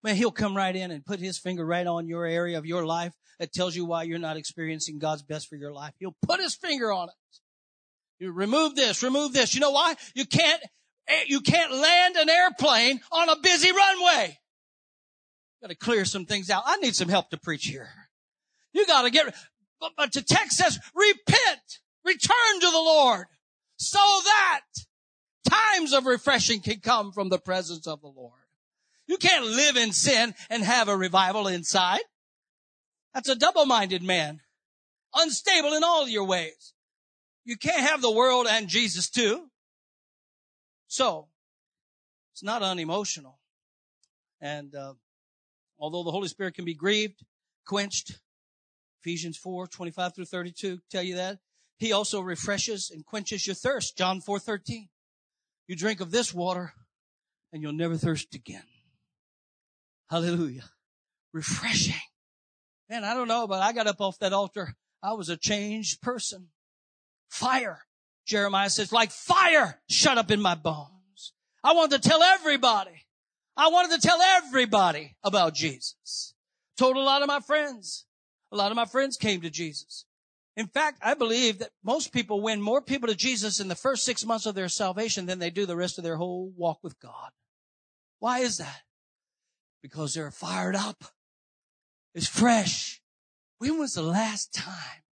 Man, 0.02 0.16
He'll 0.16 0.30
come 0.30 0.56
right 0.56 0.74
in 0.74 0.90
and 0.90 1.04
put 1.04 1.20
His 1.20 1.38
finger 1.38 1.64
right 1.64 1.86
on 1.86 2.06
your 2.06 2.24
area 2.24 2.58
of 2.58 2.66
your 2.66 2.86
life 2.86 3.14
that 3.38 3.52
tells 3.52 3.76
you 3.76 3.84
why 3.84 4.04
you're 4.04 4.18
not 4.18 4.36
experiencing 4.36 4.98
God's 4.98 5.22
best 5.22 5.48
for 5.48 5.56
your 5.56 5.72
life. 5.72 5.94
He'll 5.98 6.16
put 6.22 6.40
His 6.40 6.54
finger 6.54 6.92
on 6.92 7.08
it. 7.08 7.14
You 8.18 8.32
remove 8.32 8.74
this, 8.74 9.02
remove 9.02 9.32
this. 9.32 9.54
You 9.54 9.60
know 9.60 9.70
why? 9.70 9.94
You 10.14 10.26
can't, 10.26 10.60
Eh, 11.08 11.24
you 11.26 11.40
can't 11.40 11.72
land 11.72 12.16
an 12.16 12.28
airplane 12.28 13.00
on 13.10 13.28
a 13.28 13.40
busy 13.40 13.72
runway. 13.72 14.38
Got 15.62 15.68
to 15.68 15.74
clear 15.74 16.04
some 16.04 16.26
things 16.26 16.50
out. 16.50 16.62
I 16.66 16.76
need 16.76 16.94
some 16.94 17.08
help 17.08 17.30
to 17.30 17.38
preach 17.38 17.66
here. 17.66 17.88
You 18.72 18.86
got 18.86 19.02
to 19.02 19.10
get, 19.10 19.34
but, 19.80 19.92
but 19.96 20.12
the 20.12 20.22
text 20.22 20.58
says, 20.58 20.78
repent, 20.94 21.80
return 22.04 22.60
to 22.60 22.70
the 22.70 22.78
Lord 22.78 23.26
so 23.76 23.98
that 23.98 24.60
times 25.48 25.92
of 25.92 26.06
refreshing 26.06 26.60
can 26.60 26.80
come 26.80 27.12
from 27.12 27.28
the 27.28 27.38
presence 27.38 27.86
of 27.86 28.00
the 28.00 28.08
Lord. 28.08 28.32
You 29.06 29.16
can't 29.16 29.46
live 29.46 29.76
in 29.76 29.92
sin 29.92 30.34
and 30.50 30.62
have 30.62 30.88
a 30.88 30.96
revival 30.96 31.48
inside. 31.48 32.02
That's 33.14 33.30
a 33.30 33.34
double-minded 33.34 34.02
man. 34.02 34.40
Unstable 35.14 35.72
in 35.72 35.82
all 35.82 36.06
your 36.06 36.24
ways. 36.24 36.74
You 37.44 37.56
can't 37.56 37.80
have 37.80 38.02
the 38.02 38.10
world 38.10 38.46
and 38.48 38.68
Jesus 38.68 39.08
too. 39.08 39.48
So, 40.88 41.28
it's 42.32 42.42
not 42.42 42.62
unemotional. 42.62 43.38
And, 44.40 44.74
uh, 44.74 44.94
although 45.78 46.02
the 46.02 46.10
Holy 46.10 46.28
Spirit 46.28 46.54
can 46.54 46.64
be 46.64 46.74
grieved, 46.74 47.24
quenched, 47.66 48.18
Ephesians 49.00 49.36
4, 49.36 49.66
25 49.68 50.14
through 50.14 50.24
32 50.24 50.80
tell 50.90 51.02
you 51.02 51.16
that. 51.16 51.38
He 51.78 51.92
also 51.92 52.20
refreshes 52.20 52.90
and 52.90 53.06
quenches 53.06 53.46
your 53.46 53.54
thirst. 53.54 53.96
John 53.96 54.20
4, 54.20 54.38
13. 54.40 54.88
You 55.68 55.76
drink 55.76 56.00
of 56.00 56.10
this 56.10 56.34
water 56.34 56.72
and 57.52 57.62
you'll 57.62 57.72
never 57.72 57.96
thirst 57.96 58.34
again. 58.34 58.64
Hallelujah. 60.10 60.64
Refreshing. 61.32 61.94
Man, 62.88 63.04
I 63.04 63.14
don't 63.14 63.28
know, 63.28 63.46
but 63.46 63.62
I 63.62 63.72
got 63.72 63.86
up 63.86 64.00
off 64.00 64.18
that 64.18 64.32
altar. 64.32 64.74
I 65.02 65.12
was 65.12 65.28
a 65.28 65.36
changed 65.36 66.00
person. 66.00 66.48
Fire. 67.28 67.82
Jeremiah 68.28 68.68
says, 68.68 68.92
like 68.92 69.10
fire 69.10 69.80
shut 69.88 70.18
up 70.18 70.30
in 70.30 70.40
my 70.40 70.54
bones. 70.54 71.32
I 71.64 71.72
wanted 71.72 72.02
to 72.02 72.08
tell 72.08 72.22
everybody. 72.22 73.06
I 73.56 73.68
wanted 73.70 74.00
to 74.00 74.06
tell 74.06 74.20
everybody 74.20 75.16
about 75.24 75.54
Jesus. 75.54 76.34
Told 76.76 76.96
a 76.96 77.00
lot 77.00 77.22
of 77.22 77.28
my 77.28 77.40
friends. 77.40 78.04
A 78.52 78.56
lot 78.56 78.70
of 78.70 78.76
my 78.76 78.84
friends 78.84 79.16
came 79.16 79.40
to 79.40 79.50
Jesus. 79.50 80.04
In 80.56 80.66
fact, 80.66 80.98
I 81.02 81.14
believe 81.14 81.58
that 81.60 81.70
most 81.82 82.12
people 82.12 82.42
win 82.42 82.60
more 82.60 82.82
people 82.82 83.08
to 83.08 83.14
Jesus 83.14 83.60
in 83.60 83.68
the 83.68 83.74
first 83.74 84.04
six 84.04 84.26
months 84.26 84.44
of 84.44 84.54
their 84.54 84.68
salvation 84.68 85.24
than 85.24 85.38
they 85.38 85.50
do 85.50 85.64
the 85.64 85.76
rest 85.76 85.96
of 85.96 86.04
their 86.04 86.16
whole 86.16 86.52
walk 86.54 86.80
with 86.82 87.00
God. 87.00 87.30
Why 88.18 88.40
is 88.40 88.58
that? 88.58 88.82
Because 89.82 90.12
they're 90.12 90.30
fired 90.30 90.76
up. 90.76 91.02
It's 92.14 92.28
fresh. 92.28 93.00
When 93.58 93.78
was 93.78 93.94
the 93.94 94.02
last 94.02 94.52
time 94.52 95.02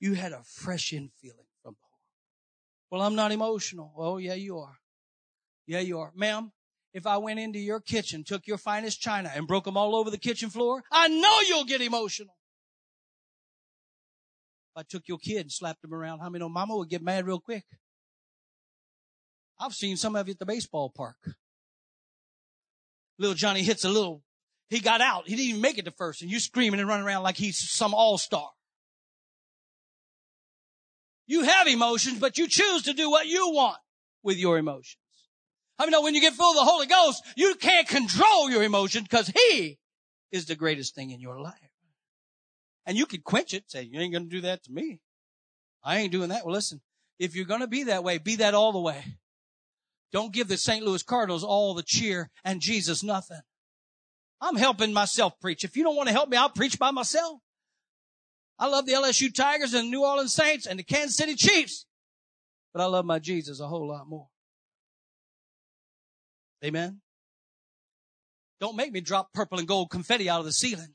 you 0.00 0.14
had 0.14 0.32
a 0.32 0.42
fresh 0.44 0.92
in 0.92 1.10
feeling? 1.20 1.46
Well, 2.92 3.00
I'm 3.00 3.14
not 3.14 3.32
emotional. 3.32 3.90
Oh, 3.96 4.18
yeah, 4.18 4.34
you 4.34 4.58
are. 4.58 4.76
Yeah, 5.66 5.80
you 5.80 5.98
are. 6.00 6.12
Ma'am, 6.14 6.52
if 6.92 7.06
I 7.06 7.16
went 7.16 7.40
into 7.40 7.58
your 7.58 7.80
kitchen, 7.80 8.22
took 8.22 8.46
your 8.46 8.58
finest 8.58 9.00
china 9.00 9.32
and 9.34 9.46
broke 9.46 9.64
them 9.64 9.78
all 9.78 9.96
over 9.96 10.10
the 10.10 10.18
kitchen 10.18 10.50
floor, 10.50 10.84
I 10.92 11.08
know 11.08 11.40
you'll 11.48 11.64
get 11.64 11.80
emotional. 11.80 12.36
If 14.76 14.80
I 14.80 14.82
took 14.82 15.04
your 15.08 15.16
kid 15.16 15.40
and 15.40 15.50
slapped 15.50 15.82
him 15.82 15.94
around, 15.94 16.18
how 16.18 16.28
many 16.28 16.40
know 16.40 16.50
mama 16.50 16.76
would 16.76 16.90
get 16.90 17.02
mad 17.02 17.26
real 17.26 17.40
quick? 17.40 17.64
I've 19.58 19.72
seen 19.72 19.96
some 19.96 20.14
of 20.14 20.28
you 20.28 20.32
at 20.32 20.38
the 20.38 20.44
baseball 20.44 20.92
park. 20.94 21.16
Little 23.18 23.34
Johnny 23.34 23.62
hits 23.62 23.86
a 23.86 23.88
little 23.88 24.22
He 24.68 24.80
got 24.80 25.00
out. 25.00 25.28
He 25.28 25.36
didn't 25.36 25.48
even 25.48 25.60
make 25.62 25.78
it 25.78 25.86
to 25.86 25.92
first 25.92 26.20
and 26.20 26.30
you 26.30 26.40
screaming 26.40 26.78
and 26.80 26.88
running 26.88 27.06
around 27.06 27.22
like 27.22 27.36
he's 27.36 27.58
some 27.58 27.94
all-star. 27.94 28.50
You 31.32 31.44
have 31.44 31.66
emotions, 31.66 32.18
but 32.18 32.36
you 32.36 32.46
choose 32.46 32.82
to 32.82 32.92
do 32.92 33.10
what 33.10 33.26
you 33.26 33.52
want 33.52 33.78
with 34.22 34.36
your 34.36 34.58
emotions. 34.58 34.98
I 35.78 35.86
mean, 35.86 36.02
when 36.02 36.14
you 36.14 36.20
get 36.20 36.34
full 36.34 36.50
of 36.50 36.56
the 36.56 36.70
Holy 36.70 36.84
Ghost, 36.84 37.22
you 37.36 37.54
can't 37.54 37.88
control 37.88 38.50
your 38.50 38.62
emotions 38.62 39.08
because 39.08 39.32
He 39.34 39.78
is 40.30 40.44
the 40.44 40.54
greatest 40.54 40.94
thing 40.94 41.10
in 41.10 41.20
your 41.20 41.40
life. 41.40 41.54
And 42.84 42.98
you 42.98 43.06
can 43.06 43.22
quench 43.22 43.54
it, 43.54 43.70
say, 43.70 43.80
you 43.82 43.98
ain't 43.98 44.12
going 44.12 44.28
to 44.28 44.36
do 44.36 44.42
that 44.42 44.62
to 44.64 44.72
me. 44.72 45.00
I 45.82 46.00
ain't 46.00 46.12
doing 46.12 46.28
that. 46.28 46.44
Well, 46.44 46.52
listen, 46.52 46.82
if 47.18 47.34
you're 47.34 47.46
going 47.46 47.60
to 47.60 47.66
be 47.66 47.84
that 47.84 48.04
way, 48.04 48.18
be 48.18 48.36
that 48.36 48.52
all 48.52 48.72
the 48.72 48.78
way. 48.78 49.02
Don't 50.12 50.34
give 50.34 50.48
the 50.48 50.58
St. 50.58 50.84
Louis 50.84 51.02
Cardinals 51.02 51.44
all 51.44 51.72
the 51.72 51.82
cheer 51.82 52.28
and 52.44 52.60
Jesus 52.60 53.02
nothing. 53.02 53.40
I'm 54.38 54.56
helping 54.56 54.92
myself 54.92 55.40
preach. 55.40 55.64
If 55.64 55.78
you 55.78 55.82
don't 55.82 55.96
want 55.96 56.08
to 56.08 56.14
help 56.14 56.28
me, 56.28 56.36
I'll 56.36 56.50
preach 56.50 56.78
by 56.78 56.90
myself. 56.90 57.40
I 58.58 58.68
love 58.68 58.86
the 58.86 58.92
LSU 58.92 59.34
Tigers 59.34 59.74
and 59.74 59.86
the 59.86 59.90
New 59.90 60.04
Orleans 60.04 60.34
Saints 60.34 60.66
and 60.66 60.78
the 60.78 60.84
Kansas 60.84 61.16
City 61.16 61.34
Chiefs, 61.34 61.86
but 62.72 62.80
I 62.82 62.86
love 62.86 63.04
my 63.04 63.18
Jesus 63.18 63.60
a 63.60 63.66
whole 63.66 63.88
lot 63.88 64.08
more. 64.08 64.28
Amen. 66.64 67.00
Don't 68.60 68.76
make 68.76 68.92
me 68.92 69.00
drop 69.00 69.32
purple 69.32 69.58
and 69.58 69.66
gold 69.66 69.90
confetti 69.90 70.30
out 70.30 70.38
of 70.38 70.46
the 70.46 70.52
ceiling. 70.52 70.94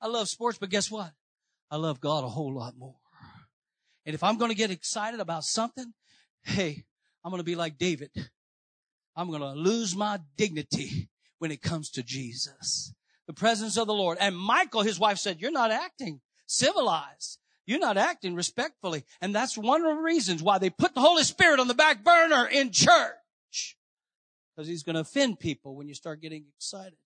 I 0.00 0.06
love 0.06 0.28
sports, 0.28 0.56
but 0.58 0.70
guess 0.70 0.90
what? 0.90 1.12
I 1.70 1.76
love 1.76 2.00
God 2.00 2.24
a 2.24 2.28
whole 2.28 2.54
lot 2.54 2.76
more. 2.78 2.96
And 4.06 4.14
if 4.14 4.22
I'm 4.22 4.38
going 4.38 4.50
to 4.50 4.56
get 4.56 4.70
excited 4.70 5.20
about 5.20 5.44
something, 5.44 5.92
hey, 6.42 6.84
I'm 7.22 7.30
going 7.30 7.40
to 7.40 7.44
be 7.44 7.54
like 7.54 7.76
David. 7.76 8.10
I'm 9.14 9.28
going 9.28 9.42
to 9.42 9.52
lose 9.52 9.94
my 9.94 10.20
dignity 10.38 11.10
when 11.38 11.50
it 11.50 11.60
comes 11.60 11.90
to 11.90 12.02
Jesus. 12.02 12.94
The 13.30 13.34
presence 13.34 13.76
of 13.76 13.86
the 13.86 13.94
Lord. 13.94 14.18
And 14.20 14.36
Michal, 14.36 14.82
his 14.82 14.98
wife 14.98 15.18
said, 15.18 15.40
you're 15.40 15.52
not 15.52 15.70
acting 15.70 16.20
civilized. 16.46 17.38
You're 17.64 17.78
not 17.78 17.96
acting 17.96 18.34
respectfully. 18.34 19.04
And 19.20 19.32
that's 19.32 19.56
one 19.56 19.82
of 19.82 19.96
the 19.96 20.02
reasons 20.02 20.42
why 20.42 20.58
they 20.58 20.68
put 20.68 20.96
the 20.96 21.00
Holy 21.00 21.22
Spirit 21.22 21.60
on 21.60 21.68
the 21.68 21.74
back 21.74 22.02
burner 22.02 22.48
in 22.48 22.72
church. 22.72 23.76
Because 24.56 24.66
he's 24.66 24.82
going 24.82 24.94
to 24.94 25.02
offend 25.02 25.38
people 25.38 25.76
when 25.76 25.86
you 25.86 25.94
start 25.94 26.20
getting 26.20 26.46
excited. 26.56 26.98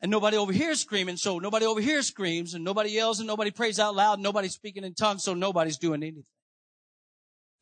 And 0.00 0.12
nobody 0.12 0.36
over 0.36 0.52
here 0.52 0.70
is 0.70 0.80
screaming, 0.80 1.16
so 1.16 1.40
nobody 1.40 1.66
over 1.66 1.80
here 1.80 2.00
screams, 2.02 2.54
and 2.54 2.62
nobody 2.62 2.90
yells, 2.90 3.18
and 3.18 3.26
nobody 3.26 3.50
prays 3.50 3.80
out 3.80 3.96
loud, 3.96 4.14
and 4.14 4.22
nobody's 4.22 4.54
speaking 4.54 4.84
in 4.84 4.94
tongues, 4.94 5.24
so 5.24 5.34
nobody's 5.34 5.78
doing 5.78 6.04
anything. 6.04 6.22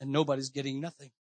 And 0.03 0.13
nobody's 0.13 0.51
getting 0.51 0.83
nothing. 0.83 1.13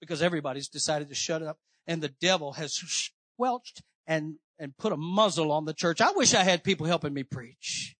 Because 0.00 0.20
everybody's 0.20 0.66
decided 0.66 1.10
to 1.10 1.14
shut 1.14 1.44
up, 1.44 1.58
and 1.86 2.02
the 2.02 2.08
devil 2.08 2.54
has 2.54 2.74
squelched 2.74 3.80
and, 4.04 4.34
and 4.58 4.76
put 4.76 4.92
a 4.92 4.96
muzzle 4.96 5.52
on 5.52 5.64
the 5.64 5.74
church. 5.74 6.00
I 6.00 6.12
wish 6.12 6.34
I 6.34 6.44
had 6.44 6.64
people 6.64 6.86
helping 6.86 7.12
me 7.12 7.22
preach. 7.22 7.96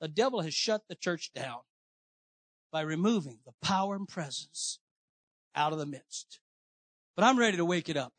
The 0.00 0.08
devil 0.08 0.40
has 0.40 0.54
shut 0.54 0.82
the 0.88 0.94
church 0.94 1.32
down 1.32 1.60
by 2.72 2.80
removing 2.80 3.38
the 3.44 3.52
power 3.62 3.94
and 3.94 4.08
presence 4.08 4.80
out 5.54 5.72
of 5.72 5.78
the 5.78 5.86
midst. 5.86 6.40
But 7.14 7.24
I'm 7.24 7.38
ready 7.38 7.58
to 7.58 7.64
wake 7.64 7.88
it 7.88 7.96
up. 7.96 8.14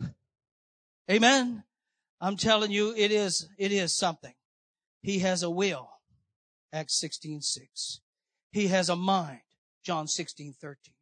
Amen. 1.10 1.64
I'm 2.22 2.38
telling 2.38 2.72
you, 2.72 2.94
it 2.96 3.12
is, 3.12 3.50
it 3.58 3.72
is 3.72 3.94
something. 3.94 4.34
He 5.02 5.20
has 5.20 5.44
a 5.44 5.50
will. 5.50 5.90
Acts 6.72 6.96
16, 7.00 7.42
6. 7.42 8.00
He 8.52 8.68
has 8.68 8.88
a 8.90 8.96
mind. 8.96 9.42
John 9.84 10.08
16, 10.08 10.54
13. 10.62 10.94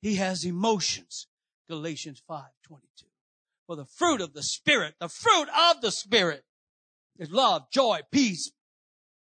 He 0.00 0.14
has 0.16 0.44
emotions. 0.44 1.26
Galatians 1.68 2.22
5, 2.26 2.44
22. 2.62 3.06
For 3.66 3.76
the 3.76 3.86
fruit 3.86 4.20
of 4.20 4.34
the 4.34 4.42
Spirit, 4.42 4.94
the 5.00 5.08
fruit 5.08 5.48
of 5.48 5.80
the 5.80 5.90
Spirit 5.90 6.44
is 7.18 7.30
love, 7.30 7.70
joy, 7.70 8.00
peace, 8.10 8.52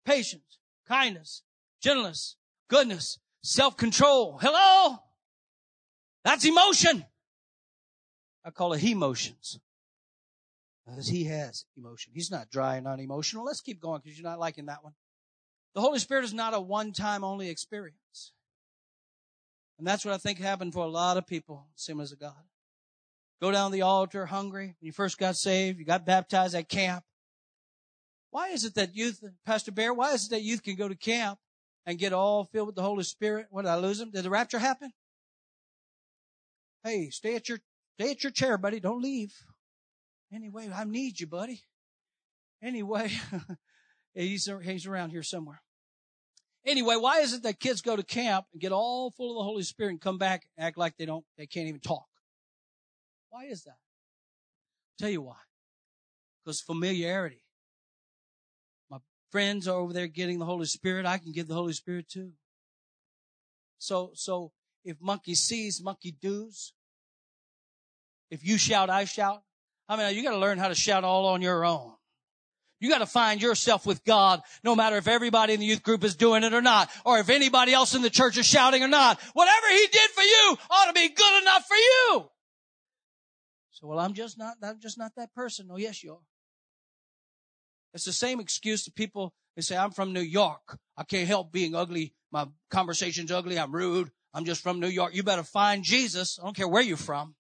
patience, 0.04 0.58
kindness, 0.86 1.42
gentleness, 1.80 2.36
goodness, 2.68 3.18
self-control. 3.42 4.38
Hello? 4.42 4.98
That's 6.24 6.44
emotion. 6.44 7.04
I 8.44 8.50
call 8.50 8.74
it 8.74 8.84
emotions. 8.84 9.58
Because 10.86 11.08
he 11.08 11.24
has 11.24 11.64
emotion. 11.76 12.12
He's 12.14 12.30
not 12.30 12.50
dry 12.50 12.76
and 12.76 12.86
unemotional. 12.86 13.44
Let's 13.44 13.60
keep 13.60 13.80
going 13.80 14.02
because 14.04 14.18
you're 14.18 14.28
not 14.28 14.38
liking 14.38 14.66
that 14.66 14.84
one. 14.84 14.92
The 15.74 15.80
Holy 15.80 15.98
Spirit 15.98 16.24
is 16.24 16.34
not 16.34 16.54
a 16.54 16.60
one-time 16.60 17.24
only 17.24 17.48
experience. 17.48 18.32
And 19.78 19.86
that's 19.86 20.04
what 20.04 20.14
I 20.14 20.18
think 20.18 20.38
happened 20.38 20.72
for 20.72 20.84
a 20.84 20.88
lot 20.88 21.16
of 21.16 21.26
people, 21.26 21.66
Assemblies 21.76 22.12
of 22.12 22.20
God. 22.20 22.34
Go 23.40 23.50
down 23.50 23.70
the 23.70 23.82
altar 23.82 24.26
hungry. 24.26 24.76
When 24.80 24.86
you 24.86 24.92
first 24.92 25.18
got 25.18 25.36
saved, 25.36 25.78
you 25.78 25.84
got 25.84 26.06
baptized 26.06 26.54
at 26.54 26.68
camp. 26.68 27.04
Why 28.30 28.48
is 28.48 28.64
it 28.64 28.74
that 28.74 28.94
youth, 28.96 29.22
Pastor 29.44 29.72
Bear, 29.72 29.92
why 29.92 30.12
is 30.12 30.26
it 30.26 30.30
that 30.30 30.42
youth 30.42 30.62
can 30.62 30.76
go 30.76 30.88
to 30.88 30.94
camp 30.94 31.38
and 31.84 31.98
get 31.98 32.12
all 32.12 32.44
filled 32.44 32.66
with 32.66 32.76
the 32.76 32.82
Holy 32.82 33.04
Spirit? 33.04 33.46
What 33.50 33.62
did 33.62 33.70
I 33.70 33.76
lose 33.76 33.98
them? 33.98 34.10
Did 34.10 34.24
the 34.24 34.30
rapture 34.30 34.58
happen? 34.58 34.92
Hey, 36.82 37.10
stay 37.10 37.34
at 37.34 37.48
your, 37.48 37.58
stay 37.98 38.10
at 38.10 38.22
your 38.22 38.32
chair, 38.32 38.58
buddy. 38.58 38.80
Don't 38.80 39.02
leave. 39.02 39.34
Anyway, 40.32 40.70
I 40.74 40.84
need 40.84 41.20
you, 41.20 41.26
buddy. 41.26 41.62
Anyway, 42.62 43.10
he's, 44.14 44.48
he's 44.62 44.86
around 44.86 45.10
here 45.10 45.22
somewhere. 45.22 45.62
Anyway, 46.64 46.96
why 46.96 47.20
is 47.20 47.32
it 47.32 47.42
that 47.44 47.60
kids 47.60 47.80
go 47.80 47.94
to 47.94 48.02
camp 48.02 48.46
and 48.52 48.60
get 48.60 48.72
all 48.72 49.10
full 49.10 49.30
of 49.30 49.36
the 49.36 49.44
Holy 49.44 49.62
Spirit 49.62 49.90
and 49.90 50.00
come 50.00 50.18
back 50.18 50.46
and 50.56 50.66
act 50.66 50.76
like 50.76 50.96
they 50.96 51.06
don't, 51.06 51.24
they 51.38 51.46
can't 51.46 51.68
even 51.68 51.80
talk? 51.80 52.06
Why 53.36 53.44
is 53.44 53.64
that? 53.64 53.72
I'll 53.72 54.98
tell 54.98 55.10
you 55.10 55.20
why. 55.20 55.36
Because 56.42 56.62
familiarity. 56.62 57.42
My 58.90 58.96
friends 59.30 59.68
are 59.68 59.76
over 59.76 59.92
there 59.92 60.06
getting 60.06 60.38
the 60.38 60.46
Holy 60.46 60.64
Spirit. 60.64 61.04
I 61.04 61.18
can 61.18 61.32
give 61.32 61.46
the 61.46 61.52
Holy 61.54 61.74
Spirit 61.74 62.08
too. 62.08 62.32
So, 63.76 64.12
so 64.14 64.52
if 64.86 64.96
monkey 65.02 65.34
sees, 65.34 65.82
monkey 65.82 66.16
does. 66.18 66.72
If 68.30 68.42
you 68.42 68.56
shout, 68.56 68.88
I 68.88 69.04
shout. 69.04 69.42
I 69.86 69.98
mean, 69.98 70.16
you 70.16 70.22
got 70.22 70.30
to 70.30 70.38
learn 70.38 70.56
how 70.56 70.68
to 70.68 70.74
shout 70.74 71.04
all 71.04 71.26
on 71.26 71.42
your 71.42 71.62
own. 71.62 71.92
You 72.80 72.88
got 72.88 72.98
to 72.98 73.06
find 73.06 73.42
yourself 73.42 73.84
with 73.84 74.02
God, 74.04 74.40
no 74.64 74.74
matter 74.74 74.96
if 74.96 75.08
everybody 75.08 75.52
in 75.52 75.60
the 75.60 75.66
youth 75.66 75.82
group 75.82 76.04
is 76.04 76.16
doing 76.16 76.42
it 76.42 76.54
or 76.54 76.62
not, 76.62 76.88
or 77.04 77.18
if 77.18 77.28
anybody 77.28 77.74
else 77.74 77.94
in 77.94 78.00
the 78.00 78.08
church 78.08 78.38
is 78.38 78.46
shouting 78.46 78.82
or 78.82 78.88
not. 78.88 79.20
Whatever 79.34 79.68
He 79.72 79.86
did 79.92 80.10
for 80.12 80.22
you 80.22 80.56
ought 80.70 80.86
to 80.86 80.94
be 80.94 81.10
good 81.10 81.42
enough 81.42 81.66
for 81.66 81.76
you. 81.76 82.30
So, 83.76 83.86
well, 83.88 83.98
I'm 83.98 84.14
just 84.14 84.38
not, 84.38 84.54
I'm 84.62 84.80
just 84.80 84.96
not 84.96 85.12
that 85.16 85.34
person. 85.34 85.68
Oh, 85.70 85.76
yes, 85.76 86.02
you 86.02 86.12
are. 86.12 86.24
It's 87.92 88.06
the 88.06 88.12
same 88.12 88.40
excuse 88.40 88.84
to 88.84 88.90
people. 88.90 89.34
They 89.54 89.60
say, 89.60 89.76
I'm 89.76 89.90
from 89.90 90.14
New 90.14 90.22
York. 90.22 90.78
I 90.96 91.04
can't 91.04 91.28
help 91.28 91.52
being 91.52 91.74
ugly. 91.74 92.14
My 92.32 92.48
conversation's 92.70 93.30
ugly. 93.30 93.58
I'm 93.58 93.74
rude. 93.74 94.10
I'm 94.32 94.46
just 94.46 94.62
from 94.62 94.80
New 94.80 94.88
York. 94.88 95.14
You 95.14 95.22
better 95.22 95.42
find 95.42 95.84
Jesus. 95.84 96.38
I 96.40 96.44
don't 96.44 96.56
care 96.56 96.66
where 96.66 96.80
you're 96.82 96.96
from. 96.96 97.34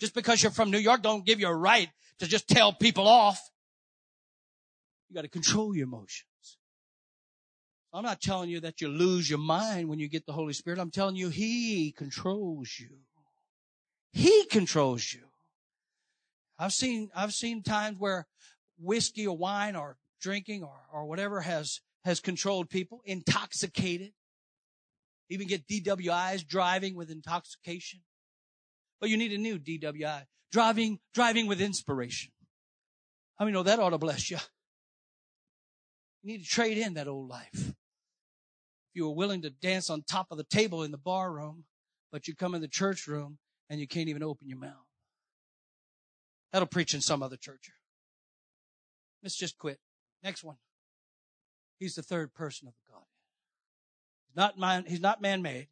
Just 0.00 0.14
because 0.14 0.42
you're 0.42 0.50
from 0.50 0.70
New 0.70 0.78
York 0.78 1.02
don't 1.02 1.26
give 1.26 1.40
you 1.40 1.48
a 1.48 1.54
right 1.54 1.90
to 2.20 2.26
just 2.26 2.48
tell 2.48 2.72
people 2.72 3.06
off. 3.06 3.38
You 5.10 5.14
got 5.14 5.22
to 5.22 5.28
control 5.28 5.76
your 5.76 5.88
emotions. 5.88 6.24
I'm 7.92 8.04
not 8.04 8.22
telling 8.22 8.48
you 8.48 8.60
that 8.60 8.80
you 8.80 8.88
lose 8.88 9.28
your 9.28 9.38
mind 9.38 9.90
when 9.90 9.98
you 9.98 10.08
get 10.08 10.24
the 10.24 10.32
Holy 10.32 10.54
Spirit. 10.54 10.78
I'm 10.78 10.90
telling 10.90 11.16
you 11.16 11.28
He 11.28 11.92
controls 11.92 12.70
you. 12.78 12.96
He 14.12 14.44
controls 14.46 15.12
you. 15.12 15.28
I've 16.58 16.72
seen, 16.72 17.10
I've 17.14 17.32
seen 17.32 17.62
times 17.62 17.96
where 17.98 18.26
whiskey 18.78 19.26
or 19.26 19.36
wine 19.36 19.76
or 19.76 19.96
drinking 20.20 20.64
or, 20.64 20.80
or 20.92 21.06
whatever 21.06 21.40
has, 21.40 21.80
has 22.04 22.20
controlled 22.20 22.68
people, 22.68 23.00
intoxicated. 23.04 24.12
Even 25.30 25.46
get 25.46 25.68
DWIs 25.68 26.46
driving 26.46 26.96
with 26.96 27.10
intoxication. 27.10 28.00
But 29.00 29.10
you 29.10 29.16
need 29.16 29.32
a 29.32 29.38
new 29.38 29.58
DWI. 29.58 30.24
Driving, 30.50 30.98
driving 31.14 31.46
with 31.46 31.60
inspiration. 31.60 32.32
I 33.38 33.44
mean, 33.44 33.54
know 33.54 33.62
that 33.62 33.78
ought 33.78 33.90
to 33.90 33.98
bless 33.98 34.30
you. 34.30 34.38
You 36.22 36.32
need 36.32 36.42
to 36.42 36.48
trade 36.48 36.78
in 36.78 36.94
that 36.94 37.06
old 37.06 37.28
life. 37.28 37.50
If 37.54 37.74
you 38.94 39.04
were 39.06 39.14
willing 39.14 39.42
to 39.42 39.50
dance 39.50 39.90
on 39.90 40.02
top 40.02 40.28
of 40.30 40.38
the 40.38 40.44
table 40.44 40.82
in 40.82 40.90
the 40.90 40.98
bar 40.98 41.30
room, 41.32 41.64
but 42.10 42.26
you 42.26 42.34
come 42.34 42.54
in 42.54 42.62
the 42.62 42.68
church 42.68 43.06
room 43.06 43.38
and 43.68 43.80
you 43.80 43.86
can't 43.86 44.08
even 44.08 44.22
open 44.22 44.48
your 44.48 44.58
mouth. 44.58 44.72
That'll 46.52 46.66
preach 46.66 46.94
in 46.94 47.00
some 47.00 47.22
other 47.22 47.36
church. 47.36 47.70
Let's 49.22 49.36
just 49.36 49.58
quit. 49.58 49.78
Next 50.22 50.42
one. 50.42 50.56
He's 51.78 51.94
the 51.94 52.02
third 52.02 52.34
person 52.34 52.68
of 52.68 52.74
the 52.74 52.92
Godhead. 52.92 53.06
He's 54.26 54.36
not 54.36 54.58
man, 54.58 54.84
he's 54.86 55.00
not 55.00 55.22
man-made. 55.22 55.68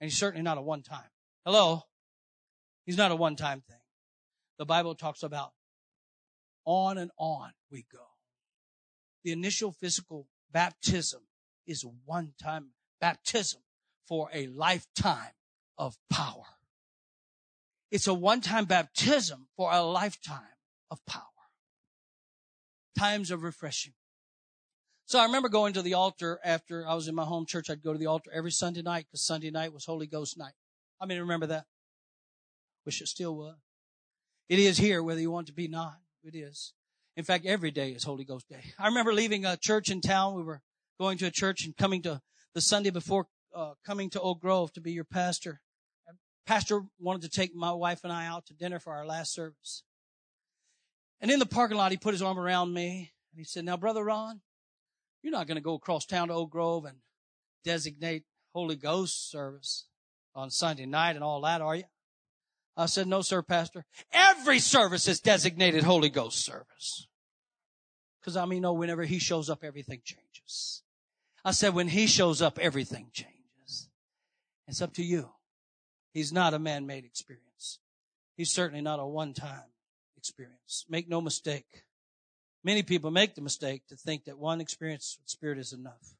And 0.00 0.10
he's 0.10 0.18
certainly 0.18 0.44
not 0.44 0.58
a 0.58 0.62
one-time. 0.62 1.10
Hello? 1.44 1.82
He's 2.84 2.96
not 2.96 3.10
a 3.10 3.16
one 3.16 3.36
time 3.36 3.62
thing. 3.68 3.80
The 4.58 4.64
Bible 4.64 4.94
talks 4.94 5.22
about 5.22 5.52
on 6.64 6.98
and 6.98 7.10
on 7.18 7.52
we 7.70 7.84
go. 7.92 8.04
The 9.24 9.32
initial 9.32 9.72
physical 9.72 10.26
baptism 10.52 11.22
is 11.66 11.84
one 12.04 12.32
time 12.42 12.70
baptism 13.00 13.60
for 14.06 14.30
a 14.32 14.46
lifetime 14.46 15.32
of 15.78 15.96
power. 16.10 16.44
It's 17.90 18.06
a 18.06 18.14
one-time 18.14 18.66
baptism 18.66 19.46
for 19.56 19.72
a 19.72 19.82
lifetime 19.82 20.56
of 20.90 21.04
power. 21.06 21.22
Times 22.98 23.30
of 23.30 23.42
refreshing. 23.42 23.94
So 25.06 25.18
I 25.18 25.24
remember 25.24 25.48
going 25.48 25.72
to 25.72 25.80
the 25.80 25.94
altar 25.94 26.38
after 26.44 26.86
I 26.86 26.94
was 26.94 27.08
in 27.08 27.14
my 27.14 27.24
home 27.24 27.46
church. 27.46 27.70
I'd 27.70 27.82
go 27.82 27.92
to 27.94 27.98
the 27.98 28.06
altar 28.06 28.30
every 28.34 28.50
Sunday 28.50 28.82
night 28.82 29.06
because 29.06 29.24
Sunday 29.24 29.50
night 29.50 29.72
was 29.72 29.86
Holy 29.86 30.06
Ghost 30.06 30.36
night. 30.36 30.52
I 31.00 31.06
mean, 31.06 31.18
remember 31.20 31.46
that? 31.46 31.64
Wish 32.84 33.00
it 33.00 33.08
still 33.08 33.34
was. 33.34 33.56
It 34.48 34.58
is 34.58 34.78
here, 34.78 35.02
whether 35.02 35.20
you 35.20 35.30
want 35.30 35.46
to 35.46 35.54
be 35.54 35.68
not. 35.68 35.96
It 36.22 36.34
is. 36.36 36.74
In 37.16 37.24
fact, 37.24 37.46
every 37.46 37.70
day 37.70 37.92
is 37.92 38.04
Holy 38.04 38.24
Ghost 38.24 38.48
Day. 38.48 38.72
I 38.78 38.86
remember 38.86 39.12
leaving 39.14 39.44
a 39.44 39.56
church 39.56 39.90
in 39.90 40.00
town. 40.00 40.34
We 40.34 40.42
were 40.42 40.60
going 41.00 41.16
to 41.18 41.26
a 41.26 41.30
church 41.30 41.64
and 41.64 41.76
coming 41.76 42.02
to 42.02 42.20
the 42.54 42.60
Sunday 42.60 42.90
before 42.90 43.28
uh, 43.54 43.72
coming 43.86 44.10
to 44.10 44.20
Oak 44.20 44.40
Grove 44.40 44.72
to 44.74 44.80
be 44.80 44.92
your 44.92 45.04
pastor. 45.04 45.60
Pastor 46.48 46.80
wanted 46.98 47.20
to 47.20 47.28
take 47.28 47.54
my 47.54 47.72
wife 47.72 48.04
and 48.04 48.12
I 48.12 48.24
out 48.24 48.46
to 48.46 48.54
dinner 48.54 48.78
for 48.78 48.94
our 48.94 49.04
last 49.04 49.34
service. 49.34 49.82
And 51.20 51.30
in 51.30 51.40
the 51.40 51.44
parking 51.44 51.76
lot, 51.76 51.90
he 51.90 51.98
put 51.98 52.14
his 52.14 52.22
arm 52.22 52.38
around 52.38 52.72
me 52.72 53.12
and 53.30 53.38
he 53.38 53.44
said, 53.44 53.66
now, 53.66 53.76
brother 53.76 54.02
Ron, 54.02 54.40
you're 55.22 55.30
not 55.30 55.46
going 55.46 55.58
to 55.58 55.62
go 55.62 55.74
across 55.74 56.06
town 56.06 56.28
to 56.28 56.34
Oak 56.34 56.48
Grove 56.48 56.86
and 56.86 56.96
designate 57.64 58.22
Holy 58.54 58.76
Ghost 58.76 59.30
service 59.30 59.88
on 60.34 60.48
Sunday 60.48 60.86
night 60.86 61.16
and 61.16 61.22
all 61.22 61.42
that, 61.42 61.60
are 61.60 61.76
you? 61.76 61.84
I 62.78 62.86
said, 62.86 63.08
no, 63.08 63.20
sir, 63.20 63.42
pastor. 63.42 63.84
Every 64.10 64.58
service 64.58 65.06
is 65.06 65.20
designated 65.20 65.84
Holy 65.84 66.08
Ghost 66.08 66.42
service. 66.46 67.08
Cause 68.24 68.38
I 68.38 68.46
mean, 68.46 68.62
no, 68.62 68.72
whenever 68.72 69.04
he 69.04 69.18
shows 69.18 69.50
up, 69.50 69.62
everything 69.62 70.00
changes. 70.02 70.82
I 71.44 71.50
said, 71.50 71.74
when 71.74 71.88
he 71.88 72.06
shows 72.06 72.40
up, 72.40 72.58
everything 72.58 73.10
changes. 73.12 73.90
It's 74.66 74.80
up 74.80 74.94
to 74.94 75.04
you. 75.04 75.28
He's 76.12 76.32
not 76.32 76.54
a 76.54 76.58
man-made 76.58 77.04
experience. 77.04 77.78
He's 78.36 78.50
certainly 78.50 78.82
not 78.82 79.00
a 79.00 79.06
one-time 79.06 79.72
experience. 80.16 80.84
Make 80.88 81.08
no 81.08 81.20
mistake. 81.20 81.84
Many 82.64 82.82
people 82.82 83.10
make 83.10 83.34
the 83.34 83.40
mistake 83.40 83.86
to 83.88 83.96
think 83.96 84.24
that 84.24 84.38
one 84.38 84.60
experience 84.60 85.18
with 85.20 85.28
Spirit 85.28 85.58
is 85.58 85.72
enough. 85.72 86.16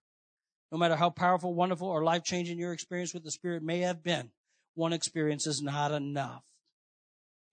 No 0.71 0.79
matter 0.79 0.97
how 0.97 1.11
powerful, 1.11 1.55
wonderful, 1.55 1.89
or 1.89 2.05
life-changing 2.05 2.59
your 2.59 2.73
experience 2.73 3.15
with 3.15 3.25
the 3.25 3.31
Spirit 3.31 3.63
may 3.63 3.81
have 3.81 4.03
been, 4.03 4.31
one 4.75 4.93
experience 4.93 5.47
is 5.47 5.63
not 5.63 5.93
enough. 5.93 6.45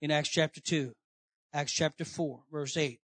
In 0.00 0.10
Acts 0.10 0.28
chapter 0.28 0.60
2, 0.60 0.94
Acts 1.52 1.72
chapter 1.72 2.04
4, 2.04 2.40
verse 2.52 2.76
8, 2.76 3.00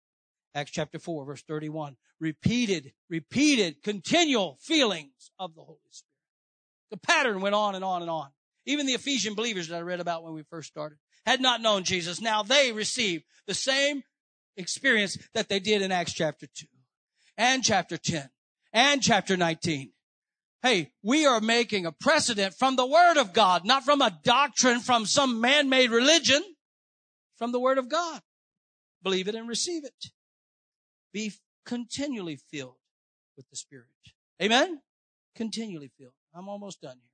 Acts 0.55 0.70
chapter 0.70 0.99
4, 0.99 1.24
verse 1.24 1.43
31, 1.43 1.97
repeated, 2.20 2.93
repeated, 3.09 3.83
continual 3.83 4.59
feelings 4.61 5.30
of 5.39 5.55
the 5.55 5.62
Holy 5.62 5.78
Spirit. 5.91 6.09
The 6.91 6.99
pattern 6.99 7.41
went 7.41 7.55
on 7.55 7.74
and 7.74 7.85
on 7.85 8.03
and 8.03 8.11
on. 8.11 8.28
Even 8.66 8.86
the 8.86 8.92
Ephesian 8.92 9.34
believers 9.34 9.68
that 9.68 9.76
I 9.76 9.80
read 9.80 10.00
about 10.00 10.22
when 10.22 10.34
we 10.34 10.42
first 10.42 10.68
started 10.68 10.98
had 11.26 11.40
not 11.40 11.60
known 11.60 11.84
Jesus. 11.84 12.20
Now 12.20 12.42
they 12.42 12.72
received 12.72 13.24
the 13.46 13.54
same 13.54 14.02
experience 14.56 15.18
that 15.34 15.48
they 15.48 15.60
did 15.60 15.82
in 15.82 15.92
Acts 15.92 16.12
chapter 16.12 16.46
2 16.46 16.66
and 17.36 17.64
chapter 17.64 17.96
10 17.96 18.28
and 18.72 19.02
chapter 19.02 19.36
19. 19.36 19.92
Hey, 20.62 20.92
we 21.02 21.26
are 21.26 21.40
making 21.40 21.86
a 21.86 21.92
precedent 21.92 22.54
from 22.54 22.76
the 22.76 22.86
Word 22.86 23.16
of 23.16 23.32
God, 23.32 23.64
not 23.64 23.84
from 23.84 24.00
a 24.00 24.16
doctrine 24.22 24.78
from 24.78 25.06
some 25.06 25.40
man-made 25.40 25.90
religion, 25.90 26.42
from 27.36 27.50
the 27.50 27.58
Word 27.58 27.78
of 27.78 27.88
God. 27.88 28.20
Believe 29.02 29.26
it 29.26 29.34
and 29.34 29.48
receive 29.48 29.84
it. 29.84 30.12
Be 31.12 31.32
continually 31.66 32.36
filled 32.36 32.76
with 33.36 33.50
the 33.50 33.56
Spirit. 33.56 33.86
Amen? 34.40 34.80
Continually 35.34 35.90
filled. 35.98 36.14
I'm 36.32 36.48
almost 36.48 36.80
done 36.80 36.98
here. 37.00 37.11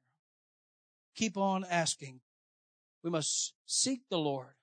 Keep 1.15 1.37
on 1.37 1.65
asking. 1.69 2.21
We 3.03 3.11
must 3.11 3.55
seek 3.67 4.03
the 4.09 4.19
Lord 4.19 4.55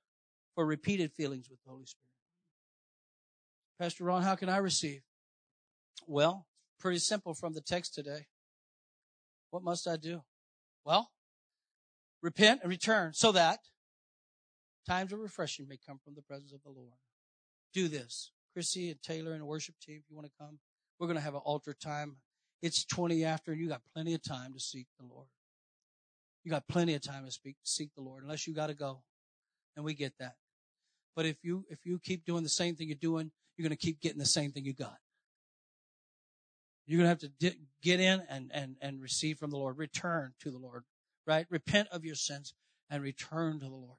for 0.55 0.65
repeated 0.65 1.11
feelings 1.11 1.49
with 1.49 1.61
the 1.63 1.69
Holy 1.69 1.85
Spirit. 1.85 2.05
Pastor 3.79 4.05
Ron, 4.05 4.23
how 4.23 4.35
can 4.35 4.49
I 4.49 4.57
receive? 4.57 5.01
Well, 6.07 6.45
pretty 6.79 6.99
simple 6.99 7.33
from 7.33 7.53
the 7.53 7.61
text 7.61 7.93
today. 7.93 8.27
What 9.51 9.63
must 9.63 9.87
I 9.87 9.97
do? 9.97 10.21
Well, 10.85 11.11
repent 12.21 12.61
and 12.61 12.69
return 12.69 13.13
so 13.13 13.31
that 13.33 13.59
times 14.87 15.11
of 15.11 15.19
refreshing 15.19 15.67
may 15.67 15.77
come 15.77 15.99
from 16.03 16.15
the 16.15 16.21
presence 16.21 16.53
of 16.53 16.61
the 16.63 16.69
Lord. 16.69 16.93
Do 17.73 17.87
this. 17.87 18.31
Chrissy 18.53 18.89
and 18.89 19.01
Taylor 19.01 19.33
and 19.33 19.41
the 19.41 19.45
worship 19.45 19.75
team, 19.81 19.97
if 19.97 20.09
you 20.09 20.15
want 20.15 20.27
to 20.27 20.33
come, 20.39 20.59
we're 20.99 21.07
going 21.07 21.17
to 21.17 21.23
have 21.23 21.35
an 21.35 21.41
altar 21.43 21.73
time. 21.73 22.17
It's 22.61 22.85
20 22.85 23.25
after 23.25 23.51
and 23.51 23.59
you 23.59 23.67
got 23.67 23.81
plenty 23.93 24.13
of 24.13 24.23
time 24.23 24.53
to 24.53 24.59
seek 24.59 24.87
the 24.97 25.05
Lord. 25.05 25.27
You 26.45 26.51
got 26.51 26.67
plenty 26.67 26.93
of 26.93 27.01
time 27.01 27.25
to 27.25 27.31
speak, 27.31 27.57
seek 27.63 27.89
the 27.95 28.03
Lord 28.03 28.23
unless 28.23 28.47
you 28.47 28.53
got 28.53 28.67
to 28.67 28.75
go. 28.75 29.01
And 29.75 29.83
we 29.83 29.95
get 29.95 30.13
that. 30.19 30.35
But 31.15 31.25
if 31.25 31.37
you, 31.43 31.65
if 31.69 31.85
you 31.85 31.99
keep 31.99 32.23
doing 32.23 32.43
the 32.43 32.49
same 32.49 32.75
thing 32.75 32.87
you're 32.87 32.95
doing, 32.95 33.31
you're 33.57 33.67
going 33.67 33.75
to 33.75 33.83
keep 33.83 33.99
getting 33.99 34.19
the 34.19 34.25
same 34.25 34.51
thing 34.51 34.63
you 34.63 34.73
got. 34.73 34.97
You're 36.85 36.99
going 36.99 37.05
to 37.05 37.09
have 37.09 37.19
to 37.19 37.31
di- 37.39 37.59
get 37.81 37.99
in 37.99 38.21
and, 38.29 38.51
and, 38.53 38.75
and 38.79 39.01
receive 39.01 39.39
from 39.39 39.49
the 39.49 39.57
Lord. 39.57 39.77
Return 39.77 40.33
to 40.41 40.51
the 40.51 40.59
Lord, 40.59 40.83
right? 41.25 41.47
Repent 41.49 41.87
of 41.91 42.05
your 42.05 42.15
sins 42.15 42.53
and 42.91 43.01
return 43.01 43.59
to 43.59 43.65
the 43.65 43.71
Lord. 43.71 43.97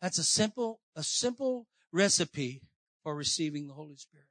That's 0.00 0.18
a 0.18 0.24
simple, 0.24 0.80
a 0.94 1.02
simple 1.02 1.66
recipe 1.92 2.62
for 3.02 3.16
receiving 3.16 3.66
the 3.66 3.74
Holy 3.74 3.96
Spirit. 3.96 4.28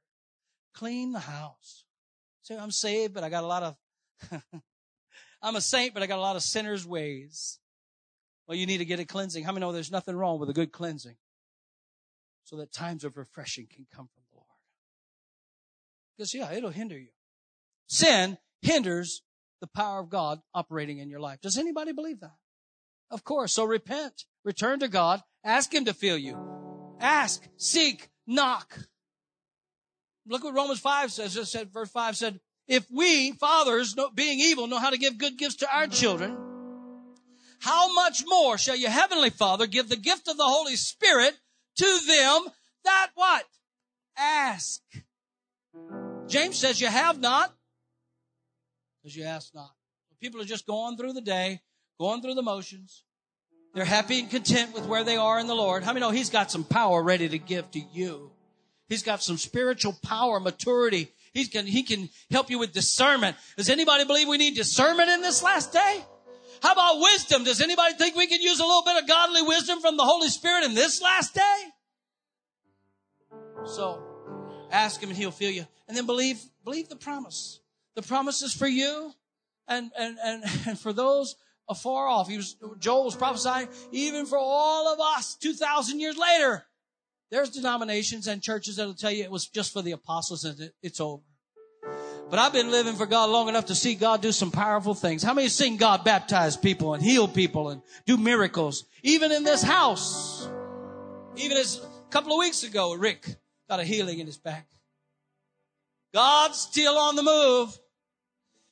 Clean 0.74 1.12
the 1.12 1.18
house. 1.18 1.84
Say, 2.42 2.56
I'm 2.56 2.70
saved, 2.70 3.12
but 3.12 3.24
I 3.24 3.28
got 3.28 3.44
a 3.44 3.46
lot 3.46 3.62
of, 3.62 3.76
I'm 5.42 5.56
a 5.56 5.60
saint, 5.60 5.94
but 5.94 6.02
I 6.02 6.06
got 6.06 6.18
a 6.18 6.22
lot 6.22 6.36
of 6.36 6.42
sinners' 6.42 6.86
ways. 6.86 7.58
Well, 8.46 8.56
you 8.56 8.66
need 8.66 8.78
to 8.78 8.84
get 8.84 8.98
a 8.98 9.04
cleansing. 9.04 9.44
How 9.44 9.52
many 9.52 9.64
know 9.64 9.72
there's 9.72 9.92
nothing 9.92 10.16
wrong 10.16 10.40
with 10.40 10.48
a 10.48 10.54
good 10.54 10.72
cleansing? 10.72 11.16
So 12.44 12.56
that 12.56 12.72
times 12.72 13.04
of 13.04 13.16
refreshing 13.16 13.66
can 13.66 13.86
come 13.94 14.08
from 14.12 14.22
the 14.30 14.36
Lord. 14.36 14.46
Because 16.16 16.32
yeah, 16.32 16.50
it'll 16.52 16.70
hinder 16.70 16.98
you. 16.98 17.10
Sin 17.86 18.38
hinders 18.62 19.22
the 19.60 19.66
power 19.66 20.00
of 20.00 20.08
God 20.08 20.40
operating 20.54 20.98
in 20.98 21.10
your 21.10 21.20
life. 21.20 21.40
Does 21.40 21.58
anybody 21.58 21.92
believe 21.92 22.20
that? 22.20 22.36
Of 23.10 23.24
course. 23.24 23.52
So 23.52 23.64
repent, 23.64 24.24
return 24.44 24.80
to 24.80 24.88
God, 24.88 25.22
ask 25.44 25.72
Him 25.72 25.84
to 25.84 25.94
fill 25.94 26.18
you. 26.18 26.38
Ask, 27.00 27.46
seek, 27.56 28.08
knock. 28.26 28.78
Look 30.26 30.44
what 30.44 30.54
Romans 30.54 30.80
5 30.80 31.12
says. 31.12 31.36
It 31.36 31.46
said, 31.46 31.72
verse 31.72 31.90
5 31.90 32.16
said, 32.16 32.40
if 32.68 32.86
we, 32.90 33.32
fathers, 33.32 33.96
being 34.14 34.38
evil, 34.38 34.66
know 34.66 34.78
how 34.78 34.90
to 34.90 34.98
give 34.98 35.18
good 35.18 35.38
gifts 35.38 35.56
to 35.56 35.74
our 35.74 35.86
children, 35.86 36.36
how 37.60 37.92
much 37.92 38.22
more 38.26 38.56
shall 38.58 38.76
your 38.76 38.90
heavenly 38.90 39.30
Father 39.30 39.66
give 39.66 39.88
the 39.88 39.96
gift 39.96 40.28
of 40.28 40.36
the 40.36 40.44
Holy 40.44 40.76
Spirit 40.76 41.34
to 41.76 42.00
them 42.06 42.52
that 42.84 43.08
what? 43.14 43.44
Ask. 44.16 44.80
James 46.28 46.56
says 46.56 46.80
you 46.80 46.88
have 46.88 47.20
not 47.20 47.52
because 49.08 49.16
you 49.16 49.24
ask 49.24 49.54
not. 49.54 49.70
People 50.20 50.40
are 50.40 50.44
just 50.44 50.66
going 50.66 50.96
through 50.96 51.12
the 51.12 51.20
day, 51.20 51.60
going 51.98 52.20
through 52.20 52.34
the 52.34 52.42
motions. 52.42 53.04
They're 53.74 53.84
happy 53.84 54.20
and 54.20 54.30
content 54.30 54.74
with 54.74 54.86
where 54.86 55.04
they 55.04 55.16
are 55.16 55.38
in 55.38 55.46
the 55.46 55.54
Lord. 55.54 55.84
How 55.84 55.92
many 55.92 56.00
know 56.00 56.10
He's 56.10 56.30
got 56.30 56.50
some 56.50 56.64
power 56.64 57.02
ready 57.02 57.28
to 57.28 57.38
give 57.38 57.70
to 57.70 57.78
you? 57.78 58.32
He's 58.88 59.02
got 59.02 59.22
some 59.22 59.36
spiritual 59.36 59.96
power, 60.02 60.40
maturity. 60.40 61.12
He 61.32 61.46
can, 61.46 61.66
he 61.66 61.82
can 61.82 62.08
help 62.30 62.50
you 62.50 62.58
with 62.58 62.72
discernment. 62.72 63.36
Does 63.56 63.68
anybody 63.68 64.04
believe 64.04 64.28
we 64.28 64.38
need 64.38 64.54
discernment 64.54 65.10
in 65.10 65.22
this 65.22 65.42
last 65.42 65.72
day? 65.72 66.04
How 66.62 66.72
about 66.72 67.00
wisdom? 67.00 67.44
Does 67.44 67.60
anybody 67.60 67.94
think 67.94 68.16
we 68.16 68.26
can 68.26 68.40
use 68.40 68.58
a 68.60 68.64
little 68.64 68.82
bit 68.84 69.02
of 69.02 69.08
godly 69.08 69.42
wisdom 69.42 69.80
from 69.80 69.96
the 69.96 70.04
Holy 70.04 70.28
Spirit 70.28 70.64
in 70.64 70.74
this 70.74 71.00
last 71.00 71.34
day? 71.34 71.64
So, 73.64 74.02
ask 74.70 75.00
Him 75.00 75.10
and 75.10 75.18
He'll 75.18 75.30
fill 75.30 75.50
you. 75.50 75.66
And 75.86 75.96
then 75.96 76.06
believe, 76.06 76.40
believe 76.64 76.88
the 76.88 76.96
promise. 76.96 77.60
The 77.94 78.02
promise 78.02 78.42
is 78.42 78.54
for 78.54 78.66
you 78.66 79.12
and, 79.66 79.90
and, 79.98 80.18
and, 80.24 80.44
and 80.66 80.78
for 80.78 80.92
those 80.92 81.36
afar 81.68 82.08
off. 82.08 82.28
He 82.28 82.36
was, 82.36 82.56
Joel 82.78 83.04
was 83.04 83.16
prophesying 83.16 83.68
even 83.92 84.26
for 84.26 84.38
all 84.38 84.92
of 84.92 84.98
us 85.16 85.36
2,000 85.36 86.00
years 86.00 86.16
later. 86.16 86.64
There's 87.30 87.50
denominations 87.50 88.26
and 88.26 88.42
churches 88.42 88.76
that'll 88.76 88.94
tell 88.94 89.10
you 89.10 89.24
it 89.24 89.30
was 89.30 89.46
just 89.46 89.72
for 89.72 89.82
the 89.82 89.92
apostles 89.92 90.44
and 90.44 90.70
it's 90.82 91.00
over. 91.00 91.22
But 92.30 92.38
I've 92.38 92.52
been 92.52 92.70
living 92.70 92.94
for 92.94 93.06
God 93.06 93.30
long 93.30 93.48
enough 93.48 93.66
to 93.66 93.74
see 93.74 93.94
God 93.94 94.20
do 94.20 94.32
some 94.32 94.50
powerful 94.50 94.94
things. 94.94 95.22
How 95.22 95.32
many 95.32 95.46
have 95.46 95.52
seen 95.52 95.78
God 95.78 96.04
baptize 96.04 96.56
people 96.56 96.92
and 96.92 97.02
heal 97.02 97.26
people 97.26 97.70
and 97.70 97.80
do 98.06 98.16
miracles? 98.18 98.84
Even 99.02 99.32
in 99.32 99.44
this 99.44 99.62
house. 99.62 100.48
Even 101.36 101.56
as 101.56 101.78
a 101.78 102.10
couple 102.10 102.32
of 102.32 102.38
weeks 102.38 102.64
ago, 102.64 102.94
Rick 102.94 103.36
got 103.68 103.80
a 103.80 103.84
healing 103.84 104.18
in 104.18 104.26
his 104.26 104.36
back. 104.36 104.66
God's 106.12 106.58
still 106.58 106.98
on 106.98 107.16
the 107.16 107.22
move. 107.22 107.78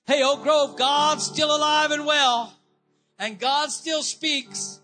Hey, 0.07 0.23
Oak 0.23 0.43
Grove, 0.43 0.77
God's 0.77 1.25
still 1.25 1.55
alive 1.55 1.91
and 1.91 2.07
well. 2.07 2.55
And 3.19 3.39
God 3.39 3.71
still 3.71 4.03
speaks. 4.03 4.81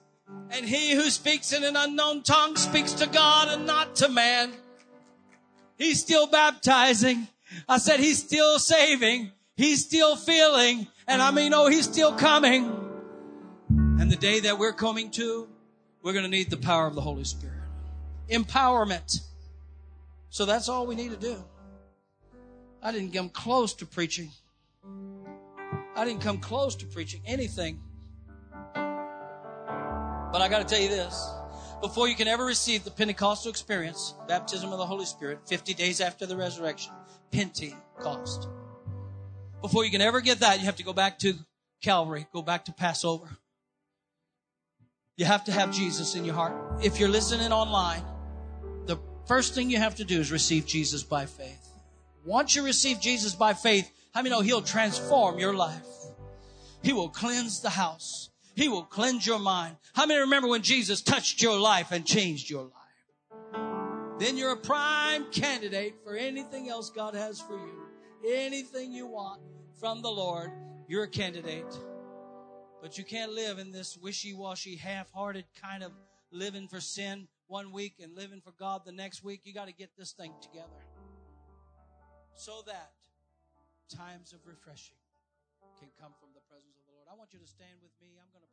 And 0.50 0.66
he 0.66 0.94
who 0.94 1.10
speaks 1.10 1.52
in 1.52 1.64
an 1.64 1.76
unknown 1.76 2.22
tongue 2.22 2.56
speaks 2.56 2.92
to 2.94 3.06
God 3.06 3.48
and 3.48 3.66
not 3.66 3.96
to 3.96 4.08
man. 4.08 4.52
He's 5.78 6.00
still 6.00 6.26
baptizing. 6.26 7.28
I 7.68 7.78
said 7.78 8.00
he's 8.00 8.22
still 8.22 8.58
saving. 8.58 9.32
He's 9.56 9.84
still 9.84 10.16
feeling. 10.16 10.86
And 11.06 11.22
I 11.22 11.30
mean, 11.30 11.54
oh, 11.54 11.68
he's 11.68 11.84
still 11.84 12.12
coming. 12.12 12.70
And 13.68 14.10
the 14.10 14.16
day 14.16 14.40
that 14.40 14.58
we're 14.58 14.72
coming 14.72 15.10
to 15.12 15.48
we're 16.02 16.12
going 16.12 16.24
to 16.24 16.30
need 16.30 16.50
the 16.50 16.56
power 16.56 16.86
of 16.86 16.94
the 16.94 17.00
Holy 17.00 17.24
Spirit. 17.24 17.60
Empowerment. 18.28 19.20
So 20.30 20.44
that's 20.44 20.68
all 20.68 20.86
we 20.86 20.96
need 20.96 21.10
to 21.10 21.16
do. 21.16 21.42
I 22.82 22.90
didn't 22.90 23.12
come 23.12 23.28
close 23.28 23.72
to 23.74 23.86
preaching. 23.86 24.30
I 25.94 26.04
didn't 26.04 26.22
come 26.22 26.38
close 26.38 26.74
to 26.76 26.86
preaching 26.86 27.22
anything. 27.24 27.80
But 30.32 30.40
I 30.40 30.48
got 30.48 30.66
to 30.66 30.74
tell 30.74 30.82
you 30.82 30.88
this. 30.88 31.30
Before 31.82 32.08
you 32.08 32.16
can 32.16 32.26
ever 32.26 32.44
receive 32.44 32.84
the 32.84 32.90
Pentecostal 32.90 33.50
experience, 33.50 34.14
baptism 34.26 34.72
of 34.72 34.78
the 34.78 34.86
Holy 34.86 35.04
Spirit, 35.04 35.40
50 35.46 35.74
days 35.74 36.00
after 36.00 36.24
the 36.24 36.36
resurrection, 36.36 36.92
Pentecost. 37.30 38.48
Before 39.60 39.84
you 39.84 39.90
can 39.90 40.00
ever 40.00 40.20
get 40.20 40.40
that, 40.40 40.58
you 40.58 40.64
have 40.64 40.76
to 40.76 40.84
go 40.84 40.92
back 40.92 41.18
to 41.20 41.34
Calvary, 41.82 42.26
go 42.32 42.40
back 42.40 42.64
to 42.64 42.72
Passover. 42.72 43.28
You 45.16 45.26
have 45.26 45.44
to 45.44 45.52
have 45.52 45.72
Jesus 45.72 46.14
in 46.14 46.24
your 46.24 46.34
heart. 46.34 46.82
If 46.82 46.98
you're 46.98 47.08
listening 47.08 47.52
online, 47.52 48.02
the 48.86 48.98
first 49.26 49.54
thing 49.54 49.68
you 49.70 49.78
have 49.78 49.96
to 49.96 50.04
do 50.04 50.18
is 50.18 50.32
receive 50.32 50.66
Jesus 50.66 51.02
by 51.02 51.26
faith. 51.26 51.68
Once 52.24 52.56
you 52.56 52.64
receive 52.64 53.00
Jesus 53.00 53.34
by 53.34 53.52
faith, 53.52 53.90
how 54.14 54.22
many 54.22 54.30
know 54.30 54.40
He'll 54.40 54.62
transform 54.62 55.38
your 55.38 55.54
life? 55.54 55.86
He 56.82 56.92
will 56.92 57.08
cleanse 57.08 57.60
the 57.60 57.70
house. 57.70 58.30
He 58.54 58.68
will 58.68 58.84
cleanse 58.84 59.26
your 59.26 59.38
mind. 59.38 59.76
How 59.94 60.06
many 60.06 60.20
remember 60.20 60.48
when 60.48 60.62
Jesus 60.62 61.00
touched 61.00 61.40
your 61.40 61.58
life 61.58 61.90
and 61.90 62.04
changed 62.04 62.50
your 62.50 62.64
life? 62.64 64.18
Then 64.18 64.36
you're 64.36 64.52
a 64.52 64.56
prime 64.56 65.30
candidate 65.30 65.96
for 66.04 66.14
anything 66.14 66.68
else 66.68 66.90
God 66.90 67.14
has 67.14 67.40
for 67.40 67.58
you. 67.58 67.82
Anything 68.28 68.92
you 68.92 69.06
want 69.06 69.40
from 69.80 70.02
the 70.02 70.10
Lord, 70.10 70.50
you're 70.86 71.04
a 71.04 71.08
candidate. 71.08 71.66
But 72.80 72.98
you 72.98 73.04
can't 73.04 73.32
live 73.32 73.58
in 73.58 73.72
this 73.72 73.96
wishy-washy, 73.96 74.76
half-hearted 74.76 75.46
kind 75.60 75.82
of 75.82 75.92
living 76.30 76.68
for 76.68 76.80
sin 76.80 77.28
one 77.46 77.72
week 77.72 77.94
and 78.02 78.14
living 78.14 78.40
for 78.40 78.52
God 78.58 78.82
the 78.84 78.92
next 78.92 79.24
week. 79.24 79.40
You 79.44 79.54
got 79.54 79.68
to 79.68 79.74
get 79.74 79.90
this 79.96 80.12
thing 80.12 80.32
together 80.40 80.68
so 82.34 82.62
that 82.66 82.92
times 83.88 84.32
of 84.32 84.40
refreshing 84.46 84.96
can 85.78 85.88
come 86.00 86.12
from 86.20 86.30
I 87.12 87.14
want 87.14 87.34
you 87.36 87.40
to 87.40 87.46
stand 87.46 87.76
with 87.84 87.92
me. 88.00 88.16
I'm 88.16 88.32
going 88.32 88.40
to. 88.40 88.51